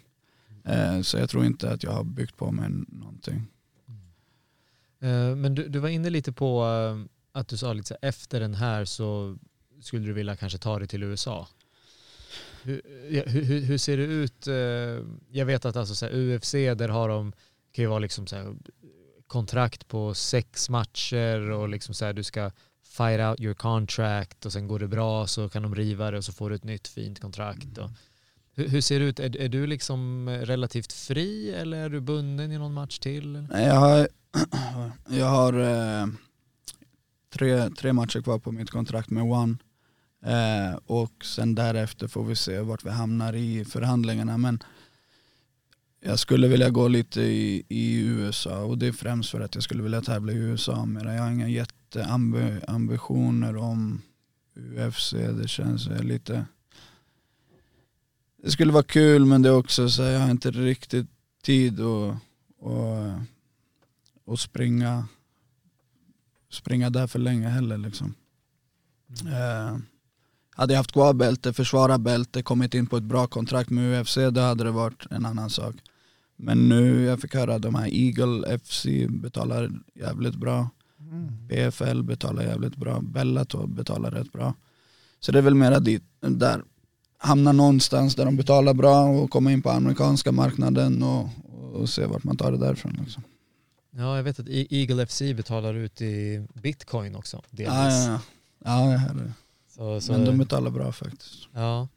Eh, 0.64 1.00
så 1.02 1.16
jag 1.18 1.30
tror 1.30 1.44
inte 1.44 1.70
att 1.70 1.82
jag 1.82 1.90
har 1.92 2.04
byggt 2.04 2.36
på 2.36 2.52
mig 2.52 2.70
någonting. 2.88 3.46
Eh, 5.00 5.36
men 5.36 5.54
du, 5.54 5.68
du 5.68 5.78
var 5.78 5.88
inne 5.88 6.10
lite 6.10 6.32
på 6.32 6.64
eh, 6.64 7.10
att 7.32 7.48
du 7.48 7.56
sa 7.56 7.72
lite 7.72 7.88
så 7.88 7.96
efter 8.02 8.40
den 8.40 8.54
här 8.54 8.84
så 8.84 9.36
skulle 9.80 10.06
du 10.06 10.12
vilja 10.12 10.36
kanske 10.36 10.58
ta 10.58 10.78
dig 10.78 10.88
till 10.88 11.02
USA. 11.02 11.48
Hur, 12.62 12.82
hur, 13.26 13.60
hur- 13.60 13.78
ser 13.78 13.96
det 13.96 14.02
ut? 14.02 14.46
Eh, 14.46 14.54
jag 15.30 15.46
vet 15.46 15.64
att 15.64 15.76
alltså 15.76 15.94
så 15.94 16.06
här, 16.06 16.14
UFC, 16.14 16.52
där 16.52 16.88
har 16.88 17.08
de, 17.08 17.32
kan 17.72 17.82
ju 17.82 17.88
vara 17.88 17.98
liksom 17.98 18.26
så 18.26 18.36
här, 18.36 18.54
kontrakt 19.26 19.88
på 19.88 20.14
sex 20.14 20.70
matcher 20.70 21.50
och 21.50 21.68
liksom 21.68 21.94
så 21.94 22.04
här, 22.04 22.12
du 22.12 22.22
ska 22.22 22.50
fight 22.82 23.20
out 23.20 23.40
your 23.40 23.54
contract 23.54 24.46
och 24.46 24.52
sen 24.52 24.68
går 24.68 24.78
det 24.78 24.88
bra 24.88 25.26
så 25.26 25.48
kan 25.48 25.62
de 25.62 25.74
riva 25.74 26.10
det 26.10 26.18
och 26.18 26.24
så 26.24 26.32
får 26.32 26.50
du 26.50 26.56
ett 26.56 26.64
nytt 26.64 26.88
fint 26.88 27.20
kontrakt. 27.20 27.78
Och, 27.78 27.84
mm 27.84 27.96
hur, 28.56 28.68
hur 28.68 28.80
ser 28.80 29.00
det 29.00 29.06
ut? 29.06 29.20
Är, 29.20 29.36
är 29.36 29.48
du 29.48 29.66
liksom 29.66 30.28
eh, 30.28 30.38
relativt 30.38 30.92
fri 30.92 31.50
eller 31.50 31.78
är 31.78 31.88
du 31.88 32.00
bunden 32.00 32.52
i 32.52 32.58
någon 32.58 32.74
match 32.74 32.98
till? 32.98 33.46
Nej, 33.50 33.66
jag 33.66 33.74
har, 33.74 34.08
jag 35.08 35.26
har 35.26 35.52
eh, 35.52 36.06
tre, 37.32 37.70
tre 37.70 37.92
matcher 37.92 38.20
kvar 38.20 38.38
på 38.38 38.52
mitt 38.52 38.70
kontrakt 38.70 39.10
med 39.10 39.22
One. 39.22 39.56
Eh, 40.24 40.74
och 40.86 41.24
sen 41.24 41.54
därefter 41.54 42.08
får 42.08 42.24
vi 42.24 42.36
se 42.36 42.60
vart 42.60 42.84
vi 42.84 42.90
hamnar 42.90 43.32
i 43.32 43.64
förhandlingarna. 43.64 44.38
Men 44.38 44.62
jag 46.00 46.18
skulle 46.18 46.48
vilja 46.48 46.70
gå 46.70 46.88
lite 46.88 47.20
i, 47.20 47.64
i 47.68 48.00
USA 48.00 48.64
och 48.64 48.78
det 48.78 48.86
är 48.86 48.92
främst 48.92 49.30
för 49.30 49.40
att 49.40 49.54
jag 49.54 49.64
skulle 49.64 49.82
vilja 49.82 50.00
tävla 50.00 50.32
i 50.32 50.36
USA. 50.36 50.84
Men 50.84 51.14
jag 51.14 51.22
har 51.22 51.30
inga 51.30 51.48
jätteambitioner 51.48 53.56
om 53.56 54.02
UFC. 54.54 55.12
Det 55.12 55.48
känns 55.48 55.88
lite... 55.88 56.46
Det 58.42 58.50
skulle 58.50 58.72
vara 58.72 58.82
kul 58.82 59.24
men 59.24 59.42
det 59.42 59.48
är 59.48 59.56
också 59.56 59.88
så 59.88 60.02
här, 60.02 60.10
jag 60.10 60.20
har 60.20 60.30
inte 60.30 60.50
riktigt 60.50 61.06
tid 61.42 61.80
och, 61.80 62.14
och, 62.58 63.12
och 64.24 64.40
springa, 64.40 65.08
springa 66.50 66.90
där 66.90 67.06
för 67.06 67.18
länge 67.18 67.48
heller. 67.48 67.78
Liksom. 67.78 68.14
Eh, 69.26 69.78
hade 70.50 70.72
jag 70.72 70.78
haft 70.78 70.92
kvar 70.92 71.14
bälte, 71.14 71.52
försvara 71.52 71.98
bälte, 71.98 72.42
kommit 72.42 72.74
in 72.74 72.86
på 72.86 72.96
ett 72.96 73.02
bra 73.02 73.26
kontrakt 73.26 73.70
med 73.70 74.00
UFC, 74.00 74.18
då 74.30 74.40
hade 74.40 74.64
det 74.64 74.70
varit 74.70 75.06
en 75.10 75.26
annan 75.26 75.50
sak. 75.50 75.74
Men 76.36 76.68
nu, 76.68 77.04
jag 77.04 77.20
fick 77.20 77.34
höra 77.34 77.54
att 77.54 77.62
de 77.62 77.74
här 77.74 77.88
Eagle 77.92 78.58
FC 78.58 78.86
betalar 79.08 79.70
jävligt 79.94 80.34
bra. 80.34 80.70
PFL 81.48 82.02
betalar 82.02 82.42
jävligt 82.42 82.76
bra. 82.76 83.00
Bellator 83.00 83.66
betalar 83.66 84.10
rätt 84.10 84.32
bra. 84.32 84.54
Så 85.20 85.32
det 85.32 85.38
är 85.38 85.42
väl 85.42 85.54
mera 85.54 85.80
dit, 85.80 86.02
där. 86.20 86.62
Hamna 87.18 87.52
någonstans 87.52 88.14
där 88.14 88.24
de 88.24 88.36
betalar 88.36 88.74
bra 88.74 89.04
och 89.04 89.30
komma 89.30 89.52
in 89.52 89.62
på 89.62 89.70
amerikanska 89.70 90.32
marknaden 90.32 91.02
och, 91.02 91.28
och 91.72 91.88
se 91.88 92.06
vart 92.06 92.24
man 92.24 92.36
tar 92.36 92.52
det 92.52 92.58
därifrån. 92.58 92.96
Liksom. 93.00 93.22
Ja, 93.90 94.16
jag 94.16 94.22
vet 94.22 94.40
att 94.40 94.48
E- 94.48 94.66
Eagle 94.70 95.06
FC 95.06 95.20
betalar 95.20 95.74
ut 95.74 96.00
i 96.00 96.46
bitcoin 96.54 97.16
också. 97.16 97.42
Delvis. 97.50 97.74
Ja, 98.06 98.20
ja, 98.64 98.92
ja. 98.92 99.00
ja. 99.14 99.32
Så, 99.68 100.00
så, 100.00 100.12
Men 100.12 100.24
de 100.24 100.38
betalar 100.38 100.70
bra 100.70 100.92
faktiskt. 100.92 101.48
Ja. 101.52 101.88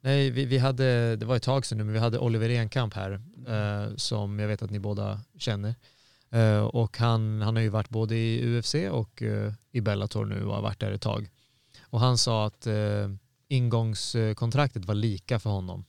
Nej, 0.00 0.30
vi, 0.30 0.44
vi 0.44 0.58
hade, 0.58 1.16
det 1.16 1.26
var 1.26 1.36
ett 1.36 1.42
tag 1.42 1.66
sedan 1.66 1.78
nu, 1.78 1.84
men 1.84 1.92
vi 1.92 1.98
hade 2.00 2.18
Oliver 2.18 2.50
Enkamp 2.50 2.94
här 2.94 3.12
eh, 3.48 3.96
som 3.96 4.38
jag 4.38 4.48
vet 4.48 4.62
att 4.62 4.70
ni 4.70 4.78
båda 4.78 5.20
känner. 5.38 5.74
Eh, 6.30 6.58
och 6.60 6.98
han, 6.98 7.42
han 7.42 7.56
har 7.56 7.62
ju 7.62 7.68
varit 7.68 7.88
både 7.88 8.16
i 8.16 8.58
UFC 8.58 8.74
och 8.90 9.22
eh, 9.22 9.52
i 9.72 9.80
Bellator 9.80 10.24
nu 10.24 10.44
och 10.44 10.54
har 10.54 10.62
varit 10.62 10.80
där 10.80 10.92
ett 10.92 11.02
tag. 11.02 11.30
Och 11.82 12.00
han 12.00 12.18
sa 12.18 12.46
att 12.46 12.66
eh, 12.66 13.08
ingångskontraktet 13.48 14.84
var 14.84 14.94
lika 14.94 15.38
för 15.38 15.50
honom. 15.50 15.84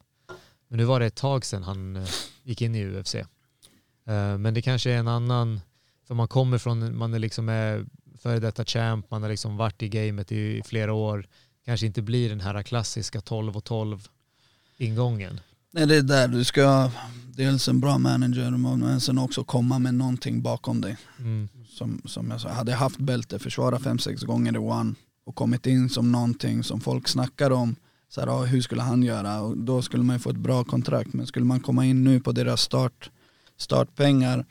Men 0.68 0.78
nu 0.78 0.84
var 0.84 1.00
det 1.00 1.06
ett 1.06 1.16
tag 1.16 1.46
sedan 1.46 1.64
han 1.64 1.96
eh, 1.96 2.08
gick 2.44 2.62
in 2.62 2.76
i 2.76 2.86
UFC. 2.86 3.16
Eh, 3.16 3.26
men 4.38 4.54
det 4.54 4.62
kanske 4.62 4.92
är 4.92 4.98
en 4.98 5.08
annan, 5.08 5.62
för 6.08 6.16
man 6.16 6.28
kommer 6.28 6.58
från, 6.58 6.98
man 6.98 7.14
är 7.14 7.20
liksom 7.20 7.50
är 7.50 7.86
före 8.20 8.40
detta 8.40 8.66
champ, 8.66 9.12
man 9.12 9.22
har 9.22 9.30
liksom 9.30 9.58
varit 9.58 9.84
i 9.84 9.90
gamet 9.90 10.32
i 10.32 10.62
flera 10.66 10.94
år 10.94 11.28
kanske 11.68 11.86
inte 11.86 12.02
blir 12.02 12.30
den 12.30 12.42
här 12.42 12.64
klassiska 12.64 13.22
12 13.22 13.58
och 13.58 13.64
12 13.64 14.08
ingången. 14.78 15.40
Nej 15.72 15.86
det 15.86 15.96
är 15.96 16.02
där 16.02 16.28
du 16.28 16.44
ska 16.44 16.92
dels 17.26 17.68
en 17.68 17.80
bra 17.80 17.98
manager 17.98 18.52
men 18.52 19.02
sen 19.02 19.18
också 19.18 19.44
komma 19.44 19.80
med 19.80 19.94
någonting 19.94 20.42
bakom 20.42 20.82
dig. 20.82 20.98
Mm. 21.20 21.50
Som, 21.70 22.02
som 22.06 22.32
jag 22.32 22.42
sa, 22.42 22.50
hade 22.50 22.72
jag 22.72 22.78
haft 22.78 22.98
bälte, 22.98 23.40
försvara 23.40 23.80
fem 23.80 24.00
sex 24.00 24.22
gånger 24.22 24.56
i 24.56 24.58
one 24.58 24.96
och 25.28 25.36
kommit 25.36 25.66
in 25.66 25.90
som 25.90 26.12
någonting 26.12 26.64
som 26.64 26.80
folk 26.82 27.08
snackar 27.08 27.52
om, 27.52 27.76
så 28.10 28.22
här, 28.22 28.28
ah, 28.28 28.46
hur 28.46 28.62
skulle 28.62 28.82
han 28.82 29.04
göra? 29.04 29.42
Och 29.42 29.58
då 29.58 29.82
skulle 29.82 30.04
man 30.04 30.16
ju 30.16 30.20
få 30.20 30.30
ett 30.30 30.38
bra 30.38 30.64
kontrakt. 30.64 31.14
Men 31.14 31.28
skulle 31.28 31.46
man 31.46 31.60
komma 31.60 31.86
in 31.86 32.04
nu 32.04 32.20
på 32.20 32.32
deras 32.32 32.62
start, 32.62 33.12
startpengar 33.58 34.46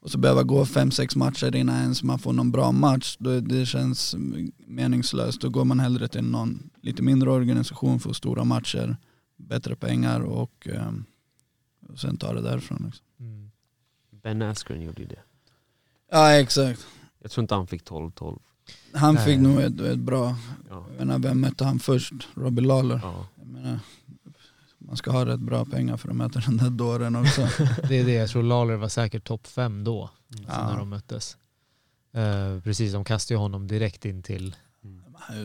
och 0.00 0.10
så 0.10 0.18
behöva 0.18 0.42
gå 0.42 0.66
fem 0.66 0.90
sex 0.90 1.16
matcher 1.16 1.56
innan 1.56 1.76
ens 1.76 2.02
man 2.02 2.18
får 2.18 2.32
någon 2.32 2.50
bra 2.50 2.72
match, 2.72 3.16
då 3.18 3.40
det 3.40 3.66
känns 3.66 4.14
meningslöst. 4.56 5.40
Då 5.40 5.48
går 5.48 5.64
man 5.64 5.80
hellre 5.80 6.08
till 6.08 6.24
någon 6.24 6.70
lite 6.80 7.02
mindre 7.02 7.30
organisation, 7.30 8.00
får 8.00 8.12
stora 8.12 8.44
matcher, 8.44 8.96
bättre 9.36 9.76
pengar 9.76 10.20
och, 10.20 10.68
ehm, 10.70 11.04
och 11.88 11.98
sen 11.98 12.16
tar 12.16 12.34
det 12.34 12.42
därifrån. 12.42 12.82
Liksom. 12.86 13.06
Mm. 13.20 13.50
Ben 14.10 14.42
Askren 14.42 14.82
gjorde 14.82 15.02
ju 15.02 15.08
det. 15.08 15.22
Ja 16.10 16.32
exakt. 16.32 16.86
Jag 17.18 17.30
tror 17.30 17.42
inte 17.42 17.54
han 17.54 17.66
fick 17.66 17.84
12-12. 17.84 18.40
Han 18.94 19.14
Nej. 19.14 19.24
fick 19.24 19.38
nog 19.38 19.60
ett, 19.60 19.80
ett 19.80 19.98
bra, 19.98 20.36
Ja. 20.70 20.84
jag 20.98 21.06
menar, 21.06 21.18
vem 21.18 21.40
mötte 21.40 21.64
han 21.64 21.78
först? 21.78 22.12
Robbie 22.34 22.62
Lawler. 22.62 23.00
Ja. 23.02 23.26
Jag 23.38 23.46
menar, 23.46 23.78
man 24.78 24.96
ska 24.96 25.10
ha 25.10 25.26
rätt 25.26 25.40
bra 25.40 25.64
pengar 25.64 25.96
för 25.96 26.08
att 26.08 26.16
möta 26.16 26.40
den 26.40 26.56
där 26.56 26.70
dåren 26.70 27.16
också. 27.16 27.40
Det 27.88 27.98
är 27.98 28.04
det, 28.04 28.12
jag 28.12 28.28
tror 28.30 28.42
Lawler 28.42 28.76
var 28.76 28.88
säkert 28.88 29.24
topp 29.24 29.46
fem 29.46 29.84
då, 29.84 30.10
Ja. 30.28 30.68
när 30.70 30.76
de 30.78 30.88
möttes. 30.88 31.36
Eh, 32.12 32.60
precis, 32.60 32.92
de 32.92 33.04
kastade 33.04 33.34
ju 33.34 33.38
honom 33.38 33.66
direkt 33.66 34.04
in 34.04 34.22
till, 34.22 34.56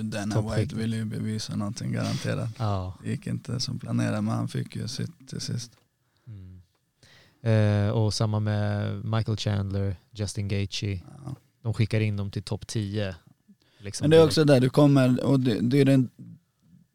Denna 0.04 0.36
Toppskikt. 0.36 0.62
White 0.72 0.76
ville 0.76 0.96
ju 0.98 1.06
bevisa 1.06 1.56
någonting 1.56 1.92
garanterat. 1.92 2.50
ja. 2.60 2.98
Det 3.04 3.10
gick 3.10 3.28
inte 3.28 3.60
som 3.60 3.80
planerat 3.80 4.24
men 4.24 4.34
han 4.34 4.48
fick 4.48 4.76
ju 4.76 4.88
sitt 4.88 5.30
till 5.30 5.42
sist. 5.42 5.72
Mm. 6.28 6.62
Eh, 7.42 7.90
och 7.90 8.14
samma 8.14 8.40
med 8.40 8.96
Michael 9.06 9.38
Chandler, 9.38 9.96
Justin 10.12 10.48
Gaethje. 10.48 11.02
Ja. 11.26 11.36
De 11.66 11.74
skickar 11.74 12.00
in 12.00 12.18
dem 12.18 12.32
till 12.32 12.44
topp 12.44 12.68
10. 12.68 13.16
Liksom 13.80 14.04
Men 14.04 14.10
det 14.10 14.18
är 14.18 14.26
också 14.26 14.44
där 14.44 14.60
du 14.60 14.70
kommer, 14.70 15.24
och 15.24 15.40
det, 15.40 15.60
det, 15.62 15.82
är 15.82 15.86
den, 15.86 16.10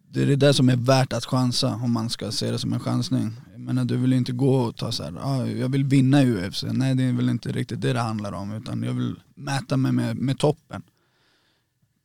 det 0.08 0.22
är 0.22 0.26
det 0.26 0.36
där 0.36 0.52
som 0.52 0.68
är 0.68 0.76
värt 0.76 1.12
att 1.12 1.24
chansa 1.24 1.74
om 1.74 1.92
man 1.92 2.10
ska 2.10 2.32
se 2.32 2.50
det 2.50 2.58
som 2.58 2.72
en 2.72 2.80
chansning. 2.80 3.32
Jag 3.52 3.60
menar 3.60 3.84
du 3.84 3.96
vill 3.96 4.12
inte 4.12 4.32
gå 4.32 4.54
och 4.54 4.76
ta 4.76 4.92
så 4.92 5.02
här, 5.02 5.14
ah, 5.20 5.46
jag 5.46 5.68
vill 5.68 5.84
vinna 5.84 6.22
i 6.22 6.32
UFC. 6.32 6.64
Nej 6.72 6.94
det 6.94 7.02
är 7.02 7.12
väl 7.12 7.28
inte 7.28 7.52
riktigt 7.52 7.80
det 7.80 7.92
det 7.92 8.00
handlar 8.00 8.32
om 8.32 8.52
utan 8.52 8.82
jag 8.82 8.92
vill 8.92 9.14
mäta 9.34 9.76
mig 9.76 9.92
med, 9.92 10.16
med 10.16 10.38
toppen. 10.38 10.82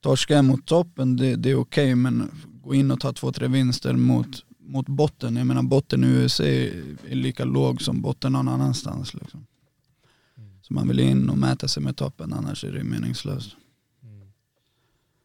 Torska 0.02 0.34
jag 0.34 0.46
mot 0.46 0.66
toppen, 0.66 1.18
det, 1.18 1.36
det 1.36 1.50
är 1.50 1.56
okej 1.56 1.96
men 1.96 2.32
gå 2.64 2.76
in 2.76 2.92
och 2.92 3.00
ta 3.00 3.14
två, 3.14 3.32
tre 3.32 3.48
vinster 3.48 3.94
mot, 3.94 4.46
mot 4.60 4.88
botten. 4.88 5.36
Jag 5.36 5.48
menar 5.48 5.64
botten 5.64 6.04
i 6.04 6.08
UFC 6.08 6.40
är, 6.40 6.84
är 7.10 7.16
lika 7.16 7.46
låg 7.46 7.82
som 7.82 8.02
botten 8.02 8.32
någon 8.32 8.48
annanstans. 8.48 9.14
Liksom. 9.14 9.46
Mm. 10.66 10.68
Så 10.68 10.74
man 10.74 10.88
vill 10.88 11.00
in 11.00 11.30
och 11.30 11.38
mäta 11.38 11.68
sig 11.68 11.84
med 11.84 11.98
toppen 11.98 12.34
annars 12.34 12.64
är 12.64 12.72
det 12.72 12.84
meningslöst. 12.84 13.56
Mm. 14.04 14.28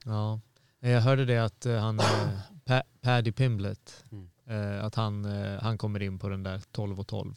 Ja, 0.05 0.41
jag 0.81 1.01
hörde 1.01 1.25
det 1.25 1.39
att 1.39 1.67
eh, 1.67 1.79
han, 1.81 1.99
eh, 2.01 2.39
Pa- 2.65 2.83
Paddy 3.01 3.33
Pimblett, 3.33 4.05
Mm. 4.13 4.29
eh, 4.47 4.85
att 4.85 4.95
han, 4.95 5.25
han 5.63 5.79
kommer 5.79 6.03
in 6.03 6.19
på 6.19 6.29
den 6.29 6.43
där 6.43 6.61
12 6.73 7.01
och 7.01 7.07
12. 7.07 7.35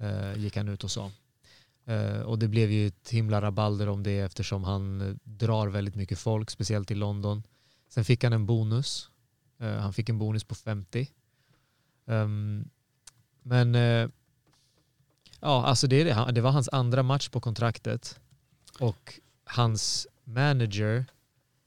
eh, 0.00 0.38
gick 0.38 0.56
han 0.56 0.68
ut 0.68 0.84
och 0.84 0.90
sa. 0.90 1.10
Och 2.24 2.38
det 2.38 2.48
blev 2.48 2.70
ju 2.70 2.86
ett 2.86 3.10
himla 3.10 3.40
rabalder 3.42 3.88
om 3.88 4.02
det 4.02 4.18
eftersom 4.18 4.64
han 4.64 5.18
drar 5.24 5.68
väldigt 5.68 5.94
mycket 5.94 6.18
folk, 6.18 6.50
speciellt 6.50 6.90
i 6.90 6.94
London. 6.94 7.42
Sen 7.88 8.04
fick 8.04 8.24
han 8.24 8.32
en 8.32 8.46
bonus. 8.46 9.10
Han 9.58 9.92
fick 9.92 10.08
en 10.08 10.18
bonus 10.18 10.44
på 10.44 10.54
50. 10.54 11.08
Ehm, 12.06 12.68
men 13.42 13.74
ja, 15.42 15.64
alltså 15.66 15.86
det, 15.86 16.00
är 16.00 16.04
det. 16.04 16.32
Det 16.32 16.40
var 16.40 16.50
hans 16.50 16.68
andra 16.72 17.02
match 17.02 17.28
på 17.28 17.40
kontraktet 17.40 18.20
och 18.78 19.20
hans 19.44 20.06
manager, 20.24 21.04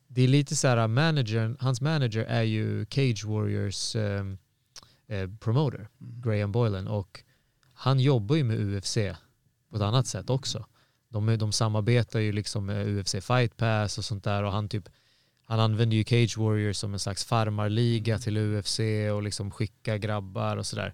det 0.07 0.21
är 0.21 0.27
lite 0.27 0.55
så 0.55 0.67
här, 0.67 0.87
managern, 0.87 1.57
hans 1.59 1.81
manager 1.81 2.23
är 2.23 2.43
ju 2.43 2.85
Cage 2.85 3.25
Warriors 3.25 3.95
ehm, 3.95 4.37
eh, 5.07 5.29
promoter, 5.39 5.87
Graham 5.97 6.51
Boylan 6.51 6.87
och 6.87 7.23
han 7.73 7.99
jobbar 7.99 8.35
ju 8.35 8.43
med 8.43 8.59
UFC 8.59 8.97
på 9.69 9.75
ett 9.75 9.81
annat 9.81 10.07
sätt 10.07 10.29
också. 10.29 10.65
De, 11.09 11.37
de 11.37 11.51
samarbetar 11.51 12.19
ju 12.19 12.31
liksom 12.31 12.65
med 12.65 12.87
UFC 12.87 13.15
Fight 13.21 13.57
Pass 13.57 13.97
och 13.97 14.05
sånt 14.05 14.23
där 14.23 14.43
och 14.43 14.51
han 14.51 14.69
typ 14.69 14.89
han 15.47 15.59
använder 15.59 15.97
ju 15.97 16.03
Cage 16.03 16.37
Warriors 16.37 16.77
som 16.77 16.93
en 16.93 16.99
slags 16.99 17.25
farmarliga 17.25 18.19
till 18.19 18.37
UFC 18.37 18.79
och 19.13 19.23
liksom 19.23 19.51
skickar 19.51 19.97
grabbar 19.97 20.57
och 20.57 20.65
sådär. 20.65 20.93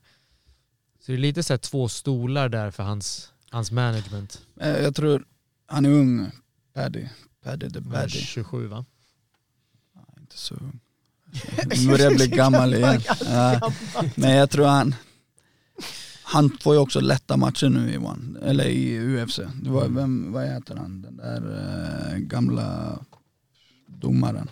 Så 1.02 1.12
det 1.12 1.14
är 1.14 1.18
lite 1.18 1.44
så 1.44 1.58
två 1.58 1.90
stolar 1.90 2.50
där 2.50 2.72
för 2.72 2.84
hans, 2.84 3.32
hans 3.50 3.72
management. 3.72 4.42
Eh, 4.60 4.70
Jag 4.78 4.96
tror, 4.96 5.26
han 5.68 5.86
är 5.86 5.90
ung, 5.90 6.32
Paddy. 6.74 7.06
Paddy 7.44 7.70
the 7.70 7.80
Baddy. 7.82 8.10
27 8.10 8.68
va? 8.68 8.86
Ja, 9.96 10.02
inte 10.20 10.38
så 10.38 10.56
ung. 10.56 10.80
Nu 11.76 11.88
börjar 11.88 12.06
jag 12.06 12.16
bli 12.16 12.28
gammal 12.38 12.74
igen. 12.74 13.02
Ja, 13.26 13.72
men 14.16 14.32
jag 14.36 14.50
tror 14.50 14.66
han, 14.66 14.96
han 16.24 16.58
får 16.62 16.74
ju 16.76 16.80
också 16.80 17.00
lätta 17.00 17.38
matcher 17.38 17.70
nu 17.70 17.94
i 17.94 17.98
One, 17.98 18.40
eller 18.42 18.66
i 18.66 19.00
UFC. 19.24 19.40
Det 19.64 19.70
var, 19.70 19.88
vem, 19.88 20.32
vad 20.32 20.48
heter 20.48 20.76
han, 20.76 21.02
den 21.02 21.18
där 21.18 21.42
eh, 22.12 22.18
gamla 22.18 23.00
domaren. 23.88 24.50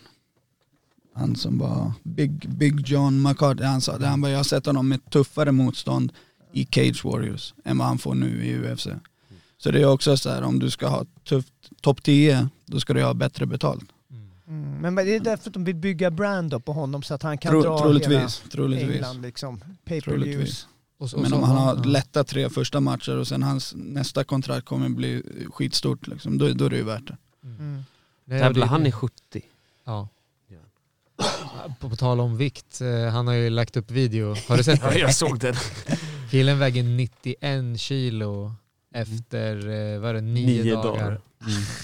Han 1.15 1.35
som 1.35 1.57
var 1.57 1.91
Big, 2.03 2.49
Big 2.49 2.87
John 2.87 3.21
McCarthy, 3.21 3.63
han 3.63 3.81
sa 3.81 3.97
det, 3.97 4.07
han 4.07 4.21
bara, 4.21 4.31
jag 4.31 4.39
har 4.39 4.43
sett 4.43 4.65
honom 4.65 4.89
med 4.89 5.09
tuffare 5.09 5.51
motstånd 5.51 6.13
i 6.51 6.65
Cage 6.71 7.03
Warriors 7.05 7.53
än 7.65 7.77
vad 7.77 7.87
han 7.87 7.97
får 7.97 8.15
nu 8.15 8.45
i 8.45 8.57
UFC. 8.73 8.87
Så 9.57 9.71
det 9.71 9.81
är 9.81 9.85
också 9.85 10.17
så 10.17 10.29
här, 10.29 10.41
om 10.43 10.59
du 10.59 10.69
ska 10.69 10.87
ha 10.87 11.05
tufft 11.23 11.53
topp 11.81 12.03
10, 12.03 12.49
då 12.65 12.79
ska 12.79 12.93
du 12.93 13.03
ha 13.03 13.13
bättre 13.13 13.45
betalt. 13.45 13.83
Mm. 14.47 14.81
Men 14.81 14.95
det 15.05 15.15
är 15.15 15.19
därför 15.19 15.49
att 15.49 15.53
de 15.53 15.63
vill 15.63 15.75
bygga 15.75 16.11
brand 16.11 16.65
på 16.65 16.73
honom 16.73 17.03
så 17.03 17.13
att 17.13 17.23
han 17.23 17.37
kan 17.37 17.51
Tro, 17.51 17.61
dra 17.61 17.79
troligtvis, 17.79 18.11
hela 18.11 18.29
troligtvis. 18.51 18.95
England 18.95 19.21
liksom. 19.21 19.63
Pay 19.85 20.01
per 20.01 20.11
views. 20.17 20.67
Och 20.97 21.09
så- 21.09 21.15
och 21.15 21.21
Men 21.21 21.31
så- 21.31 21.37
om 21.37 21.43
han 21.43 21.57
har 21.57 21.75
ja. 21.75 21.83
lätta 21.83 22.23
tre 22.23 22.49
första 22.49 22.79
matcher 22.79 23.17
och 23.17 23.27
sen 23.27 23.43
hans 23.43 23.73
nästa 23.77 24.23
kontrakt 24.23 24.65
kommer 24.65 24.89
bli 24.89 25.23
skitstort, 25.53 26.07
liksom, 26.07 26.37
då, 26.37 26.49
då 26.53 26.65
är 26.65 26.69
det 26.69 26.75
ju 26.77 26.83
värt 26.83 27.07
det. 27.07 27.17
Mm. 27.43 27.83
Och 28.25 28.29
Tävlar 28.31 28.67
han 28.67 28.85
i 28.87 28.91
70? 28.91 29.41
Ja. 29.85 30.07
Ja. 30.47 31.25
På, 31.79 31.89
på 31.89 31.95
tal 31.95 32.19
om 32.19 32.37
vikt, 32.37 32.81
eh, 32.81 33.11
han 33.11 33.27
har 33.27 33.33
ju 33.33 33.49
lagt 33.49 33.77
upp 33.77 33.91
video. 33.91 34.35
Har 34.47 34.57
du 34.57 34.63
sett 34.63 34.79
Ja, 34.83 34.89
det? 34.89 34.99
jag 34.99 35.15
såg 35.15 35.39
den. 35.39 35.55
Killen 36.29 36.59
väger 36.59 36.83
91 36.83 37.79
kilo 37.79 38.53
efter, 38.93 39.55
eh, 39.69 39.99
vad 39.99 40.09
är 40.09 40.13
det, 40.13 40.21
nio, 40.21 40.63
Nio 40.63 40.75
dagar. 40.75 41.01
dagar. 41.01 41.21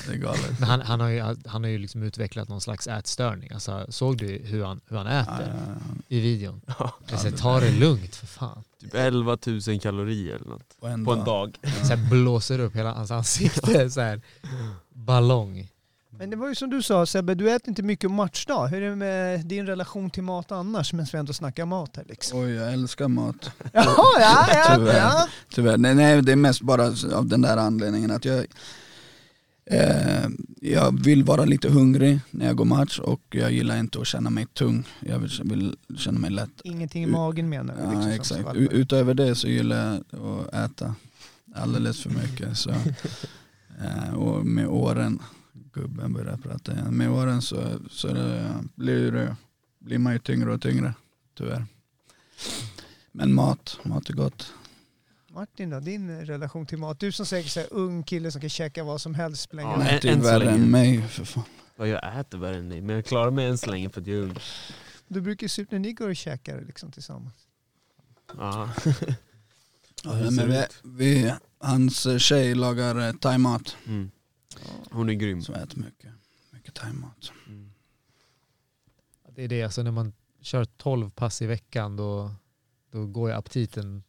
Det 0.07 0.13
är 0.13 0.17
galet. 0.17 0.59
Men 0.59 0.69
han, 0.69 0.81
han 0.81 0.99
har 0.99 1.07
ju, 1.09 1.19
han 1.45 1.63
har 1.63 1.67
ju 1.69 1.77
liksom 1.77 2.03
utvecklat 2.03 2.49
någon 2.49 2.61
slags 2.61 2.87
ätstörning. 2.87 3.49
Alltså, 3.53 3.85
såg 3.89 4.17
du 4.17 4.27
hur 4.43 4.63
han, 4.65 4.81
hur 4.89 4.97
han 4.97 5.05
Ja, 5.05 5.21
äter 5.21 5.53
ja, 5.67 5.75
i 6.07 6.19
videon? 6.19 6.61
Ja, 6.79 6.93
säger, 7.17 7.37
ta 7.37 7.59
det 7.59 7.71
lugnt 7.71 8.15
för 8.15 8.27
fan. 8.27 8.63
typ 8.81 8.93
11 8.95 9.37
000 9.67 9.79
kalorier 9.81 10.35
eller 10.35 10.45
något. 10.49 10.77
på 10.79 10.87
en 10.87 11.05
På 11.05 11.15
dag. 11.15 11.57
en 11.61 11.71
dag. 11.71 11.85
Så 11.87 11.95
här 11.95 12.09
blåser 12.09 12.59
upp 12.59 12.75
hela 12.75 12.93
hans 12.93 13.11
ansikte, 13.11 13.89
så 13.91 14.01
här 14.01 14.21
ballong. 14.89 15.69
Men 16.17 16.29
det 16.29 16.35
var 16.35 16.49
ju 16.49 16.55
som 16.55 16.69
du 16.69 16.81
sa 16.81 17.05
Sebbe, 17.05 17.35
du 17.35 17.51
äter 17.51 17.69
inte 17.69 17.83
mycket 17.83 18.11
matchdag. 18.11 18.67
Hur 18.67 18.81
är 18.81 18.89
det 18.89 18.95
med 18.95 19.45
din 19.45 19.65
relation 19.65 20.09
till 20.09 20.23
mat 20.23 20.51
annars? 20.51 20.93
Men 20.93 21.05
vi 21.11 21.17
ändå 21.17 21.33
snackar 21.33 21.65
mat 21.65 21.95
här 21.97 22.05
liksom. 22.07 22.39
Oj, 22.39 22.51
jag 22.51 22.73
älskar 22.73 23.07
mat. 23.07 23.51
Jaha, 23.73 24.19
ja, 24.19 24.47
ja, 24.49 24.75
Tyvärr. 24.75 24.97
ja. 24.97 25.27
Tyvärr. 25.49 25.77
Nej, 25.77 25.95
nej, 25.95 26.21
det 26.21 26.31
är 26.31 26.35
mest 26.35 26.61
bara 26.61 26.85
av 27.15 27.27
den 27.27 27.41
där 27.41 27.57
anledningen 27.57 28.11
att 28.11 28.25
jag, 28.25 28.45
eh, 29.65 30.27
jag 30.61 31.03
vill 31.03 31.23
vara 31.23 31.45
lite 31.45 31.69
hungrig 31.69 32.19
när 32.31 32.45
jag 32.45 32.55
går 32.55 32.65
match 32.65 32.99
och 32.99 33.21
jag 33.29 33.51
gillar 33.51 33.77
inte 33.77 33.99
att 34.01 34.07
känna 34.07 34.29
mig 34.29 34.45
tung. 34.45 34.87
Jag 34.99 35.19
vill, 35.19 35.31
vill 35.43 35.75
känna 35.97 36.19
mig 36.19 36.31
lätt. 36.31 36.61
Ingenting 36.63 37.03
i 37.03 37.07
magen 37.07 37.49
menar 37.49 37.73
du? 37.75 37.81
liksom, 37.81 38.11
Ja, 38.11 38.23
som 38.23 38.37
exakt. 38.37 38.55
Utöver 38.57 39.13
det 39.13 39.35
så 39.35 39.47
gillar 39.47 40.01
jag 40.11 40.45
att 40.51 40.71
äta 40.71 40.95
alldeles 41.55 42.03
för 42.03 42.09
mycket. 42.09 42.57
Så, 42.57 42.69
eh, 43.83 44.13
och 44.15 44.45
med 44.45 44.67
åren, 44.67 45.19
gubben 45.75 46.13
börjar 46.13 46.37
prata 46.37 46.73
igen, 46.73 46.97
med 46.97 47.09
åren 47.09 47.41
så, 47.41 47.79
så 47.89 48.07
det, 48.07 48.63
blir, 48.75 49.11
det, 49.11 49.35
blir 49.79 49.97
man 49.97 50.13
ju 50.13 50.19
tyngre 50.19 50.53
och 50.53 50.61
tyngre 50.61 50.93
tyvärr. 51.33 51.65
Men 53.11 53.33
mat, 53.33 53.79
mat 53.83 54.09
är 54.09 54.13
gott. 54.13 54.53
Martin 55.27 55.69
då, 55.69 55.79
din 55.79 56.25
relation 56.25 56.65
till 56.65 56.77
mat? 56.77 56.99
Du 56.99 57.11
som 57.11 57.25
säkert 57.25 57.51
så 57.51 57.59
här, 57.59 57.69
ung 57.71 58.03
kille 58.03 58.31
som 58.31 58.41
kan 58.41 58.49
käka 58.49 58.83
vad 58.83 59.01
som 59.01 59.15
helst 59.15 59.53
länge 59.53 59.69
Ja, 59.69 59.99
ju 60.03 60.09
än 60.09 60.21
så 60.21 60.27
värre 60.27 60.49
än 60.49 60.71
mig 60.71 61.01
för 61.01 61.25
fan. 61.25 61.43
Ja, 61.75 61.87
jag 61.87 62.19
äter 62.19 62.37
värre 62.37 62.55
än 62.55 62.69
dig, 62.69 62.81
men 62.81 62.95
jag 62.95 63.05
klarar 63.05 63.31
mig 63.31 63.45
än 63.45 63.57
så 63.57 63.71
länge 63.71 63.89
för 63.89 64.01
att 64.01 64.07
jag 64.07 64.17
är 64.17 64.21
ung. 64.21 64.39
Du 65.07 65.21
brukar 65.21 65.47
se 65.47 65.61
ut 65.61 65.71
när 65.71 65.79
ni 65.79 65.93
går 65.93 66.09
och 66.09 66.15
käkar 66.15 66.61
liksom 66.61 66.91
tillsammans. 66.91 67.33
Ja. 68.37 68.69
Ja, 70.03 70.31
men 70.31 70.49
vi, 70.49 70.65
vi, 70.83 71.33
hans 71.57 72.21
tjej 72.21 72.55
lagar 72.55 73.07
eh, 73.07 73.13
thaimat. 73.13 73.77
Mm. 73.85 74.11
Hon 74.91 75.09
är 75.09 75.13
grym. 75.13 75.41
Jag 75.47 75.61
äter 75.61 75.79
mycket, 75.79 76.11
mycket 76.51 76.73
thaimat. 76.75 77.31
Mm. 77.47 77.71
Det 79.29 79.43
är 79.43 79.47
det, 79.47 79.63
alltså 79.63 79.83
när 79.83 79.91
man 79.91 80.13
kör 80.41 80.65
12 80.65 81.09
pass 81.09 81.41
i 81.41 81.45
veckan 81.45 81.95
då, 81.95 82.31
då 82.91 83.05
går 83.05 83.29
ju 83.29 83.35
aptiten 83.35 84.03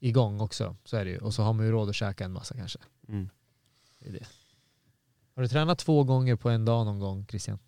igång 0.00 0.40
också. 0.40 0.76
Så 0.84 0.96
är 0.96 1.04
det 1.04 1.10
ju. 1.10 1.18
Och 1.18 1.34
så 1.34 1.42
har 1.42 1.52
man 1.52 1.66
ju 1.66 1.72
råd 1.72 1.88
att 1.88 1.94
käka 1.94 2.24
en 2.24 2.32
massa 2.32 2.54
kanske. 2.54 2.78
Mm. 3.08 3.28
Det 3.98 4.08
är 4.08 4.12
det. 4.12 4.26
Har 5.34 5.42
du 5.42 5.48
tränat 5.48 5.78
två 5.78 6.04
gånger 6.04 6.36
på 6.36 6.50
en 6.50 6.64
dag 6.64 6.86
någon 6.86 6.98
gång 6.98 7.26
Christian? 7.26 7.58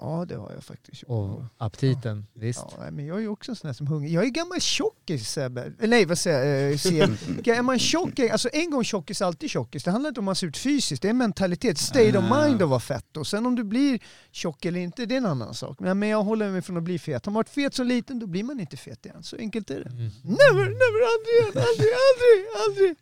Ja, 0.00 0.24
det 0.28 0.34
har 0.36 0.52
jag 0.54 0.64
faktiskt 0.64 1.02
gjort. 1.02 1.10
Och 1.10 1.42
aptiten, 1.58 2.26
visst? 2.34 2.64
Ja, 2.78 2.90
men 2.90 3.06
jag 3.06 3.16
är 3.16 3.20
ju 3.20 3.28
också 3.28 3.52
en 3.52 3.56
sån 3.56 3.68
här 3.68 3.72
som 3.74 3.86
hungrig. 3.86 4.12
Jag 4.12 4.24
är 4.24 4.28
gammal 4.28 4.60
tjockis 4.60 5.30
Sebbe. 5.30 5.72
Eh, 5.80 5.88
Nej 5.88 6.04
vad 6.06 6.18
säger 6.18 6.62
jag? 6.62 6.72
Eh, 6.72 6.78
Seb. 6.78 7.48
Är 7.48 7.62
man 7.62 7.78
tjock, 7.78 8.18
alltså 8.20 8.48
en 8.52 8.70
gång 8.70 8.84
tjockis, 8.84 9.22
alltid 9.22 9.50
tjockis. 9.50 9.84
Det 9.84 9.90
handlar 9.90 10.08
inte 10.08 10.20
om 10.20 10.24
man 10.24 10.34
ser 10.34 10.46
ut 10.46 10.56
fysiskt, 10.56 11.02
det 11.02 11.08
är 11.08 11.10
en 11.10 11.18
mentalitet. 11.18 11.78
State 11.78 12.18
of 12.18 12.24
Ah. 12.30 12.44
mind 12.46 12.62
att 12.62 12.68
vara 12.68 12.80
fett. 12.80 13.16
Och 13.16 13.26
sen 13.26 13.46
om 13.46 13.54
du 13.54 13.64
blir 13.64 13.98
tjock 14.30 14.64
eller 14.64 14.80
inte, 14.80 15.06
det 15.06 15.14
är 15.14 15.18
en 15.18 15.26
annan 15.26 15.54
sak. 15.54 15.80
Men 15.80 16.02
jag 16.02 16.22
håller 16.22 16.50
mig 16.50 16.62
från 16.62 16.76
att 16.76 16.82
bli 16.82 16.98
fet. 16.98 17.26
Har 17.26 17.32
man 17.32 17.38
varit 17.38 17.48
fet 17.48 17.74
så 17.74 17.82
liten, 17.84 18.18
då 18.18 18.26
blir 18.26 18.44
man 18.44 18.60
inte 18.60 18.76
fet 18.76 19.06
igen. 19.06 19.22
Så 19.22 19.36
enkelt 19.36 19.70
är 19.70 19.74
det. 19.80 19.90
Mm. 19.90 20.10
Never, 20.22 20.64
never, 20.64 21.00
aldrig 21.12 21.62
aldrig, 21.68 21.90
aldrig, 21.92 22.46
aldrig. 22.68 22.96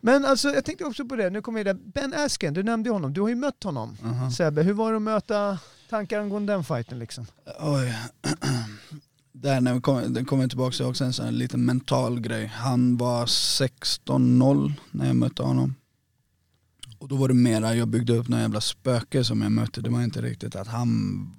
Men 0.00 0.24
alltså 0.24 0.48
jag 0.48 0.64
tänkte 0.64 0.84
också 0.84 1.04
på 1.04 1.16
det, 1.16 1.30
nu 1.30 1.42
kommer 1.42 1.58
jag 1.58 1.66
där. 1.66 1.74
Ben 1.84 2.14
Askren, 2.16 2.54
du 2.54 2.62
nämnde 2.62 2.90
honom. 2.90 3.12
Du 3.12 3.20
har 3.20 3.28
ju 3.28 3.34
mött 3.34 3.62
honom. 3.64 3.96
Aha. 4.04 4.30
Sebbe, 4.30 4.62
hur 4.62 4.72
var 4.72 4.90
det 4.90 4.96
att 4.96 5.02
möta 5.02 5.58
tankar 5.94 6.20
angående 6.20 6.52
den 6.52 6.64
fighten 6.64 6.98
liksom? 6.98 7.26
Oj. 7.60 7.94
Där 9.32 9.60
när 9.60 9.74
vi 9.74 9.80
kom, 9.80 10.14
det 10.14 10.24
kommer 10.24 10.48
tillbaka 10.48 10.76
till 10.76 10.84
också 10.84 11.04
en 11.04 11.12
sån 11.12 11.24
här 11.24 11.32
liten 11.32 11.64
mental 11.64 12.20
grej. 12.20 12.46
Han 12.46 12.96
var 12.96 13.26
16-0 13.26 14.72
när 14.90 15.06
jag 15.06 15.16
mötte 15.16 15.42
honom. 15.42 15.74
Och 16.98 17.08
då 17.08 17.16
var 17.16 17.28
det 17.28 17.34
mera, 17.34 17.74
jag 17.74 17.88
byggde 17.88 18.12
upp 18.12 18.28
några 18.28 18.42
jävla 18.42 18.60
spöke 18.60 19.24
som 19.24 19.42
jag 19.42 19.52
mötte. 19.52 19.80
Det 19.80 19.90
var 19.90 20.02
inte 20.02 20.22
riktigt 20.22 20.56
att 20.56 20.66
han 20.66 20.90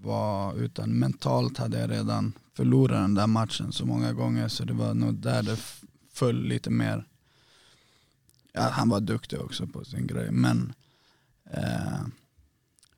var, 0.01 0.55
utan 0.55 0.99
mentalt 0.99 1.57
hade 1.57 1.79
jag 1.79 1.91
redan 1.91 2.33
förlorat 2.53 3.03
den 3.03 3.13
där 3.13 3.27
matchen 3.27 3.71
så 3.71 3.85
många 3.85 4.13
gånger. 4.13 4.47
Så 4.47 4.65
det 4.65 4.73
var 4.73 4.93
nog 4.93 5.15
där 5.15 5.43
det 5.43 5.59
föll 6.13 6.43
lite 6.43 6.69
mer. 6.69 7.05
Ja, 8.53 8.61
han 8.61 8.89
var 8.89 8.99
duktig 8.99 9.41
också 9.41 9.67
på 9.67 9.85
sin 9.85 10.07
grej. 10.07 10.31
Men 10.31 10.73
eh, 11.51 12.01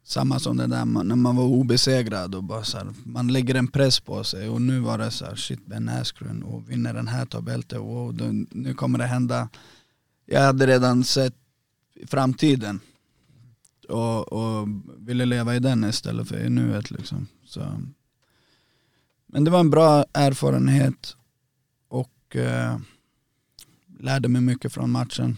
samma 0.07 0.39
som 0.39 0.57
det 0.57 0.67
där 0.67 0.85
man- 0.85 1.07
när 1.07 1.15
man 1.15 1.35
var 1.35 1.43
obesegrad 1.43 2.35
och 2.35 2.43
bara 2.43 2.63
så 2.63 2.77
här, 2.77 2.93
man 3.03 3.27
lägger 3.27 3.55
en 3.55 3.67
press 3.67 3.99
på 3.99 4.23
sig 4.23 4.49
och 4.49 4.61
nu 4.61 4.79
var 4.79 4.97
det 4.97 5.11
så 5.11 5.25
här, 5.25 5.35
shit 5.35 5.65
Ben 5.65 5.89
Askren 5.89 6.43
och 6.43 6.69
vinner 6.69 6.93
den 6.93 7.07
här 7.07 7.25
tar 7.25 7.41
bälte 7.41 7.79
och 7.79 8.13
då, 8.13 8.25
nu 8.51 8.73
kommer 8.73 8.99
det 8.99 9.05
hända. 9.05 9.49
Jag 10.25 10.41
hade 10.41 10.67
redan 10.67 11.03
sett 11.03 11.35
framtiden 12.07 12.79
och, 13.89 14.33
och 14.33 14.67
ville 14.97 15.25
leva 15.25 15.55
i 15.55 15.59
den 15.59 15.83
istället 15.83 16.27
för 16.27 16.45
i 16.45 16.49
nuet 16.49 16.91
liksom. 16.91 17.27
Så. 17.45 17.81
Men 19.27 19.43
det 19.43 19.51
var 19.51 19.59
en 19.59 19.69
bra 19.69 20.05
erfarenhet 20.13 21.15
och 21.87 22.35
eh, 22.35 22.77
lärde 23.99 24.27
mig 24.27 24.41
mycket 24.41 24.73
från 24.73 24.91
matchen. 24.91 25.37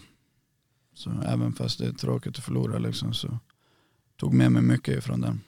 Så 0.94 1.10
även 1.26 1.52
fast 1.52 1.78
det 1.78 1.86
är 1.86 1.92
tråkigt 1.92 2.38
att 2.38 2.44
förlora 2.44 2.78
liksom 2.78 3.14
så 3.14 3.38
tog 4.20 4.34
med 4.34 4.52
mig 4.52 4.62
mycket 4.62 4.98
ifrån 4.98 5.20
den. 5.20 5.40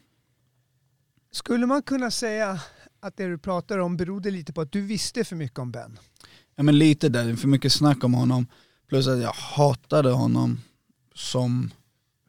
Skulle 1.33 1.67
man 1.67 1.83
kunna 1.83 2.11
säga 2.11 2.61
att 3.01 3.17
det 3.17 3.27
du 3.29 3.39
pratar 3.39 3.79
om 3.79 3.97
berodde 3.97 4.31
lite 4.31 4.53
på 4.53 4.61
att 4.61 4.73
du 4.73 4.81
visste 4.81 5.25
för 5.25 5.37
mycket 5.37 5.59
om 5.59 5.73
Ben? 5.73 5.99
Ja 6.57 6.63
men 6.63 6.79
lite 6.79 7.09
där, 7.09 7.37
för 7.37 7.49
mycket 7.49 7.73
snack 7.73 8.05
om 8.05 8.15
honom. 8.15 8.47
Plus 8.89 9.07
att 9.09 9.19
jag 9.21 9.33
hatade 9.33 10.11
honom 10.11 10.61
som 11.15 11.71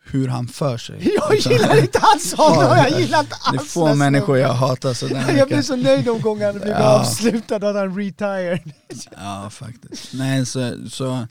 hur 0.05 0.27
han 0.27 0.47
för 0.47 0.77
sig. 0.77 1.11
Jag 1.15 1.31
Liksom. 1.31 1.51
gillar 1.51 1.81
inte 1.81 1.99
alls 1.99 2.33
honom, 2.37 2.63
jag 2.77 2.99
gillar 3.01 3.19
inte 3.19 3.35
Det 3.51 3.55
är 3.55 3.59
alls 3.59 3.73
få 3.73 3.87
den 3.87 3.97
människor 3.97 4.37
jag 4.37 4.53
hatar 4.53 4.93
sådär 4.93 5.15
Jag 5.37 5.47
blev 5.47 5.57
mycket. 5.57 5.65
så 5.65 5.75
nöjd 5.75 6.05
de 6.05 6.21
gånger 6.21 6.45
han 6.45 6.55
blev 6.55 6.67
Ja. 6.67 6.99
avslutad 6.99 7.55
att 7.55 7.75
han 7.75 7.97
retired. 7.97 8.71
Ja 9.11 9.49
faktiskt. 9.51 10.13
Nej 10.13 10.45
så, 10.45 10.89
så 10.89 11.27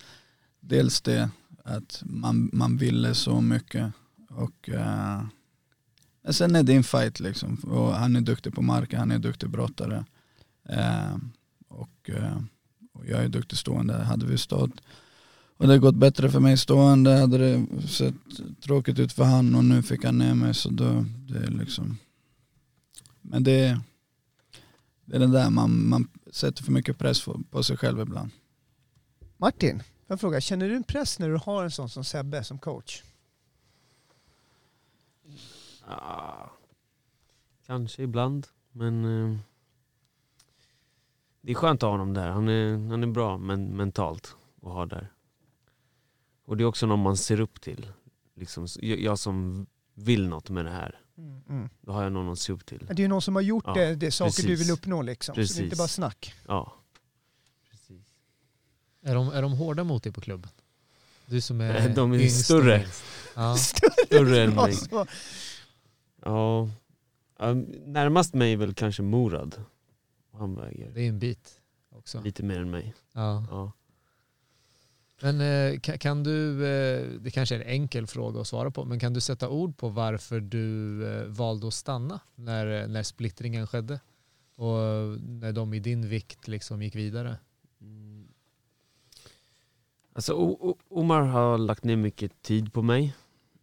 dels 0.60 1.00
det 1.00 1.30
att 1.64 2.02
man, 2.04 2.50
man 2.52 2.76
ville 2.76 3.14
så 3.14 3.40
mycket 3.40 3.92
och 4.34 4.68
uh, 4.68 5.22
sen 6.30 6.56
är 6.56 6.62
det 6.62 6.74
en 6.74 6.84
fight 6.84 7.20
liksom. 7.20 7.54
Och 7.54 7.94
han 7.94 8.16
är 8.16 8.20
duktig 8.20 8.54
på 8.54 8.62
marken, 8.62 8.98
han 8.98 9.10
är 9.10 9.18
duktig 9.18 9.50
brottare. 9.50 10.04
Eh, 10.68 11.16
och, 11.68 12.10
eh, 12.10 12.40
och 12.92 13.06
jag 13.06 13.24
är 13.24 13.28
duktig 13.28 13.58
stående. 13.58 13.94
Hade 13.94 14.26
vi 14.26 14.38
stått 14.38 14.80
och 15.62 15.68
det 15.68 15.78
gått 15.78 15.94
bättre 15.94 16.30
för 16.30 16.40
mig 16.40 16.56
stående 16.56 17.16
hade 17.16 17.38
det 17.38 17.66
sett 17.88 18.14
tråkigt 18.60 18.98
ut 18.98 19.12
för 19.12 19.24
han 19.24 19.54
och 19.54 19.64
nu 19.64 19.82
fick 19.82 20.04
han 20.04 20.18
ner 20.18 20.34
mig 20.34 20.54
så 20.54 20.70
då, 20.70 21.04
det 21.28 21.38
är 21.38 21.50
liksom 21.50 21.98
men 23.20 23.44
det, 23.44 23.80
det 25.04 25.16
är 25.16 25.20
det 25.20 25.26
där 25.26 25.50
man, 25.50 25.88
man 25.88 26.08
sätter 26.32 26.62
för 26.64 26.72
mycket 26.72 26.98
press 26.98 27.24
på, 27.24 27.40
på 27.50 27.62
sig 27.62 27.76
själv 27.76 28.00
ibland. 28.00 28.30
Martin, 29.36 29.82
jag 30.06 30.20
frågar, 30.20 30.40
känner 30.40 30.68
du 30.68 30.76
en 30.76 30.82
press 30.82 31.18
när 31.18 31.28
du 31.28 31.36
har 31.36 31.64
en 31.64 31.70
sån 31.70 31.88
som 31.88 32.04
Sebbe 32.04 32.44
som 32.44 32.58
coach? 32.58 33.02
Ah, 35.86 36.50
kanske 37.66 38.02
ibland, 38.02 38.46
men 38.72 39.04
eh, 39.04 39.38
det 41.40 41.50
är 41.50 41.54
skönt 41.54 41.82
att 41.82 41.86
ha 41.86 41.90
honom 41.90 42.14
där. 42.14 42.28
Han 42.30 42.48
är, 42.48 42.90
han 42.90 43.02
är 43.02 43.06
bra 43.06 43.38
men, 43.38 43.76
mentalt 43.76 44.36
att 44.62 44.72
ha 44.72 44.86
där. 44.86 45.12
Och 46.44 46.56
det 46.56 46.64
är 46.64 46.66
också 46.66 46.86
någon 46.86 47.02
man 47.02 47.16
ser 47.16 47.40
upp 47.40 47.60
till. 47.60 47.86
Liksom, 48.34 48.66
jag, 48.80 49.18
som 49.18 49.66
vill 49.94 50.28
något 50.28 50.50
med 50.50 50.64
det 50.64 50.70
här. 50.70 51.00
Mm. 51.48 51.68
Då 51.80 51.92
har 51.92 52.02
jag 52.02 52.12
någon 52.12 52.32
att 52.32 52.38
se 52.38 52.52
upp 52.52 52.66
till. 52.66 52.86
Det 52.86 52.92
är 52.92 53.02
ju 53.02 53.08
någon 53.08 53.22
som 53.22 53.34
har 53.34 53.42
gjort 53.42 53.64
Ja, 53.66 53.74
det, 53.74 53.94
det 53.94 54.06
är 54.06 54.10
saker 54.10 54.42
du 54.42 54.48
precis. 54.48 54.66
vill 54.66 54.74
uppnå 54.74 55.02
liksom. 55.02 55.34
Så 55.34 55.40
det 55.40 55.42
är 55.42 55.44
inte 55.44 55.62
Precis. 55.62 55.78
bara 55.78 55.88
snack. 55.88 56.34
Ja. 56.46 56.74
Precis. 57.70 58.06
Är 59.02 59.14
de, 59.14 59.28
är 59.28 59.42
de 59.42 59.52
hårda 59.52 59.84
mot 59.84 60.02
dig 60.02 60.12
på 60.12 60.20
klubben? 60.20 60.50
Du 61.26 61.40
som 61.40 61.60
är 61.60 61.88
De 61.94 62.12
är 62.12 62.28
större. 62.28 62.86
Ja. 63.34 63.56
Större 64.06 64.42
än 64.42 64.54
mig. 64.54 64.76
Ja. 66.24 66.68
Närmast 67.86 68.34
mig 68.34 68.52
är 68.52 68.56
väl 68.56 68.74
kanske 68.74 69.02
Morad. 69.02 69.54
Han 70.32 70.54
väger 70.54 70.90
Det 70.94 71.00
är 71.02 71.08
en 71.08 71.18
bit 71.18 71.60
också. 71.90 72.20
lite 72.22 72.42
mer 72.42 72.60
än 72.60 72.70
mig. 72.70 72.94
Ja. 73.12 73.44
Ja. 73.50 73.72
Men 75.22 75.40
eh, 75.40 75.80
kan, 75.80 75.98
kan 75.98 76.22
du, 76.24 76.66
eh, 76.66 77.08
det 77.20 77.30
kanske 77.30 77.54
är 77.56 77.60
en 77.60 77.66
enkel 77.66 78.06
fråga 78.06 78.40
att 78.40 78.46
svara 78.46 78.70
på, 78.70 78.84
men 78.84 79.00
kan 79.00 79.12
du 79.14 79.20
sätta 79.20 79.48
ord 79.48 79.76
på 79.76 79.88
varför 79.88 80.40
du 80.40 81.04
eh, 81.08 81.26
valde 81.26 81.68
att 81.68 81.74
stanna 81.74 82.20
när, 82.34 82.88
när 82.88 83.02
splittringen 83.02 83.66
skedde? 83.66 84.00
Och 84.54 84.76
när 85.22 85.52
de 85.52 85.74
i 85.74 85.80
din 85.80 86.08
vikt 86.08 86.48
liksom 86.48 86.82
gick 86.82 86.94
vidare? 86.94 87.36
Mm. 87.80 88.28
Alltså 90.12 90.32
O- 90.34 90.58
O- 90.60 90.78
Omar 90.88 91.22
har 91.22 91.58
lagt 91.58 91.84
ner 91.84 91.96
mycket 91.96 92.42
tid 92.42 92.72
på 92.72 92.82
mig. 92.82 93.14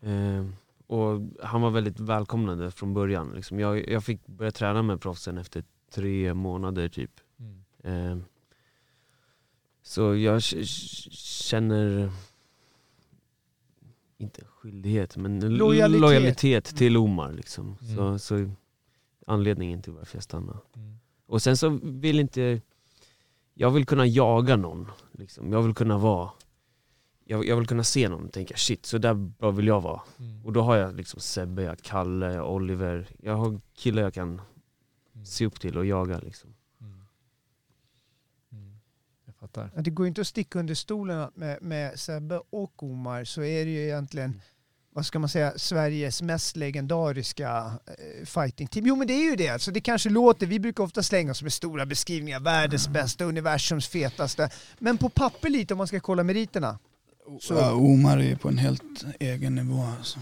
Eh, 0.02 0.46
och 0.90 1.22
han 1.44 1.62
var 1.62 1.70
väldigt 1.70 2.00
välkomnande 2.00 2.72
från 2.72 2.94
början. 2.94 3.32
Liksom. 3.36 3.60
Jag, 3.60 3.90
jag 3.90 4.04
fick 4.04 4.28
börja 4.28 4.52
träna 4.52 4.82
med 4.84 5.02
proffsen 5.02 5.38
efter 5.38 5.64
tre 5.92 6.34
månader 6.34 6.90
typ. 6.90 7.12
Mm. 7.40 7.64
Eh, 7.84 8.18
så 9.82 10.16
jag 10.16 10.44
känner, 10.44 12.12
inte 14.18 14.46
skyldighet, 14.46 15.18
men 15.18 15.40
Lojalitet. 15.40 15.60
lojalitet, 15.60 16.02
lojalitet 16.02 16.66
till 16.66 16.98
Omar. 16.98 17.32
Liksom. 17.32 17.78
Mm. 17.82 17.96
Så, 17.96 18.20
så 18.20 18.52
anledningen 19.28 19.82
till 19.82 19.94
varför 19.94 20.18
jag 20.18 20.24
stannade. 20.24 20.60
Mm. 20.76 20.96
Och 21.26 21.42
sen 21.42 21.58
så 21.58 21.80
vill 21.84 22.20
inte, 22.20 22.62
jag 23.54 23.72
vill 23.72 23.86
kunna 23.86 24.06
jaga 24.06 24.56
någon. 24.56 24.92
Liksom. 25.12 25.52
Jag 25.54 25.62
vill 25.62 25.74
kunna 25.74 25.98
vara, 25.98 26.30
jag, 27.30 27.46
jag 27.46 27.56
vill 27.56 27.68
kunna 27.68 27.84
se 27.84 28.10
någon 28.10 28.26
och 28.26 28.34
tänka 28.34 28.58
shit, 28.58 28.86
så 28.86 28.98
där 28.98 29.14
bra 29.14 29.52
vill 29.52 29.68
jag 29.68 29.82
vara. 29.82 30.02
Mm. 30.20 30.46
Och 30.46 30.54
då 30.54 30.62
har 30.62 30.76
jag 30.76 30.96
liksom 30.96 31.20
Sebbe, 31.20 31.64
jag 31.64 31.82
Kalle, 31.82 32.34
jag 32.34 32.54
Oliver. 32.54 33.08
Jag 33.20 33.36
har 33.36 33.60
killar 33.76 34.02
jag 34.02 34.14
kan 34.14 34.42
Mm. 35.14 35.26
se 35.26 35.46
upp 35.46 35.60
till 35.60 35.78
och 35.78 35.86
jaga. 35.86 36.20
Liksom. 36.20 36.54
Mm. 36.82 36.94
Mm. 38.52 38.80
Jag 39.26 39.36
fattar. 39.36 39.72
Det 39.76 39.90
går 39.90 40.08
inte 40.08 40.22
att 40.22 40.28
sticka 40.28 40.60
under 40.60 40.74
stolen 40.76 41.20
att 41.20 41.36
med, 41.36 41.62
med 41.62 42.00
Sebbe 42.00 42.42
och 42.50 42.84
Omar 42.84 43.24
så 43.24 43.42
är 43.44 43.66
det 43.66 43.72
ju 43.72 43.84
egentligen, 43.84 44.42
vad 44.94 45.06
ska 45.06 45.20
man 45.20 45.30
säga, 45.30 45.54
Sveriges 45.58 46.22
mest 46.22 46.56
legendariska 46.56 47.72
eh, 47.86 48.26
fighting-team. 48.26 48.86
Jo 48.86 48.96
men 48.96 49.08
det 49.08 49.14
är 49.14 49.30
ju 49.30 49.36
det, 49.36 49.50
alltså 49.50 49.72
det 49.72 49.82
kanske 49.82 50.10
låter, 50.10 50.48
vi 50.48 50.60
brukar 50.60 50.84
ofta 50.84 51.04
slänga 51.04 51.32
oss 51.32 51.44
med 51.44 51.54
stora 51.54 51.86
beskrivningar, 51.86 52.40
världens 52.40 52.88
bästa, 52.88 53.26
universums 53.26 53.88
fetaste. 53.88 54.50
Men 54.80 54.98
på 54.98 55.10
papper 55.10 55.50
lite 55.50 55.74
om 55.74 55.78
man 55.78 55.88
ska 55.88 56.00
kolla 56.00 56.24
meriterna. 56.24 56.80
Så- 57.42 57.54
Ja, 57.54 57.72
Omar 57.74 58.18
är 58.18 58.36
på 58.36 58.48
en 58.50 58.58
helt 58.58 59.06
egen 59.20 59.56
nivå. 59.56 59.84
Alltså. 59.98 60.20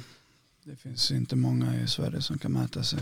Det 0.64 0.76
finns 0.76 1.12
inte 1.12 1.36
många 1.36 1.76
i 1.82 1.88
Sverige 1.88 2.22
som 2.22 2.38
kan 2.38 2.51
mäta 2.51 2.84
sig. 2.84 2.99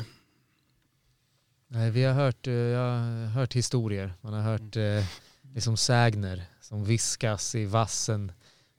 Nej, 1.68 1.92
vi 1.92 2.04
har 2.04 2.14
hört, 2.14 2.48
eh, 2.48 2.54
jag 2.54 2.80
har 3.00 3.26
hört 3.26 3.54
historier. 3.54 4.14
Man 4.22 4.34
har 4.34 4.42
hört 4.42 4.76
eh, 4.76 5.06
liksom 5.54 5.78
sägner 5.78 6.44
som 6.62 6.86
viskas 6.86 7.56
i 7.56 7.66
vassen 7.66 8.32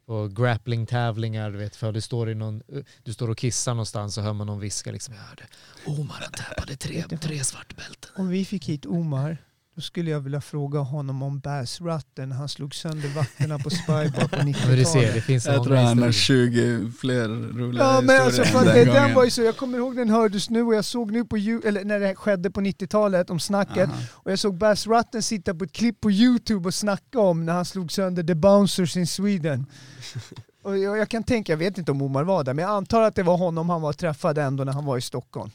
på 0.07 0.29
grappling-tävlingar. 0.29 1.51
Du 1.51 1.59
vet, 1.59 1.77
för 1.77 1.93
du 1.93 2.01
står, 2.01 2.31
i 2.31 2.35
någon, 2.35 2.63
eh, 2.69 2.83
du 3.03 3.13
står 3.13 3.31
och 3.31 3.39
kissar 3.39 3.75
någonstans 3.75 4.15
så 4.15 4.21
hör 4.21 4.33
man 4.33 4.47
någon 4.47 4.61
viska. 4.61 4.93
Liksom, 4.93 5.15
jag 5.15 5.23
hörde 5.23 5.43
Omar 5.87 6.17
han 6.23 6.33
tappade 6.33 6.77
tre, 6.77 7.03
tre 7.21 7.45
svartbälten. 7.45 8.11
Om 8.17 8.29
vi 8.29 8.45
fick 8.45 8.69
hit 8.69 8.87
Omar, 8.87 9.39
då 9.77 9.83
skulle 9.83 10.11
jag 10.11 10.21
vilja 10.21 10.41
fråga 10.41 10.79
honom 10.79 11.23
om 11.23 11.39
Bass 11.41 11.81
Rutten, 11.81 12.33
han 12.33 12.49
slog 12.49 12.75
sönder 12.75 13.09
vakterna 13.09 13.59
på 13.59 13.71
Spybar 13.71 14.29
på 14.29 14.37
Ja, 14.37 14.45
men 14.69 14.77
du 14.77 14.85
ser, 14.85 14.99
90-talet. 14.99 15.15
det 15.15 15.21
finns 15.21 15.45
så 15.45 15.51
Jag 15.51 15.65
tror 15.65 15.77
han 15.77 15.99
har 15.99 16.07
historier. 16.07 16.81
20 16.83 16.93
fler 16.93 17.29
roliga 17.29 17.85
Ja 17.85 18.01
men 18.01 18.23
alltså 18.23 18.43
det, 18.43 18.65
den 18.65 18.87
den 18.87 18.95
var 18.95 19.09
gången. 19.11 19.25
ju 19.25 19.31
så, 19.31 19.43
jag 19.43 19.57
kommer 19.57 19.79
ihåg 19.79 19.97
den 19.97 20.11
hördes 20.11 20.51
nu 20.51 20.63
och 20.63 20.75
jag 20.75 20.85
såg 20.85 21.13
nu 21.13 21.25
på 21.25 21.37
eller 21.37 21.85
när 21.85 22.01
det 22.01 22.15
skedde 22.15 22.51
på 22.51 22.61
90-talet 22.61 23.31
om 23.31 23.41
snacket 23.41 23.89
Aha. 23.89 23.99
och 24.13 24.31
jag 24.33 24.39
såg 24.39 24.59
Bass 24.59 24.87
Rutten 24.87 25.23
sitta 25.23 25.55
på 25.55 25.65
ett 25.65 25.73
klipp 25.73 26.01
på 26.01 26.11
YouTube 26.11 26.69
och 26.69 26.75
snacka 26.75 27.21
om 27.21 27.47
när 27.47 27.53
han 27.53 27.65
slog 27.65 27.93
sönder 27.93 28.23
The 28.23 28.35
Bouncers 28.35 28.97
in 28.97 29.07
Sweden. 29.07 29.67
Och 30.63 30.79
jag, 30.79 30.99
jag 30.99 31.09
kan 31.09 31.23
tänka, 31.25 31.53
jag 31.53 31.57
vet 31.57 31.79
inte 31.79 31.91
om 31.93 32.03
Omar 32.03 32.25
var 32.25 32.45
där, 32.45 32.55
men 32.55 32.63
jag 32.63 32.73
antar 32.73 33.03
att 33.03 33.15
det 33.15 33.23
var 33.23 33.37
honom 33.37 33.71
han 33.71 33.81
var 33.83 33.89
och 33.89 33.99
träffade 33.99 34.43
ändå 34.43 34.65
när 34.65 34.73
han 34.73 34.85
var 34.85 34.99
i 34.99 35.01
Stockholm. 35.01 35.51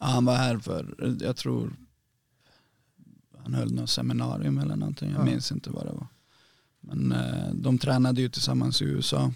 Ja, 0.00 0.06
han 0.06 0.24
var 0.24 0.34
här 0.36 0.58
för, 0.58 0.94
jag 1.20 1.36
tror, 1.36 1.72
han 3.42 3.54
höll 3.54 3.72
något 3.72 3.90
seminarium 3.90 4.58
eller 4.58 4.76
någonting. 4.76 5.10
Jag 5.10 5.20
Ja. 5.20 5.24
minns 5.24 5.52
inte 5.52 5.70
vad 5.70 5.86
det 5.86 5.92
var. 5.92 6.06
Men 6.80 7.12
eh, 7.12 7.54
de 7.54 7.78
tränade 7.78 8.20
ju 8.20 8.28
tillsammans 8.28 8.82
i 8.82 8.84
USA. 8.84 9.32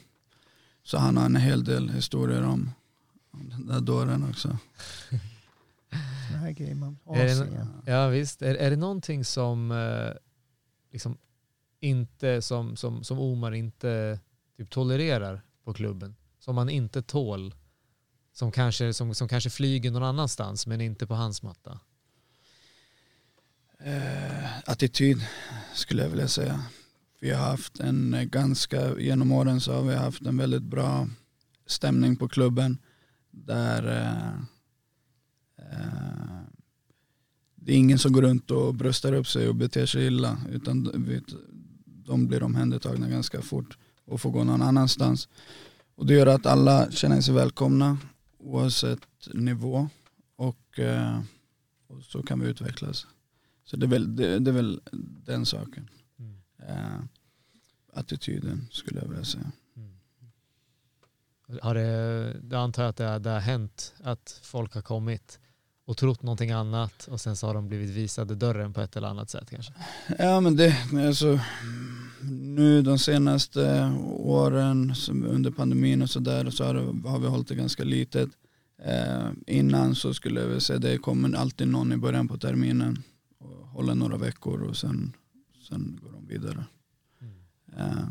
Så 0.82 0.98
han 0.98 1.16
har 1.16 1.24
en 1.24 1.36
hel 1.36 1.64
del 1.64 1.90
historier 1.90 2.42
om, 2.42 2.70
om 3.30 3.48
den 3.48 3.66
där 3.66 3.80
dåren 3.80 4.24
också. 4.30 4.58
Den 6.30 6.38
här 6.40 6.74
man 6.74 6.98
ja 7.86 8.08
visst, 8.08 8.42
är, 8.42 8.54
är 8.54 8.70
det 8.70 8.76
någonting 8.76 9.24
som 9.24 9.70
eh, 9.70 10.12
liksom 10.92 11.16
inte, 11.80 12.42
som, 12.42 12.76
som, 12.76 13.04
som 13.04 13.18
Omar 13.18 13.52
inte 13.52 14.20
typ 14.56 14.70
tolererar 14.70 15.42
på 15.64 15.74
klubben? 15.74 16.16
Som 16.38 16.54
man 16.54 16.68
inte 16.68 17.02
tål? 17.02 17.54
Som 18.32 18.52
kanske, 18.52 18.92
som, 18.92 19.14
som 19.14 19.28
kanske 19.28 19.50
flyger 19.50 19.90
någon 19.90 20.02
annanstans 20.02 20.66
men 20.66 20.80
inte 20.80 21.06
på 21.06 21.14
hans 21.14 21.42
matta? 21.42 21.80
Eh, 23.84 24.58
attityd 24.68 25.18
skulle 25.74 26.02
jag 26.02 26.10
vilja 26.10 26.28
säga. 26.28 26.64
Vi 27.20 27.30
har 27.30 27.46
haft 27.50 27.80
en 27.80 28.14
eh, 28.14 28.22
ganska, 28.22 28.98
genom 28.98 29.32
åren 29.32 29.60
så 29.60 29.72
har 29.72 29.82
vi 29.82 29.94
haft 29.94 30.22
en 30.22 30.36
väldigt 30.36 30.62
bra 30.62 31.08
stämning 31.66 32.16
på 32.16 32.28
klubben. 32.28 32.78
Där 33.30 33.86
eh, 33.86 34.34
eh, 35.58 36.40
det 37.54 37.72
är 37.72 37.76
ingen 37.76 37.98
som 37.98 38.12
går 38.12 38.22
runt 38.22 38.50
och 38.50 38.74
bröstar 38.74 39.12
upp 39.12 39.26
sig 39.28 39.48
och 39.48 39.54
beter 39.54 39.86
sig 39.86 40.06
illa. 40.06 40.38
Utan 40.50 40.84
de- 40.84 41.04
vet, 41.04 41.24
de 41.86 42.26
blir 42.26 42.42
omhändertagna 42.42 43.08
ganska 43.08 43.42
fort 43.42 43.78
och 44.04 44.20
får 44.20 44.30
gå 44.30 44.44
någon 44.44 44.62
annanstans. 44.62 45.28
Och 45.94 46.06
det 46.06 46.14
gör 46.14 46.26
att 46.26 46.46
alla 46.46 46.90
känner 46.90 47.20
sig 47.20 47.34
välkomna 47.34 47.98
oavsett 48.38 49.00
nivå. 49.34 49.88
Och, 50.36 50.78
eh, 50.78 51.20
och 51.88 52.02
så 52.02 52.22
kan 52.22 52.40
vi 52.40 52.48
utvecklas. 52.48 53.06
Så 53.66 53.76
det 53.76 53.86
är 53.86 53.88
väl, 53.88 54.16
det, 54.16 54.38
det 54.38 54.50
är 54.50 54.54
väl 54.54 54.80
den 55.26 55.46
saken. 55.46 55.90
Mm. 56.18 56.36
Eh, 56.68 57.00
attityden 57.92 58.68
skulle 58.70 59.00
jag 59.00 59.08
vilja 59.08 59.24
säga. 59.24 59.52
Har 61.62 61.74
det, 61.74 62.36
det 62.42 62.58
antar 62.58 62.82
jag 62.82 62.90
att 62.90 62.96
det, 62.96 63.18
det 63.18 63.30
har 63.30 63.40
hänt 63.40 63.94
att 64.02 64.40
folk 64.42 64.74
har 64.74 64.82
kommit 64.82 65.38
och 65.84 65.96
trott 65.96 66.22
någonting 66.22 66.50
annat 66.50 67.08
och 67.10 67.20
sen 67.20 67.36
så 67.36 67.46
har 67.46 67.54
de 67.54 67.68
blivit 67.68 67.90
visade 67.90 68.34
dörren 68.34 68.72
på 68.72 68.80
ett 68.80 68.96
eller 68.96 69.08
annat 69.08 69.30
sätt 69.30 69.50
kanske. 69.50 69.72
Ja 70.18 70.40
men 70.40 70.56
det, 70.56 70.76
alltså, 71.06 71.40
nu 72.22 72.82
de 72.82 72.98
senaste 72.98 73.92
åren 74.18 74.94
under 75.08 75.50
pandemin 75.50 76.02
och 76.02 76.10
sådär 76.10 76.50
så 76.50 76.64
har, 76.64 76.74
har 77.08 77.18
vi 77.18 77.26
hållit 77.26 77.48
det 77.48 77.54
ganska 77.54 77.84
litet. 77.84 78.28
Eh, 78.84 79.28
innan 79.46 79.94
så 79.94 80.14
skulle 80.14 80.40
jag 80.40 80.46
vilja 80.46 80.60
säga 80.60 80.78
det 80.78 80.98
kommer 80.98 81.36
alltid 81.36 81.68
någon 81.68 81.92
i 81.92 81.96
början 81.96 82.28
på 82.28 82.38
terminen 82.38 83.02
håller 83.76 83.94
några 83.94 84.16
veckor 84.16 84.62
och 84.62 84.76
sen, 84.76 85.12
sen 85.68 85.98
går 86.02 86.12
de 86.12 86.26
vidare. 86.26 86.64
Eh, 87.76 88.08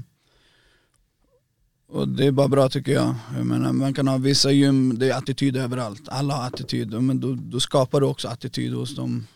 och 1.88 2.07
det 2.07 2.26
är 2.26 2.32
bara 2.32 2.47
bra 2.47 2.70
tycker 2.70 2.91
jag. 2.91 3.16
jag 3.38 3.45
menar, 3.45 3.74
man 3.74 3.93
kan 3.93 4.07
ha 4.07 4.18
vissa 4.18 4.51
gym, 4.51 4.99
det 4.99 5.09
är 5.09 5.18
attityd 5.18 5.57
överallt. 5.57 6.09
Alla 6.09 6.36
har 6.36 6.47
attityd, 6.47 7.01
men 7.01 7.20
då, 7.20 7.36
då 7.36 7.59
skapar 7.59 8.01
du 8.01 8.07
också 8.07 8.28
attityd 8.28 8.74
hos 8.74 8.95
dem. 8.95 9.28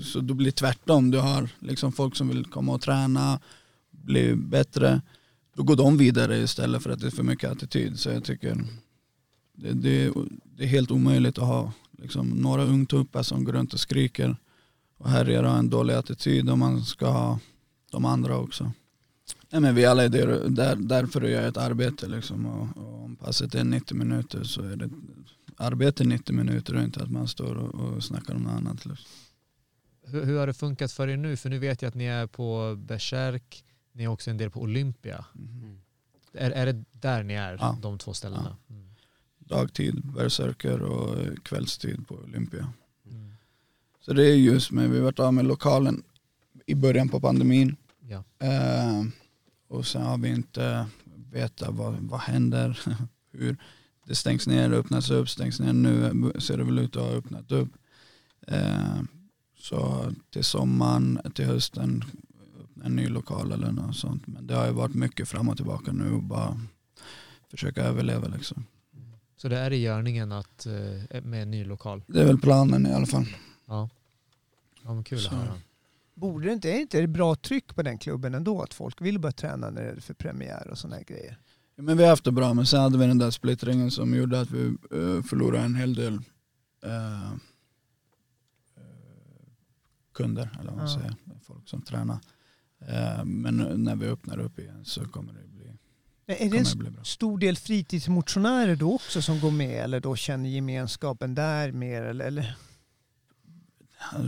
Så 0.00 0.20
då 0.20 0.34
blir 0.34 0.46
det 0.46 0.52
tvärtom. 0.52 1.10
Du 1.10 1.18
har 1.18 1.48
liksom 1.58 1.92
folk 1.92 2.16
som 2.16 2.28
vill 2.28 2.44
komma 2.44 2.74
och 2.74 2.80
träna, 2.80 3.40
bli 3.90 4.34
bättre. 4.34 5.02
Då 5.56 5.62
går 5.62 5.76
de 5.76 5.96
vidare 5.98 6.38
istället 6.38 6.82
för 6.82 6.90
att 6.90 7.00
det 7.00 7.06
är 7.06 7.10
för 7.10 7.22
mycket 7.22 7.50
attityd. 7.50 7.98
Så 7.98 8.08
jag 8.08 8.24
tycker 8.24 8.64
det, 9.52 9.72
det, 9.72 10.12
det 10.56 10.64
är 10.64 10.68
helt 10.68 10.90
omöjligt 10.90 11.38
att 11.38 11.46
ha 11.46 11.72
liksom, 11.98 12.28
några 12.28 12.64
ungtuppar 12.64 13.22
som 13.22 13.44
går 13.44 13.52
runt 13.52 13.74
och 13.74 13.80
skriker 13.80 14.36
och 14.98 15.10
härjar 15.10 15.42
och 15.42 15.50
har 15.50 15.58
en 15.58 15.70
dålig 15.70 15.94
attityd 15.94 16.50
om 16.50 16.58
man 16.58 16.84
ska 16.84 17.06
ha 17.10 17.38
de 17.90 18.04
andra 18.04 18.38
också. 18.38 18.72
Nej, 19.50 19.60
men 19.60 19.74
vi 19.74 19.84
alla 19.86 20.04
är 20.04 20.08
där, 20.08 20.48
där, 20.48 20.76
där 20.76 21.06
för 21.06 21.22
att 21.22 21.30
göra 21.30 21.46
ett 21.46 21.56
arbete 21.56 22.08
liksom, 22.08 22.46
och, 22.46 22.82
och 22.82 23.04
om 23.04 23.16
passet 23.16 23.54
är 23.54 23.64
90 23.64 23.96
minuter 23.96 24.44
så 24.44 24.62
är 24.62 24.76
det 24.76 24.90
arbete 25.56 26.04
90 26.04 26.34
minuter 26.34 26.76
och 26.76 26.82
inte 26.82 27.02
att 27.02 27.10
man 27.10 27.28
står 27.28 27.54
och, 27.54 27.74
och 27.74 28.04
snackar 28.04 28.34
om 28.34 28.42
något 28.42 28.52
annat. 28.52 28.86
Liksom. 28.86 29.06
Hur, 30.02 30.24
hur 30.24 30.38
har 30.38 30.46
det 30.46 30.54
funkat 30.54 30.92
för 30.92 31.08
er 31.08 31.16
nu? 31.16 31.36
För 31.36 31.50
nu 31.50 31.58
vet 31.58 31.82
jag 31.82 31.88
att 31.88 31.94
ni 31.94 32.04
är 32.04 32.26
på 32.26 32.76
Berserk, 32.78 33.64
ni 33.92 34.04
är 34.04 34.08
också 34.08 34.30
en 34.30 34.36
del 34.36 34.50
på 34.50 34.60
Olympia. 34.60 35.24
Mhm. 35.32 35.80
Är, 36.32 36.50
är 36.50 36.66
det 36.66 36.84
där 36.92 37.22
ni 37.22 37.34
är, 37.34 37.56
Ja. 37.60 37.78
de 37.82 37.98
två 37.98 38.14
ställena? 38.14 38.56
Mm. 38.70 38.90
dagtid 39.38 40.12
Berserker 40.12 40.82
och 40.82 41.16
kvällstid 41.42 42.08
på 42.08 42.14
Olympia. 42.14 42.72
Så 44.06 44.12
det 44.12 44.30
är 44.30 44.34
just 44.34 44.70
med, 44.70 44.90
vi 44.90 44.96
har 44.96 45.04
varit 45.04 45.18
av 45.18 45.34
med 45.34 45.44
lokalen 45.44 46.02
i 46.66 46.74
början 46.74 47.08
på 47.08 47.20
pandemin. 47.20 47.76
Ja. 48.00 48.24
Eh, 48.46 49.04
och 49.68 49.86
sen 49.86 50.02
har 50.02 50.18
vi 50.18 50.28
inte 50.28 50.86
vetat 51.32 51.74
vad, 51.74 51.94
vad 52.00 52.20
händer, 52.20 52.78
hur 53.32 53.56
det 54.06 54.14
stängs 54.14 54.46
ner, 54.46 54.72
öppnas 54.72 55.10
upp, 55.10 55.28
stängs 55.28 55.60
ner. 55.60 55.72
Nu 55.72 56.32
ser 56.40 56.56
det 56.56 56.64
väl 56.64 56.78
ut 56.78 56.96
att 56.96 57.02
ha 57.02 57.10
öppnat 57.10 57.52
upp. 57.52 57.68
Eh, 58.46 59.02
så 59.58 60.12
till 60.30 60.44
sommaren, 60.44 61.20
till 61.34 61.46
hösten, 61.46 62.04
en 62.84 62.96
ny 62.96 63.08
lokal 63.08 63.52
eller 63.52 63.72
något 63.72 63.96
sånt. 63.96 64.26
Men 64.26 64.46
det 64.46 64.54
har 64.54 64.66
ju 64.66 64.72
varit 64.72 64.94
mycket 64.94 65.28
fram 65.28 65.48
och 65.48 65.56
tillbaka 65.56 65.92
nu 65.92 66.12
och 66.12 66.22
bara 66.22 66.60
försöka 67.50 67.82
överleva 67.82 68.28
liksom. 68.28 68.64
Så 69.36 69.48
det 69.48 69.58
är 69.58 69.72
i 69.72 69.76
görningen 69.76 70.32
att, 70.32 70.66
eh, 70.66 71.22
med 71.22 71.42
en 71.42 71.50
ny 71.50 71.64
lokal? 71.64 72.02
Det 72.06 72.20
är 72.20 72.26
väl 72.26 72.38
planen 72.38 72.86
i 72.86 72.92
alla 72.92 73.06
fall. 73.06 73.26
Ja. 73.66 73.88
Ja 74.86 74.94
men 74.94 75.04
kul 75.04 75.18
Så. 75.20 75.28
att 75.28 75.34
höra. 75.34 75.54
Borde 76.14 76.46
det 76.46 76.52
inte, 76.52 76.70
är 76.70 76.80
inte 76.80 77.00
det 77.00 77.06
bra 77.06 77.34
tryck 77.34 77.74
på 77.74 77.82
den 77.82 77.98
klubben 77.98 78.34
ändå? 78.34 78.62
Att 78.62 78.74
folk 78.74 79.00
vill 79.00 79.18
börja 79.18 79.32
träna 79.32 79.70
när 79.70 79.82
det 79.82 79.88
är 79.90 80.00
för 80.00 80.14
premiär 80.14 80.68
och 80.70 80.78
sådana 80.78 81.02
grejer. 81.02 81.38
Ja, 81.76 81.82
Men 81.82 81.96
vi 81.96 82.02
har 82.02 82.10
haft 82.10 82.24
det 82.24 82.32
bra, 82.32 82.54
men 82.54 82.66
sen 82.66 82.80
hade 82.80 82.98
vi 82.98 83.06
den 83.06 83.18
där 83.18 83.30
splittringen 83.30 83.90
som 83.90 84.14
gjorde 84.14 84.40
att 84.40 84.50
vi 84.50 84.66
eh, 84.66 85.22
förlorade 85.22 85.64
en 85.64 85.74
hel 85.74 85.94
del 85.94 86.14
eh, 86.84 87.32
kunder, 90.14 90.50
eller 90.60 90.70
vad 90.70 90.76
man 90.78 90.86
Ja. 90.90 90.94
säger, 90.98 91.14
folk 91.46 91.68
som 91.68 91.82
tränar. 91.82 92.18
Eh, 92.80 93.24
men 93.24 93.56
när 93.56 93.96
vi 93.96 94.06
öppnar 94.06 94.38
upp 94.38 94.58
igen 94.58 94.84
så 94.84 95.04
kommer 95.04 95.32
det 95.32 95.48
bli, 95.48 95.64
Men 96.26 96.36
är 96.36 96.50
det 96.50 96.58
en 96.58 96.64
det 96.64 96.76
bli 96.76 96.90
bra. 96.90 97.04
stor 97.04 97.38
del 97.38 97.56
fritidsmotionärer 97.56 98.76
då 98.76 98.94
också 98.94 99.22
som 99.22 99.40
går 99.40 99.50
med 99.50 99.84
eller 99.84 100.00
då 100.00 100.16
känner 100.16 100.48
gemenskapen 100.50 101.34
där 101.34 101.72
mer? 101.72 102.02
Eller, 102.02 102.24
eller? 102.26 102.56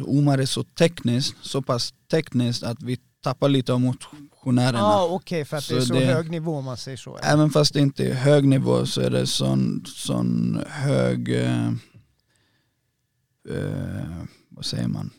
Omar 0.07 0.39
är 0.39 0.47
så 0.47 0.65
tekniskt, 0.65 1.35
så 1.43 1.63
pass 1.63 1.95
tekniskt 2.11 2.63
att 2.63 2.83
vi 2.83 2.99
tappar 3.23 3.49
lite 3.49 3.73
av 3.73 3.81
motionärerna. 3.81 4.79
Ja 4.79 5.09
okej 5.11 5.45
för 5.45 5.57
att 5.57 5.69
det 5.69 5.75
är 5.77 5.81
Så 5.81 5.87
så 5.87 5.95
det- 5.95 6.05
hög 6.07 6.31
nivå 6.31 6.57
om 6.57 6.65
man 6.65 6.77
säger 6.77 6.97
så. 6.97 7.17
Även 7.19 7.51
fast 7.51 7.75
det 7.75 7.81
inte 7.81 8.05
är 8.07 8.15
hög 8.15 8.45
nivå 8.49 8.87
så 8.87 9.01
är 9.01 9.11
det 9.11 9.27
sån, 9.27 9.85
sån 9.87 10.63
hög, 10.69 11.29
eh, 11.29 11.69
eh, 13.51 14.25
vad 14.49 14.65
säger 14.65 14.89
man, 14.89 15.11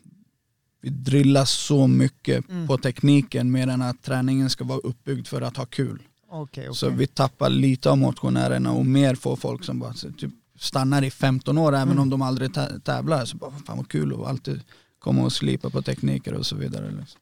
vi 0.81 0.89
drillar 0.89 1.45
så 1.45 1.87
mycket 1.87 2.49
Mm. 2.49 2.67
på 2.67 2.77
tekniken 2.77 3.51
mer 3.51 3.67
än 3.67 3.81
att 3.81 4.01
träningen 4.03 4.49
ska 4.49 4.63
vara 4.63 4.79
uppbyggd 4.79 5.27
för 5.27 5.41
att 5.41 5.57
ha 5.57 5.65
kul. 5.65 6.01
Okej, 6.31 6.63
okej. 6.69 6.75
Så 6.75 6.89
vi 6.89 7.07
tappar 7.07 7.49
lite 7.49 7.89
av 7.89 7.97
motionärerna 7.97 8.71
och 8.71 8.85
mer 8.85 9.15
får 9.15 9.35
folk 9.35 9.63
som 9.63 9.79
bara 9.79 9.93
så, 9.93 10.11
typ, 10.11 10.31
stannar 10.59 11.01
i 11.03 11.11
15 11.11 11.57
år 11.57 11.75
även 11.75 11.87
Mm. 11.91 11.99
om 11.99 12.09
de 12.09 12.21
aldrig 12.21 12.49
tä- 12.51 12.79
tävlar. 12.79 13.25
Så 13.25 13.37
bara, 13.37 13.51
fan 13.65 13.77
vad 13.77 13.87
kul 13.89 14.13
och 14.13 14.29
alltid 14.29 14.61
komma 14.99 15.23
och 15.23 15.33
slipa 15.33 15.69
på 15.69 15.81
tekniker 15.81 16.33
och 16.33 16.45
så 16.45 16.55
vidare. 16.55 16.91
Liksom. 16.99 17.21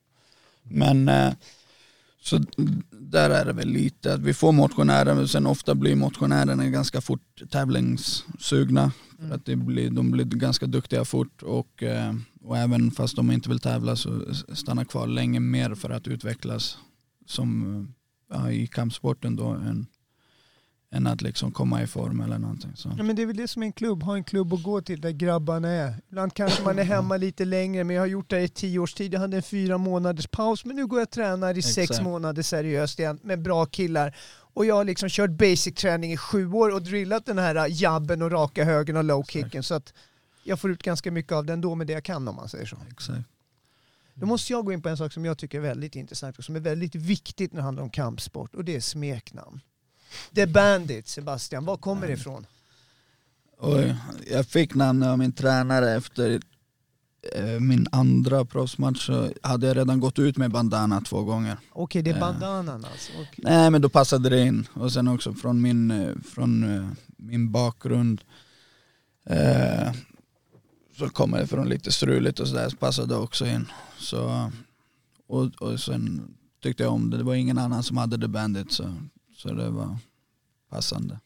Men 0.63 1.09
eh, 1.09 1.33
så 2.21 2.39
där 2.91 3.29
är 3.29 3.45
det 3.45 3.53
väl 3.53 3.67
lite 3.69 4.13
att 4.13 4.19
vi 4.19 4.33
får 4.33 4.51
motionärer 4.51 5.15
men 5.15 5.27
sen 5.27 5.47
ofta 5.47 5.75
blir 5.75 5.95
motionärerna 5.95 6.69
ganska 6.69 7.01
fort 7.01 7.41
tävlingssugna. 7.51 8.91
För 9.17 9.23
Mm. 9.23 9.35
att 9.35 9.45
det 9.45 9.55
blir, 9.55 9.89
de 9.89 10.11
blir 10.11 10.25
ganska 10.25 10.65
duktiga 10.65 11.05
fort 11.05 11.43
och, 11.43 11.83
eh, 11.83 12.13
och 12.41 12.57
även 12.57 12.91
fast 12.91 13.15
de 13.15 13.31
inte 13.31 13.49
vill 13.49 13.59
tävla 13.59 13.95
så 13.95 14.21
stannar 14.53 14.85
kvar 14.85 15.07
länge 15.07 15.39
mer 15.39 15.75
för 15.75 15.89
att 15.89 16.07
utvecklas 16.07 16.77
som 17.25 17.75
eh, 18.31 18.37
ja, 18.37 18.51
i 18.51 18.67
kampsporten 18.67 19.35
då 19.35 19.47
än, 19.47 19.85
än 20.91 21.07
att 21.07 21.21
liksom 21.21 21.51
komma 21.51 21.81
i 21.83 21.87
form 21.87 22.21
eller 22.21 22.39
någonting. 22.39 22.71
Så. 22.75 22.93
Ja, 22.97 23.03
men 23.03 23.15
det 23.15 23.21
är 23.21 23.25
väl 23.25 23.37
det 23.37 23.47
som 23.47 23.61
är 23.63 23.67
en 23.67 23.73
klubb, 23.73 24.03
ha 24.03 24.15
en 24.15 24.23
klubb 24.23 24.53
att 24.53 24.63
gå 24.63 24.81
till 24.81 25.01
där 25.01 25.11
grabbarna 25.11 25.69
är. 25.69 25.93
Ibland 26.09 26.33
kanske 26.33 26.63
man 26.63 26.79
är 26.79 26.83
hemma 26.83 27.17
lite 27.17 27.45
längre 27.45 27.83
men 27.83 27.95
jag 27.95 28.01
har 28.01 28.07
gjort 28.07 28.29
det 28.29 28.41
i 28.41 28.49
tio 28.49 28.79
års 28.79 28.93
tid. 28.93 29.13
Jag 29.13 29.19
hade 29.19 29.37
en 29.37 29.43
fyra 29.43 29.77
månaders 29.77 30.27
paus 30.27 30.65
men 30.65 30.75
nu 30.75 30.87
går 30.87 30.99
jag 30.99 31.05
och 31.05 31.11
tränar 31.11 31.57
i 31.57 31.61
sex 31.61 31.77
Exakt. 31.77 32.03
månader 32.03 32.41
seriöst 32.41 32.99
igen 32.99 33.19
med 33.23 33.41
bra 33.41 33.65
killar. 33.65 34.15
Och 34.53 34.65
jag 34.65 34.75
har 34.75 34.83
liksom 34.83 35.09
kört 35.09 35.31
basic 35.31 35.73
träning 35.75 36.13
i 36.13 36.17
sju 36.17 36.51
år 36.51 36.73
och 36.73 36.81
drillat 36.81 37.25
den 37.25 37.37
här 37.37 37.67
jabben 37.69 38.21
och 38.21 38.31
raka 38.31 38.63
högen 38.63 38.97
och 38.97 39.03
low 39.03 39.23
kicken 39.23 39.63
så 39.63 39.73
att 39.73 39.93
jag 40.43 40.59
får 40.59 40.71
ut 40.71 40.83
ganska 40.83 41.11
mycket 41.11 41.31
av 41.31 41.45
den 41.45 41.61
då 41.61 41.75
med 41.75 41.87
det 41.87 41.93
jag 41.93 42.03
kan 42.03 42.27
om 42.27 42.35
man 42.35 42.49
säger 42.49 42.65
så. 42.65 42.77
Exakt. 42.91 43.21
Då 44.13 44.25
måste 44.25 44.53
jag 44.53 44.65
gå 44.65 44.73
in 44.73 44.81
på 44.81 44.89
en 44.89 44.97
sak 44.97 45.13
som 45.13 45.25
jag 45.25 45.37
tycker 45.37 45.57
är 45.57 45.61
väldigt 45.61 45.95
intressant 45.95 46.37
och 46.37 46.43
som 46.43 46.55
är 46.55 46.59
väldigt 46.59 46.95
viktigt 46.95 47.53
när 47.53 47.57
det 47.57 47.63
handlar 47.63 47.83
om 47.83 47.89
kampsport 47.89 48.55
och 48.55 48.65
det 48.65 48.75
är 48.75 48.79
smeknamn. 48.79 49.61
The 50.35 50.47
Bandit, 50.47 51.07
Sebastian, 51.07 51.65
var 51.65 51.77
kommer 51.77 52.07
det 52.07 52.13
ifrån? 52.13 52.45
Och 53.57 53.79
jag 54.31 54.45
fick 54.45 54.75
namnet 54.75 55.09
av 55.09 55.17
min 55.19 55.31
tränare 55.31 55.91
efter 55.91 56.39
eh, 57.35 57.59
min 57.59 57.87
andra 57.91 58.45
proffsmatch 58.45 59.05
så 59.05 59.31
hade 59.43 59.67
jag 59.67 59.77
redan 59.77 59.99
gått 59.99 60.19
ut 60.19 60.37
med 60.37 60.51
bandana 60.51 61.01
två 61.01 61.23
gånger. 61.23 61.57
Okej, 61.71 62.01
det 62.01 62.09
är 62.09 62.13
Eh. 62.13 62.19
bandanan 62.19 62.85
alltså. 62.85 63.11
Okej. 63.13 63.27
Nej 63.37 63.71
men 63.71 63.81
då 63.81 63.89
passade 63.89 64.29
det 64.29 64.41
in. 64.41 64.67
Och 64.73 64.91
sen 64.93 65.07
också 65.07 65.33
från 65.33 65.61
min, 65.61 65.91
eh, 65.91 66.15
från, 66.33 66.95
min 67.17 67.51
bakgrund 67.51 68.21
eh, 69.25 69.91
så 70.97 71.09
kommer 71.09 71.37
det 71.39 71.47
från 71.47 71.69
lite 71.69 71.91
struligt 71.91 72.39
och 72.39 72.47
sådär 72.47 72.69
så 72.69 72.75
passade 72.77 73.07
det 73.07 73.15
också 73.19 73.45
in. 73.45 73.65
Så, 73.99 74.51
och, 75.27 75.45
och 75.61 75.79
sen 75.79 76.33
tyckte 76.63 76.83
jag 76.83 76.93
om 76.93 77.09
det. 77.09 77.17
Det 77.17 77.23
var 77.23 77.35
ingen 77.35 77.57
annan 77.57 77.83
som 77.83 77.97
hade 77.97 78.17
The 78.17 78.27
Bandit 78.27 78.71
så, 78.71 78.95
så 79.37 79.53
det 79.53 79.69
var 79.69 79.97
passande. 80.69 81.19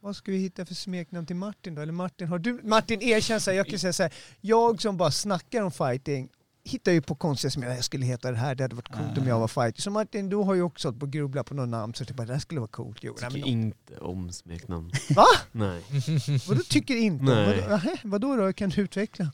Vad 0.00 0.16
ska 0.16 0.32
vi 0.32 0.38
hitta 0.38 0.66
för 0.66 0.74
smeknamn 0.74 1.26
till 1.26 1.36
Martin 1.36 1.74
då? 1.74 1.82
Eller 1.82 1.92
Martin, 1.92 2.28
har 2.28 2.38
du, 2.38 2.60
Martin 2.64 3.02
erkänn 3.02 3.40
så 3.40 3.50
här, 3.50 3.56
jag 3.58 3.66
kan 3.66 3.78
säga 3.78 3.92
så 3.92 4.02
här, 4.02 4.12
jag 4.40 4.82
som 4.82 4.96
bara 4.96 5.10
snackar 5.10 5.62
om 5.62 5.70
fighting 5.70 6.28
hittar 6.64 6.92
ju 6.92 7.02
på 7.02 7.14
konstiga 7.14 7.50
som 7.50 7.62
jag, 7.62 7.84
skulle 7.84 8.06
heta 8.06 8.30
det 8.30 8.36
här, 8.36 8.54
det 8.54 8.64
hade 8.64 8.74
varit 8.74 8.88
coolt 8.88 9.18
om 9.18 9.26
jag 9.26 9.40
var 9.40 9.48
fighter. 9.48 9.82
Så 9.82 9.90
Martin, 9.90 10.28
du 10.28 10.36
har 10.36 10.54
ju 10.54 10.62
också 10.62 10.88
hållit 10.88 11.00
på 11.00 11.06
att 11.06 11.12
grubbla 11.12 11.44
på 11.44 11.54
något 11.54 11.68
namn 11.68 11.94
så 11.94 12.04
typ 12.04 12.16
bara, 12.16 12.26
det 12.26 12.32
här 12.32 12.40
skulle 12.40 12.60
vara 12.60 12.70
coolt. 12.70 12.98
Jo, 13.00 13.16
nej, 13.20 13.30
Tycker 13.30 13.40
men, 13.40 13.48
inte 13.48 13.98
om 13.98 14.32
smeknamn. 14.32 14.92
Va? 15.16 15.26
Nej. 15.52 15.82
vadå 16.48 16.60
tycker 16.62 16.96
inte? 16.96 17.24
Nej. 17.24 17.64
Vadå, 17.68 17.96
vadå 18.04 18.36
då? 18.36 18.52
Kan 18.52 18.70
du 18.70 18.80
utveckla? 18.82 19.32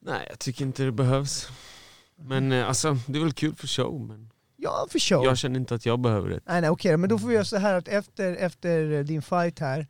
Nej, 0.00 0.26
jag 0.30 0.38
tycker 0.38 0.64
inte 0.64 0.82
det 0.82 0.92
behövs. 0.92 1.48
Men 2.16 2.52
eh, 2.52 2.68
alltså, 2.68 2.98
det 3.06 3.18
är 3.18 3.22
väl 3.22 3.32
kul 3.32 3.54
för 3.54 3.66
show, 3.66 4.00
men 4.00 4.30
Ja, 4.56 4.86
för 4.90 4.98
show. 4.98 5.24
jag 5.24 5.38
känner 5.38 5.60
inte 5.60 5.74
att 5.74 5.86
jag 5.86 6.00
behöver 6.00 6.28
det. 6.30 6.40
Nej, 6.46 6.60
nej 6.60 6.70
okej, 6.70 6.96
men 6.96 7.08
då 7.10 7.18
får 7.18 7.28
vi 7.28 7.34
göra 7.34 7.44
så 7.44 7.56
här 7.56 7.74
att 7.74 7.88
efter, 7.88 8.36
efter 8.36 9.02
din 9.04 9.22
fight 9.22 9.58
här 9.58 9.86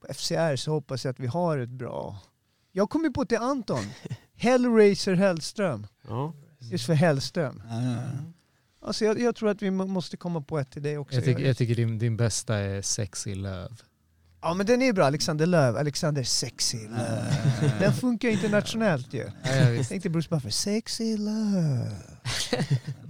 på 0.00 0.14
FCR 0.14 0.56
så 0.56 0.70
hoppas 0.72 1.04
jag 1.04 1.12
att 1.12 1.20
vi 1.20 1.26
har 1.26 1.58
ett 1.58 1.68
bra... 1.68 2.18
Jag 2.72 2.90
kommer 2.90 3.10
på 3.10 3.24
till 3.24 3.38
Anton. 3.38 3.84
Hellraiser 4.36 5.14
Hellström. 5.14 5.86
Ja. 6.08 6.32
Just 6.58 6.86
för 6.86 6.94
Hellström. 6.94 7.62
Eh, 7.70 8.08
Alltså 8.80 9.04
jag, 9.04 9.20
jag 9.20 9.36
tror 9.36 9.48
att 9.50 9.62
vi 9.62 9.70
må- 9.70 9.86
måste 9.86 10.16
komma 10.16 10.40
på 10.40 10.58
ett 10.58 10.70
till 10.70 10.82
dig 10.82 10.98
också. 10.98 11.14
Jag 11.14 11.24
tycker, 11.24 11.46
jag 11.46 11.56
tycker 11.56 11.74
din, 11.74 11.98
din 11.98 12.16
bästa 12.16 12.56
är 12.56 12.82
Sexy 12.82 13.34
Löv. 13.34 13.82
Ja 14.42 14.54
men 14.54 14.66
den 14.66 14.82
är 14.82 14.92
bra, 14.92 15.04
Alexander 15.06 15.46
Löv. 15.46 15.76
Alexander 15.76 16.22
Sexy 16.22 16.78
Löv. 16.88 17.32
Den 17.80 17.92
funkar 17.92 18.28
internationellt 18.28 19.12
ju. 19.14 19.30
Ja, 19.44 19.54
ja, 19.56 19.70
visst. 19.70 19.88
Tänkte 19.90 20.10
Bruce 20.10 20.28
Buffer, 20.30 20.50
Sexy 20.50 21.16
Löv. 21.16 21.94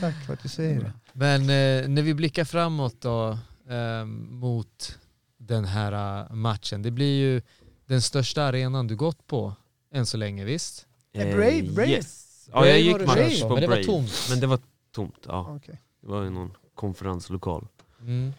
Tack 0.00 0.26
för 0.26 0.32
att 0.32 0.42
du 0.42 0.48
säger 0.48 0.80
det. 0.80 0.92
Men 1.12 1.40
eh, 1.40 1.88
när 1.88 2.02
vi 2.02 2.14
blickar 2.14 2.44
framåt 2.44 3.00
då 3.00 3.38
eh, 3.70 4.04
mot 4.30 4.98
den 5.38 5.64
här 5.64 6.20
eh, 6.20 6.34
matchen. 6.34 6.82
Det 6.82 6.90
blir 6.90 7.18
ju 7.20 7.42
den 7.86 8.02
största 8.02 8.42
arenan 8.42 8.86
du 8.86 8.96
gått 8.96 9.26
på 9.26 9.54
än 9.92 10.06
så 10.06 10.16
länge, 10.16 10.44
visst? 10.44 10.86
Eh, 11.12 11.36
Brave, 11.36 11.62
Brave. 11.62 11.90
Yes. 11.90 12.48
Ja, 12.52 12.66
jag 12.66 12.66
Brave 12.66 12.78
gick 12.78 13.06
match 13.06 13.42
på, 13.42 13.48
på 13.48 13.54
men 13.54 13.60
det 13.62 13.68
var 13.68 13.76
Brave. 13.76 13.84
tomt. 13.84 14.26
Men 14.30 14.40
det 14.40 14.46
var 14.46 14.58
tomt, 14.92 15.24
ja. 15.26 15.56
Okej. 15.56 15.80
Det 16.00 16.06
var 16.08 16.22
ju 16.22 16.30
någon 16.30 16.52
konferenslokal. 16.74 17.66
Mm. 18.00 18.32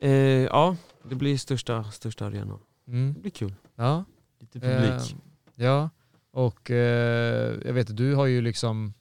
Eh, 0.00 0.10
ja, 0.44 0.76
det 1.08 1.14
blir 1.14 1.38
största, 1.38 1.90
största 1.90 2.26
arenan. 2.26 2.58
Mm. 2.88 3.14
Det 3.14 3.20
blir 3.20 3.30
kul. 3.30 3.54
Ja. 3.76 4.04
Lite 4.40 4.60
publik. 4.60 4.90
Eh, 4.92 5.64
ja, 5.64 5.90
och 6.30 6.70
eh, 6.70 7.54
jag 7.64 7.72
vet 7.72 7.96
du 7.96 8.14
har 8.14 8.26
ju 8.26 8.40
liksom 8.40 8.94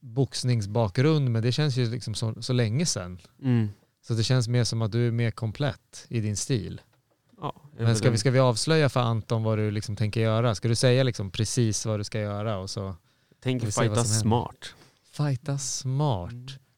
boxningsbakgrund 0.00 1.30
men 1.30 1.42
det 1.42 1.52
känns 1.52 1.76
ju 1.76 1.90
liksom 1.90 2.14
så, 2.14 2.42
så 2.42 2.52
länge 2.52 2.86
sedan. 2.86 3.18
Mm. 3.42 3.68
Så 4.06 4.14
det 4.14 4.24
känns 4.24 4.48
mer 4.48 4.64
som 4.64 4.82
att 4.82 4.92
du 4.92 5.06
är 5.06 5.10
mer 5.10 5.30
komplett 5.30 6.06
i 6.08 6.20
din 6.20 6.36
stil. 6.36 6.80
Ja, 7.40 7.54
Men 7.78 7.96
ska 7.96 8.10
vi, 8.10 8.18
ska 8.18 8.30
vi 8.30 8.38
avslöja 8.38 8.88
för 8.88 9.00
Anton 9.00 9.42
vad 9.42 9.58
du 9.58 9.70
liksom 9.70 9.96
tänker 9.96 10.20
göra? 10.20 10.54
Ska 10.54 10.68
du 10.68 10.74
säga 10.74 11.02
liksom 11.02 11.30
precis 11.30 11.86
vad 11.86 12.00
du 12.00 12.04
ska 12.04 12.20
göra 12.20 12.58
och 12.58 12.70
så 12.70 12.94
Tänker 13.40 13.70
fighta 13.70 14.04
smart. 14.04 14.74
fighta 15.12 15.58
smart? 15.58 16.32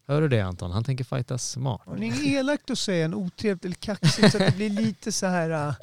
Hör 0.06 0.20
du 0.20 0.28
det 0.28 0.40
Anton? 0.40 0.70
Han 0.70 0.84
tänker 0.84 1.04
fighta 1.04 1.38
smart. 1.38 1.82
Ni 1.96 2.06
inget 2.06 2.20
elakt 2.22 2.70
att 2.70 2.78
säga, 2.78 3.04
en 3.04 3.14
otrevligt 3.14 3.64
eller 3.64 3.74
kaxigt 3.74 4.30
så 4.32 4.36
att 4.36 4.46
det 4.46 4.56
blir 4.56 4.70
lite 4.70 5.12
så 5.12 5.26
här... 5.26 5.74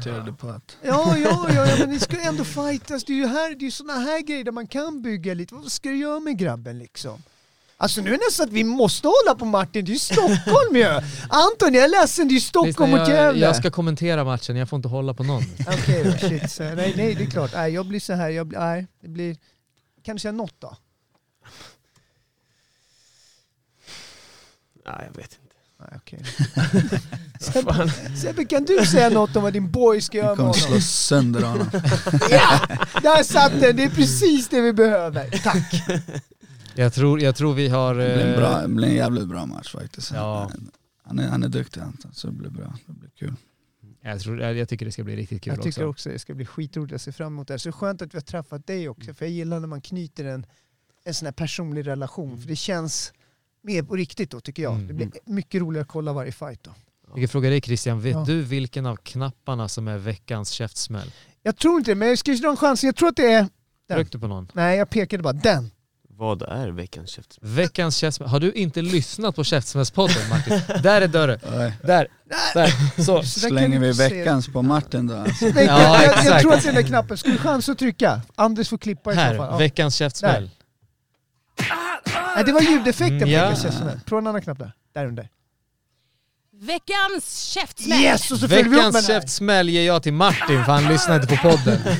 Störde 0.00 0.32
på 0.32 0.48
att 0.48 0.76
Ja, 0.82 1.16
ja, 1.18 1.46
ja, 1.54 1.66
ja, 1.66 1.76
men 1.78 1.90
det 1.90 2.00
ska 2.00 2.20
ändå 2.20 2.44
fightas. 2.44 3.04
Det 3.04 3.12
är 3.12 3.16
ju 3.16 3.26
här, 3.26 3.54
det 3.54 3.66
är 3.66 3.70
såna 3.70 3.92
här 3.92 4.20
grejer 4.20 4.44
där 4.44 4.52
man 4.52 4.66
kan 4.66 5.02
bygga 5.02 5.34
lite. 5.34 5.54
Vad 5.54 5.72
ska 5.72 5.88
du 5.88 5.96
göra 5.96 6.20
med 6.20 6.38
grabben 6.38 6.78
liksom? 6.78 7.22
Alltså 7.76 8.00
nu 8.00 8.08
är 8.08 8.18
det 8.18 8.24
nästan 8.28 8.46
att 8.46 8.52
vi 8.52 8.64
måste 8.64 9.08
hålla 9.08 9.38
på 9.38 9.44
Martin, 9.44 9.84
det 9.84 9.90
är 9.90 9.92
ju 9.92 9.98
Stockholm 9.98 10.76
ju! 10.76 10.84
Anton, 11.28 11.74
jag 11.74 11.84
är 11.84 11.88
ledsen, 11.88 12.28
det 12.28 12.32
är 12.32 12.34
ju 12.34 12.40
Stockholm 12.40 12.90
Lyssna, 12.90 12.98
mot 12.98 13.08
jag, 13.08 13.16
Gävle! 13.26 13.46
jag 13.46 13.56
ska 13.56 13.70
kommentera 13.70 14.24
matchen, 14.24 14.56
jag 14.56 14.68
får 14.68 14.76
inte 14.76 14.88
hålla 14.88 15.14
på 15.14 15.22
någon. 15.22 15.42
Okej 15.66 16.04
då, 16.04 16.28
shit. 16.28 16.50
Så, 16.50 16.62
nej, 16.62 16.94
nej, 16.96 17.14
det 17.14 17.22
är 17.22 17.30
klart. 17.30 17.50
Nej, 17.54 17.72
jag 17.72 17.86
blir 17.86 18.00
så 18.00 18.12
här, 18.12 18.30
jag 18.30 18.46
blir, 18.46 18.58
nej, 18.58 18.86
det 19.00 19.08
blir... 19.08 19.36
Kan 20.02 20.16
du 20.16 20.20
säga 20.20 20.32
något 20.32 20.54
då? 20.58 20.76
Nej, 24.86 25.04
jag 25.06 25.16
vet 25.16 25.32
inte. 25.32 25.39
Nej, 25.80 25.90
okej. 25.96 26.22
Sebbe, 27.40 27.90
Sebbe, 28.16 28.44
kan 28.44 28.64
du 28.64 28.86
säga 28.86 29.10
något 29.10 29.36
om 29.36 29.42
vad 29.42 29.52
din 29.52 29.70
boy 29.70 30.00
ska 30.00 30.18
göra 30.18 30.28
med 30.28 30.36
kommer 30.36 30.48
honom? 30.48 30.60
slå 30.60 30.80
sönder 30.80 31.42
honom. 31.42 31.66
Ja! 32.30 32.60
Där 33.02 33.22
satt 33.22 33.60
den, 33.60 33.76
det 33.76 33.84
är 33.84 33.90
precis 33.90 34.48
det 34.48 34.60
vi 34.60 34.72
behöver. 34.72 35.30
Tack! 35.30 35.82
Jag 36.74 36.92
tror, 36.92 37.20
jag 37.20 37.36
tror 37.36 37.54
vi 37.54 37.68
har... 37.68 37.94
Det 37.94 38.14
blir 38.14 38.24
en, 38.24 38.32
eh, 38.34 38.38
bra, 38.38 38.62
det 38.62 38.68
blir 38.68 38.88
en 38.88 38.94
jävligt 38.94 39.28
bra 39.28 39.46
match 39.46 39.72
faktiskt. 39.72 40.12
Ja. 40.14 40.50
Han, 41.02 41.18
är, 41.18 41.28
han 41.28 41.42
är 41.42 41.48
duktig 41.48 41.80
Anton, 41.80 42.12
så 42.14 42.26
det 42.26 42.32
blir 42.32 42.50
bra. 42.50 42.74
Det 42.86 42.92
blir 42.92 43.10
kul. 43.18 43.34
Jag, 44.00 44.20
tror, 44.20 44.40
jag, 44.40 44.68
tycker 44.68 44.86
det 44.86 44.92
ska 44.92 45.04
bli 45.04 45.16
riktigt 45.16 45.42
kul 45.42 45.52
Jag 45.54 45.62
tycker 45.62 45.80
också. 45.86 45.90
också 45.90 46.08
det 46.08 46.18
ska 46.18 46.34
bli 46.34 46.46
skitroligt, 46.46 46.92
jag 46.92 47.00
ser 47.00 47.12
fram 47.12 47.32
emot 47.32 47.48
det. 47.48 47.54
här. 47.54 47.58
Så 47.58 47.72
skönt 47.72 48.02
att 48.02 48.14
vi 48.14 48.18
har 48.18 48.22
träffat 48.22 48.66
dig 48.66 48.88
också, 48.88 49.14
för 49.14 49.24
jag 49.24 49.32
gillar 49.32 49.60
när 49.60 49.68
man 49.68 49.80
knyter 49.80 50.24
en, 50.24 50.46
en 51.04 51.14
sån 51.14 51.26
här 51.26 51.32
personlig 51.32 51.86
relation, 51.86 52.40
för 52.40 52.48
det 52.48 52.56
känns 52.56 53.12
mer 53.62 53.82
på 53.82 53.96
riktigt 53.96 54.30
då 54.30 54.40
tycker 54.40 54.62
jag. 54.62 54.74
Mm. 54.74 54.86
Det 54.86 54.94
blir 54.94 55.10
mycket 55.24 55.60
roligare 55.60 55.82
att 55.82 55.88
kolla 55.88 56.12
varje 56.12 56.32
fight 56.32 56.62
då. 56.64 56.70
Jag 57.08 57.16
kan 57.16 57.28
fråga 57.28 57.50
dig 57.50 57.60
Christian, 57.60 58.00
vet 58.00 58.12
Ja. 58.12 58.24
du 58.26 58.42
vilken 58.42 58.86
av 58.86 58.96
knapparna 58.96 59.68
som 59.68 59.88
är 59.88 59.98
veckans 59.98 60.50
käftsmäll? 60.50 61.12
Jag 61.42 61.56
tror 61.56 61.78
inte 61.78 61.90
det, 61.90 61.94
men 61.94 62.08
jag 62.08 62.18
ska 62.18 62.32
dra 62.32 62.50
en 62.50 62.56
chans. 62.56 62.84
Jag 62.84 62.96
tror 62.96 63.08
att 63.08 63.16
det 63.16 63.32
är... 63.32 63.46
Den. 63.88 63.96
Tryckte 63.98 64.18
på 64.18 64.26
någon? 64.26 64.48
Nej, 64.52 64.78
jag 64.78 64.90
pekade 64.90 65.22
bara 65.22 65.32
den. 65.32 65.70
Vad 66.08 66.42
är 66.42 66.68
veckans 66.68 67.10
käft? 67.10 67.38
Veckans 67.40 67.96
käftsmäll. 67.96 68.28
Har 68.28 68.40
du 68.40 68.52
inte 68.52 68.82
lyssnat 68.82 69.36
på 69.36 69.44
Käftsmällspodden 69.44 70.28
Martin? 70.30 70.60
Där 70.82 71.00
är 71.02 71.08
dörren. 71.08 71.38
Där, 71.82 72.08
där. 72.54 73.02
Så. 73.02 73.16
Där 73.16 73.22
Slänger 73.22 73.78
vi 73.80 73.92
veckans 73.92 74.48
på 74.48 74.62
Martin 74.62 75.06
då 75.06 75.16
alltså. 75.16 75.44
Ja, 75.46 75.52
jag, 75.54 75.66
jag, 75.66 76.04
jag 76.04 76.18
exakt. 76.18 76.40
tror 76.42 76.54
att 76.54 76.62
det 76.62 76.68
är 76.68 76.72
den 76.72 76.82
där 76.82 76.88
knappen. 76.88 77.18
Ska 77.18 77.30
du 77.30 77.38
chans 77.38 77.68
att 77.68 77.78
trycka? 77.78 78.20
Anders 78.34 78.68
får 78.68 78.78
klippa 78.78 79.12
i 79.12 79.14
så 79.14 79.20
fall. 79.20 79.50
Här, 79.52 79.58
veckans 79.58 79.94
käftsmäll. 79.94 80.50
Nej, 82.36 82.44
det 82.44 82.52
var 82.52 82.60
ljudeffekten 82.60 83.16
Mm, 83.16 83.20
på 83.28 83.28
ja. 83.28 83.40
veckans 83.42 83.62
käftsmäll. 83.62 84.00
Prova 84.06 84.20
en 84.20 84.26
annan 84.26 84.42
knapp 84.42 84.58
där. 84.58 84.72
Där 84.94 85.06
under. 85.06 85.28
Veckans 86.52 87.40
käftsmäll! 87.42 88.00
Yes! 88.02 88.30
Och 88.30 88.38
så 88.38 88.48
följer 88.48 88.64
vi 88.64 88.70
upp 88.70 88.74
med 88.74 88.84
Veckans 88.84 89.06
den 89.06 89.14
här. 89.14 89.20
käftsmäll 89.20 89.68
ger 89.68 89.86
jag 89.86 90.02
till 90.02 90.12
Martin 90.12 90.64
för 90.64 90.72
han 90.72 90.88
lyssnar 90.92 91.14
inte 91.22 91.36
på 91.36 91.48
podden. 91.50 91.78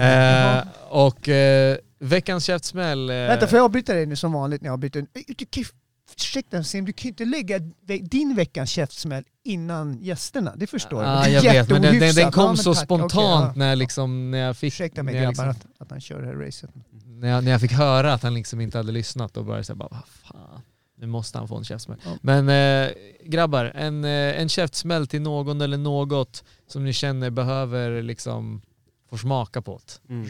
Eh, 0.00 0.64
och 0.88 1.28
eh, 1.28 1.76
veckans 1.98 2.44
käftsmäll... 2.44 3.10
Eh, 3.10 3.14
Vänta, 3.16 3.46
får 3.46 3.56
jag 3.58 3.64
avbryta 3.64 3.94
dig 3.94 4.06
nu 4.06 4.16
som 4.16 4.32
vanligt 4.32 4.62
när 4.62 4.68
jag 4.68 4.72
avbryter? 4.72 5.06
Du 5.12 5.34
kan, 5.46 5.62
ju- 5.62 5.68
ursäkta 6.16 6.64
Sim, 6.64 6.84
du 6.84 6.92
kan 6.92 7.02
ju 7.02 7.08
inte 7.08 7.24
lägga 7.24 7.58
ve- 7.86 7.98
din 8.02 8.34
veckans 8.34 8.70
käftsmäll 8.70 9.24
innan 9.44 9.98
gästerna. 10.02 10.52
Det 10.56 10.66
förstår 10.66 11.04
Ja, 11.04 11.10
Det 11.10 11.16
är 11.26 11.28
jag 11.30 11.42
vet, 11.42 11.68
men 11.68 11.82
den, 11.82 11.92
den, 11.92 12.00
den 12.00 12.08
jätteohyfsat. 12.08 12.34
kom 12.34 12.42
Ja, 12.44 12.48
men 12.48 12.56
så 12.56 12.74
tack. 12.74 12.84
spontant 12.84 13.14
ja. 13.14 13.52
när, 13.56 13.76
liksom, 13.76 14.30
när 14.30 14.38
jag 14.38 14.56
fick... 14.56 14.72
Ursäkta 14.74 15.02
mig 15.02 15.14
när 15.14 15.22
jag 15.22 15.34
grabbar 15.34 15.48
liksom, 15.52 15.70
att, 15.76 15.82
att 15.82 15.90
han 15.90 16.00
kör 16.00 16.20
det 16.20 16.26
här 16.26 16.34
racet. 16.34 16.70
När, 17.20 17.28
jag, 17.28 17.44
när 17.44 17.50
jag 17.50 17.60
fick 17.60 17.72
höra 17.72 18.12
att 18.12 18.22
han 18.22 18.34
liksom 18.34 18.60
inte 18.60 18.78
hade 18.78 18.92
lyssnat 18.92 19.36
och 19.36 19.44
började 19.44 19.64
säga 19.64 19.76
bara 19.76 19.88
vad 19.90 20.04
fan, 20.06 20.60
nu 20.96 21.06
måste 21.06 21.38
han 21.38 21.48
få 21.48 21.56
en 21.56 21.64
käftsmäll. 21.64 21.98
Ja. 22.04 22.18
Men 22.22 22.48
eh, 22.48 22.92
grabbar, 23.24 23.64
en, 23.64 24.04
eh, 24.04 24.40
en 24.40 24.48
käftsmäll 24.48 25.06
till 25.06 25.22
någon 25.22 25.60
eller 25.60 25.78
något 25.78 26.44
som 26.66 26.84
ni 26.84 26.92
känner 26.92 27.30
behöver 27.30 28.02
liksom 28.02 28.62
få 29.10 29.18
smaka 29.18 29.62
på 29.62 29.80
det. 29.86 30.14
Mm. 30.14 30.26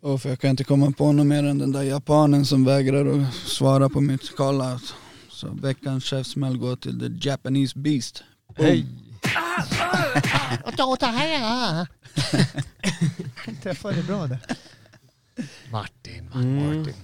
Och 0.00 0.22
för 0.22 0.28
jag 0.28 0.40
kan 0.40 0.50
inte 0.50 0.64
komma 0.64 0.90
på 0.90 1.12
något 1.12 1.26
mer 1.26 1.44
än 1.44 1.58
den 1.58 1.72
där 1.72 1.82
japanen 1.82 2.44
som 2.44 2.64
vägrar 2.64 3.20
att 3.20 3.34
svara 3.34 3.88
på 3.88 4.00
mitt 4.00 4.36
call-out. 4.36 4.94
Så 5.30 5.48
veckans 5.48 6.04
käftsmäll 6.04 6.58
går 6.58 6.76
till 6.76 7.00
the 7.00 7.28
Japanese 7.28 7.78
beast. 7.78 8.22
Hej! 8.56 8.86
Träffade 13.62 14.02
bra 14.02 14.26
där. 14.26 14.40
Martin, 15.72 16.30
Mm. 16.34 16.66
Martin. 16.78 16.94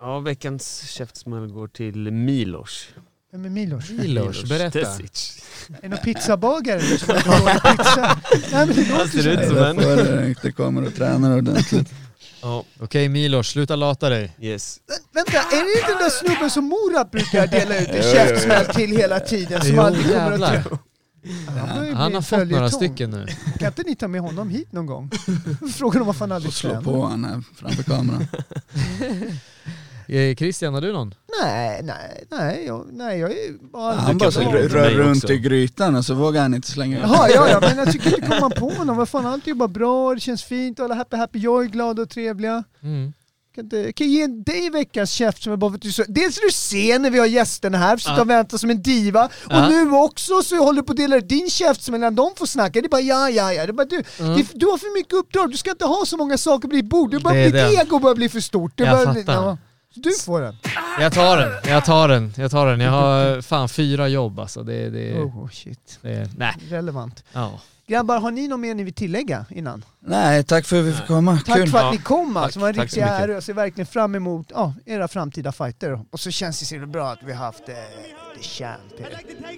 Ja, 0.00 0.18
veckans 0.18 0.88
käftsmäll 0.88 1.46
går 1.46 1.68
till 1.68 2.12
Milos. 2.12 2.86
Vem 3.32 3.44
är 3.44 3.48
Milos? 3.48 3.90
Milos, 3.90 4.44
berätta. 4.44 4.78
Tesic. 4.78 5.42
Är 5.68 5.76
det 5.82 5.88
någon 5.88 5.98
pizzabagare 5.98 6.80
eller 6.80 6.96
som 6.96 7.14
har 7.14 7.40
dålig 7.40 7.62
pizza? 7.78 8.20
Nej 8.52 8.66
men 8.66 8.76
det 8.76 8.82
Han 8.84 8.98
låter 8.98 9.10
ser 9.10 9.22
så. 9.22 9.28
ut 9.42 9.48
som 9.48 9.56
en. 9.58 9.76
Därför 9.76 10.28
inte 10.28 10.52
kommer 10.52 10.86
och 10.86 10.94
tränar 10.94 11.36
ordentligt. 11.38 11.88
Ja, 12.42 12.64
Okej 12.80 13.08
Milos, 13.08 13.48
sluta 13.48 13.76
lata 13.76 14.08
dig. 14.08 14.36
yes. 14.40 14.80
Vänta, 15.14 15.32
är 15.38 15.64
det 15.74 15.78
inte 15.80 15.92
den 15.92 15.98
där 16.02 16.10
snubben 16.10 16.50
som 16.50 16.64
Morat 16.64 17.10
brukar 17.10 17.46
dela 17.46 17.78
ut 17.78 17.88
en 17.88 18.02
käftsmäll 18.02 18.66
till 18.66 18.96
hela 18.96 19.20
tiden 19.20 19.60
som 19.62 19.74
Jo, 19.74 19.80
aldrig 19.82 20.04
kommer 20.06 20.20
att 20.24 20.30
jävlar. 20.30 20.52
träffa? 20.52 20.78
Han, 21.48 21.94
Han 21.94 22.14
har 22.14 22.22
fått 22.22 22.48
några 22.48 22.70
stycken 22.70 23.10
nu. 23.10 23.26
Kan 23.58 23.68
inte 23.68 23.82
ni 23.82 23.96
ta 23.96 24.08
med 24.08 24.20
honom 24.20 24.50
hit 24.50 24.72
någon 24.72 24.86
gång? 24.86 25.10
Fråga 25.74 26.00
om 26.00 26.06
varför 26.06 26.20
han 26.20 26.32
aldrig 26.32 26.52
slå 26.54 26.70
tränar. 26.70 26.82
på 26.84 27.06
han 27.06 27.24
här 27.24 27.42
framför 27.54 27.82
kameran. 27.82 28.26
Eh, 30.08 30.34
Christian, 30.36 30.74
har 30.74 30.80
du 30.80 30.92
någon? 30.92 31.14
Nej, 31.42 31.80
nej, 31.82 32.24
nej, 32.30 32.64
jag, 32.66 32.86
nej, 32.92 33.18
jag 33.18 33.30
är 33.30 33.70
bara 33.72 33.94
Han 33.94 34.18
bara 34.18 34.30
så 34.30 34.40
rör 34.40 34.90
runt 34.90 35.24
också. 35.24 35.32
i 35.34 35.38
grytan 35.38 35.94
och 35.96 36.04
så 36.04 36.14
vågar 36.14 36.42
han 36.42 36.54
inte 36.54 36.68
slänga 36.70 36.96
ut. 36.98 37.02
Jaha, 37.02 37.28
ja, 37.30 37.48
ja, 37.50 37.58
men 37.60 37.78
jag 37.78 37.92
tycker 37.92 38.06
inte 38.08 38.26
komma 38.38 38.50
på 38.50 38.68
honom. 38.70 38.96
Vad 38.96 39.08
fan, 39.08 39.26
allt 39.26 39.44
är 39.44 39.48
ju 39.48 39.54
bara 39.54 39.68
bra, 39.68 40.14
det 40.14 40.20
känns 40.20 40.44
fint, 40.44 40.80
alla 40.80 40.94
happy 40.94 41.16
happy 41.16 41.38
joy, 41.38 41.66
glada 41.68 42.02
och 42.02 42.10
trevliga. 42.10 42.64
Mm. 42.82 43.12
Kan, 43.56 43.64
inte, 43.64 43.92
kan 43.92 44.08
ge 44.10 44.26
dig 44.26 44.70
veckans 44.70 45.10
käft 45.10 45.42
som 45.42 45.52
är 45.52 45.56
bara 45.56 45.70
för 45.70 45.76
att 45.76 45.82
du 45.82 45.92
så, 45.92 46.04
Dels 46.08 46.38
är 46.38 46.42
du 46.46 46.52
sen 46.52 47.02
när 47.02 47.10
vi 47.10 47.18
har 47.18 47.26
gästerna 47.26 47.78
här, 47.78 48.00
Ja. 48.06 48.20
och 48.20 48.30
vänta 48.30 48.58
som 48.58 48.70
en 48.70 48.82
diva. 48.82 49.24
Och 49.24 49.30
Ja. 49.50 49.68
nu 49.68 49.90
också 49.92 50.42
så 50.42 50.56
håller 50.64 50.80
du 50.82 50.86
på 50.86 50.92
att 50.92 50.96
dela 50.96 51.20
din 51.20 51.50
käft 51.50 51.82
som 51.82 51.92
mellan 51.92 52.14
de 52.14 52.30
får 52.36 52.46
snacka. 52.46 52.80
Det 52.80 52.86
är 52.86 52.88
bara 52.88 53.00
ja, 53.00 53.30
ja, 53.30 53.52
ja. 53.52 53.66
Det 53.66 53.70
är 53.70 53.72
bara, 53.72 53.84
du, 53.86 54.02
Mm. 54.20 54.36
det, 54.36 54.46
du 54.54 54.66
har 54.66 54.78
för 54.78 54.98
mycket 54.98 55.12
uppdrag, 55.12 55.50
du 55.50 55.56
ska 55.56 55.70
inte 55.70 55.84
ha 55.84 56.04
så 56.06 56.16
många 56.16 56.38
saker 56.38 56.68
på 56.68 56.74
ditt 56.74 56.88
bord. 56.88 57.10
Du 57.10 57.18
bara, 57.18 57.34
Det 57.34 57.44
ditt 57.44 57.80
ego 57.80 57.98
börjar 57.98 58.14
bli 58.16 58.28
för 58.28 58.40
stort. 58.40 58.72
Det 58.76 58.84
Jag 58.84 59.06
bara, 59.06 59.14
fattar. 59.14 59.32
ja. 59.34 59.58
Du 59.94 60.10
får 60.24 60.40
den. 60.40 60.56
Jag 61.00 61.12
tar 61.12 61.36
den, 61.38 61.52
jag 61.72 61.84
tar 61.84 62.08
den, 62.08 62.32
jag 62.36 62.50
tar 62.50 62.66
den. 62.66 62.80
Jag 62.80 62.90
har 62.90 63.42
fan 63.42 63.68
fyra 63.68 64.08
jobb 64.08 64.38
alltså. 64.40 64.62
Det, 64.62 64.90
det, 64.90 65.18
Oh 65.20 65.48
shit. 65.50 65.98
det, 66.02 66.30
nej. 66.38 66.54
Relevant. 66.70 67.24
Ja. 67.32 67.60
Grabbar, 67.88 68.20
har 68.20 68.30
ni 68.30 68.48
något 68.48 68.60
mer 68.60 68.74
ni 68.74 68.82
vill 68.82 68.94
tillägga 68.94 69.46
innan? 69.50 69.84
Nej, 70.00 70.44
tack 70.44 70.66
för 70.66 70.80
att 70.80 70.84
vi 70.84 70.92
fick 70.92 71.06
komma. 71.06 71.38
Tack 71.46 71.56
Kul. 71.56 71.68
för 71.68 71.78
att 71.78 71.92
ni 71.92 71.98
kom 71.98 72.36
alltså. 72.36 72.60
Tack, 72.60 72.76
riktiga 72.76 73.06
tack 73.06 73.16
så 73.16 73.20
mycket. 73.20 73.34
Jag 73.34 73.42
ser 73.42 73.54
verkligen 73.54 73.86
fram 73.86 74.14
emot 74.14 74.46
ja, 74.50 74.74
era 74.86 75.08
framtida 75.08 75.52
fighter. 75.52 76.00
Och 76.10 76.20
så 76.20 76.30
känns 76.30 76.60
det 76.60 76.66
så 76.66 76.86
bra 76.86 77.10
att 77.10 77.22
vi 77.22 77.32
har 77.32 77.44
haft 77.44 77.68
eh, 77.68 77.74
the 78.36 78.42
champ, 78.42 78.80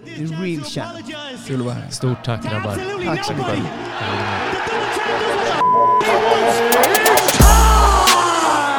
the 0.05 0.25
real 0.25 0.65
champ. 0.65 1.07
Kul 1.47 1.61
att 1.61 1.67
vara 1.67 1.75
här. 1.75 1.91
Stort 1.91 2.25
tack 2.25 2.43
grabbar. 2.43 2.77
Tack 3.05 3.25
så 3.25 3.33
mycket. 3.33 3.59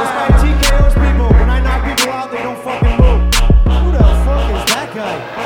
It's 0.01 0.13
like 0.15 0.33
TKO's 0.41 0.93
people. 0.93 1.29
When 1.39 1.49
I 1.49 1.59
knock 1.59 1.83
people 1.83 2.11
out, 2.13 2.31
they 2.31 2.43
don't 2.43 2.63
fucking 2.63 2.97
move. 2.97 3.21
Who 3.65 3.91
the 3.91 4.03
fuck 4.25 4.51
is 4.55 4.73
that 4.73 4.91
guy? 4.95 5.38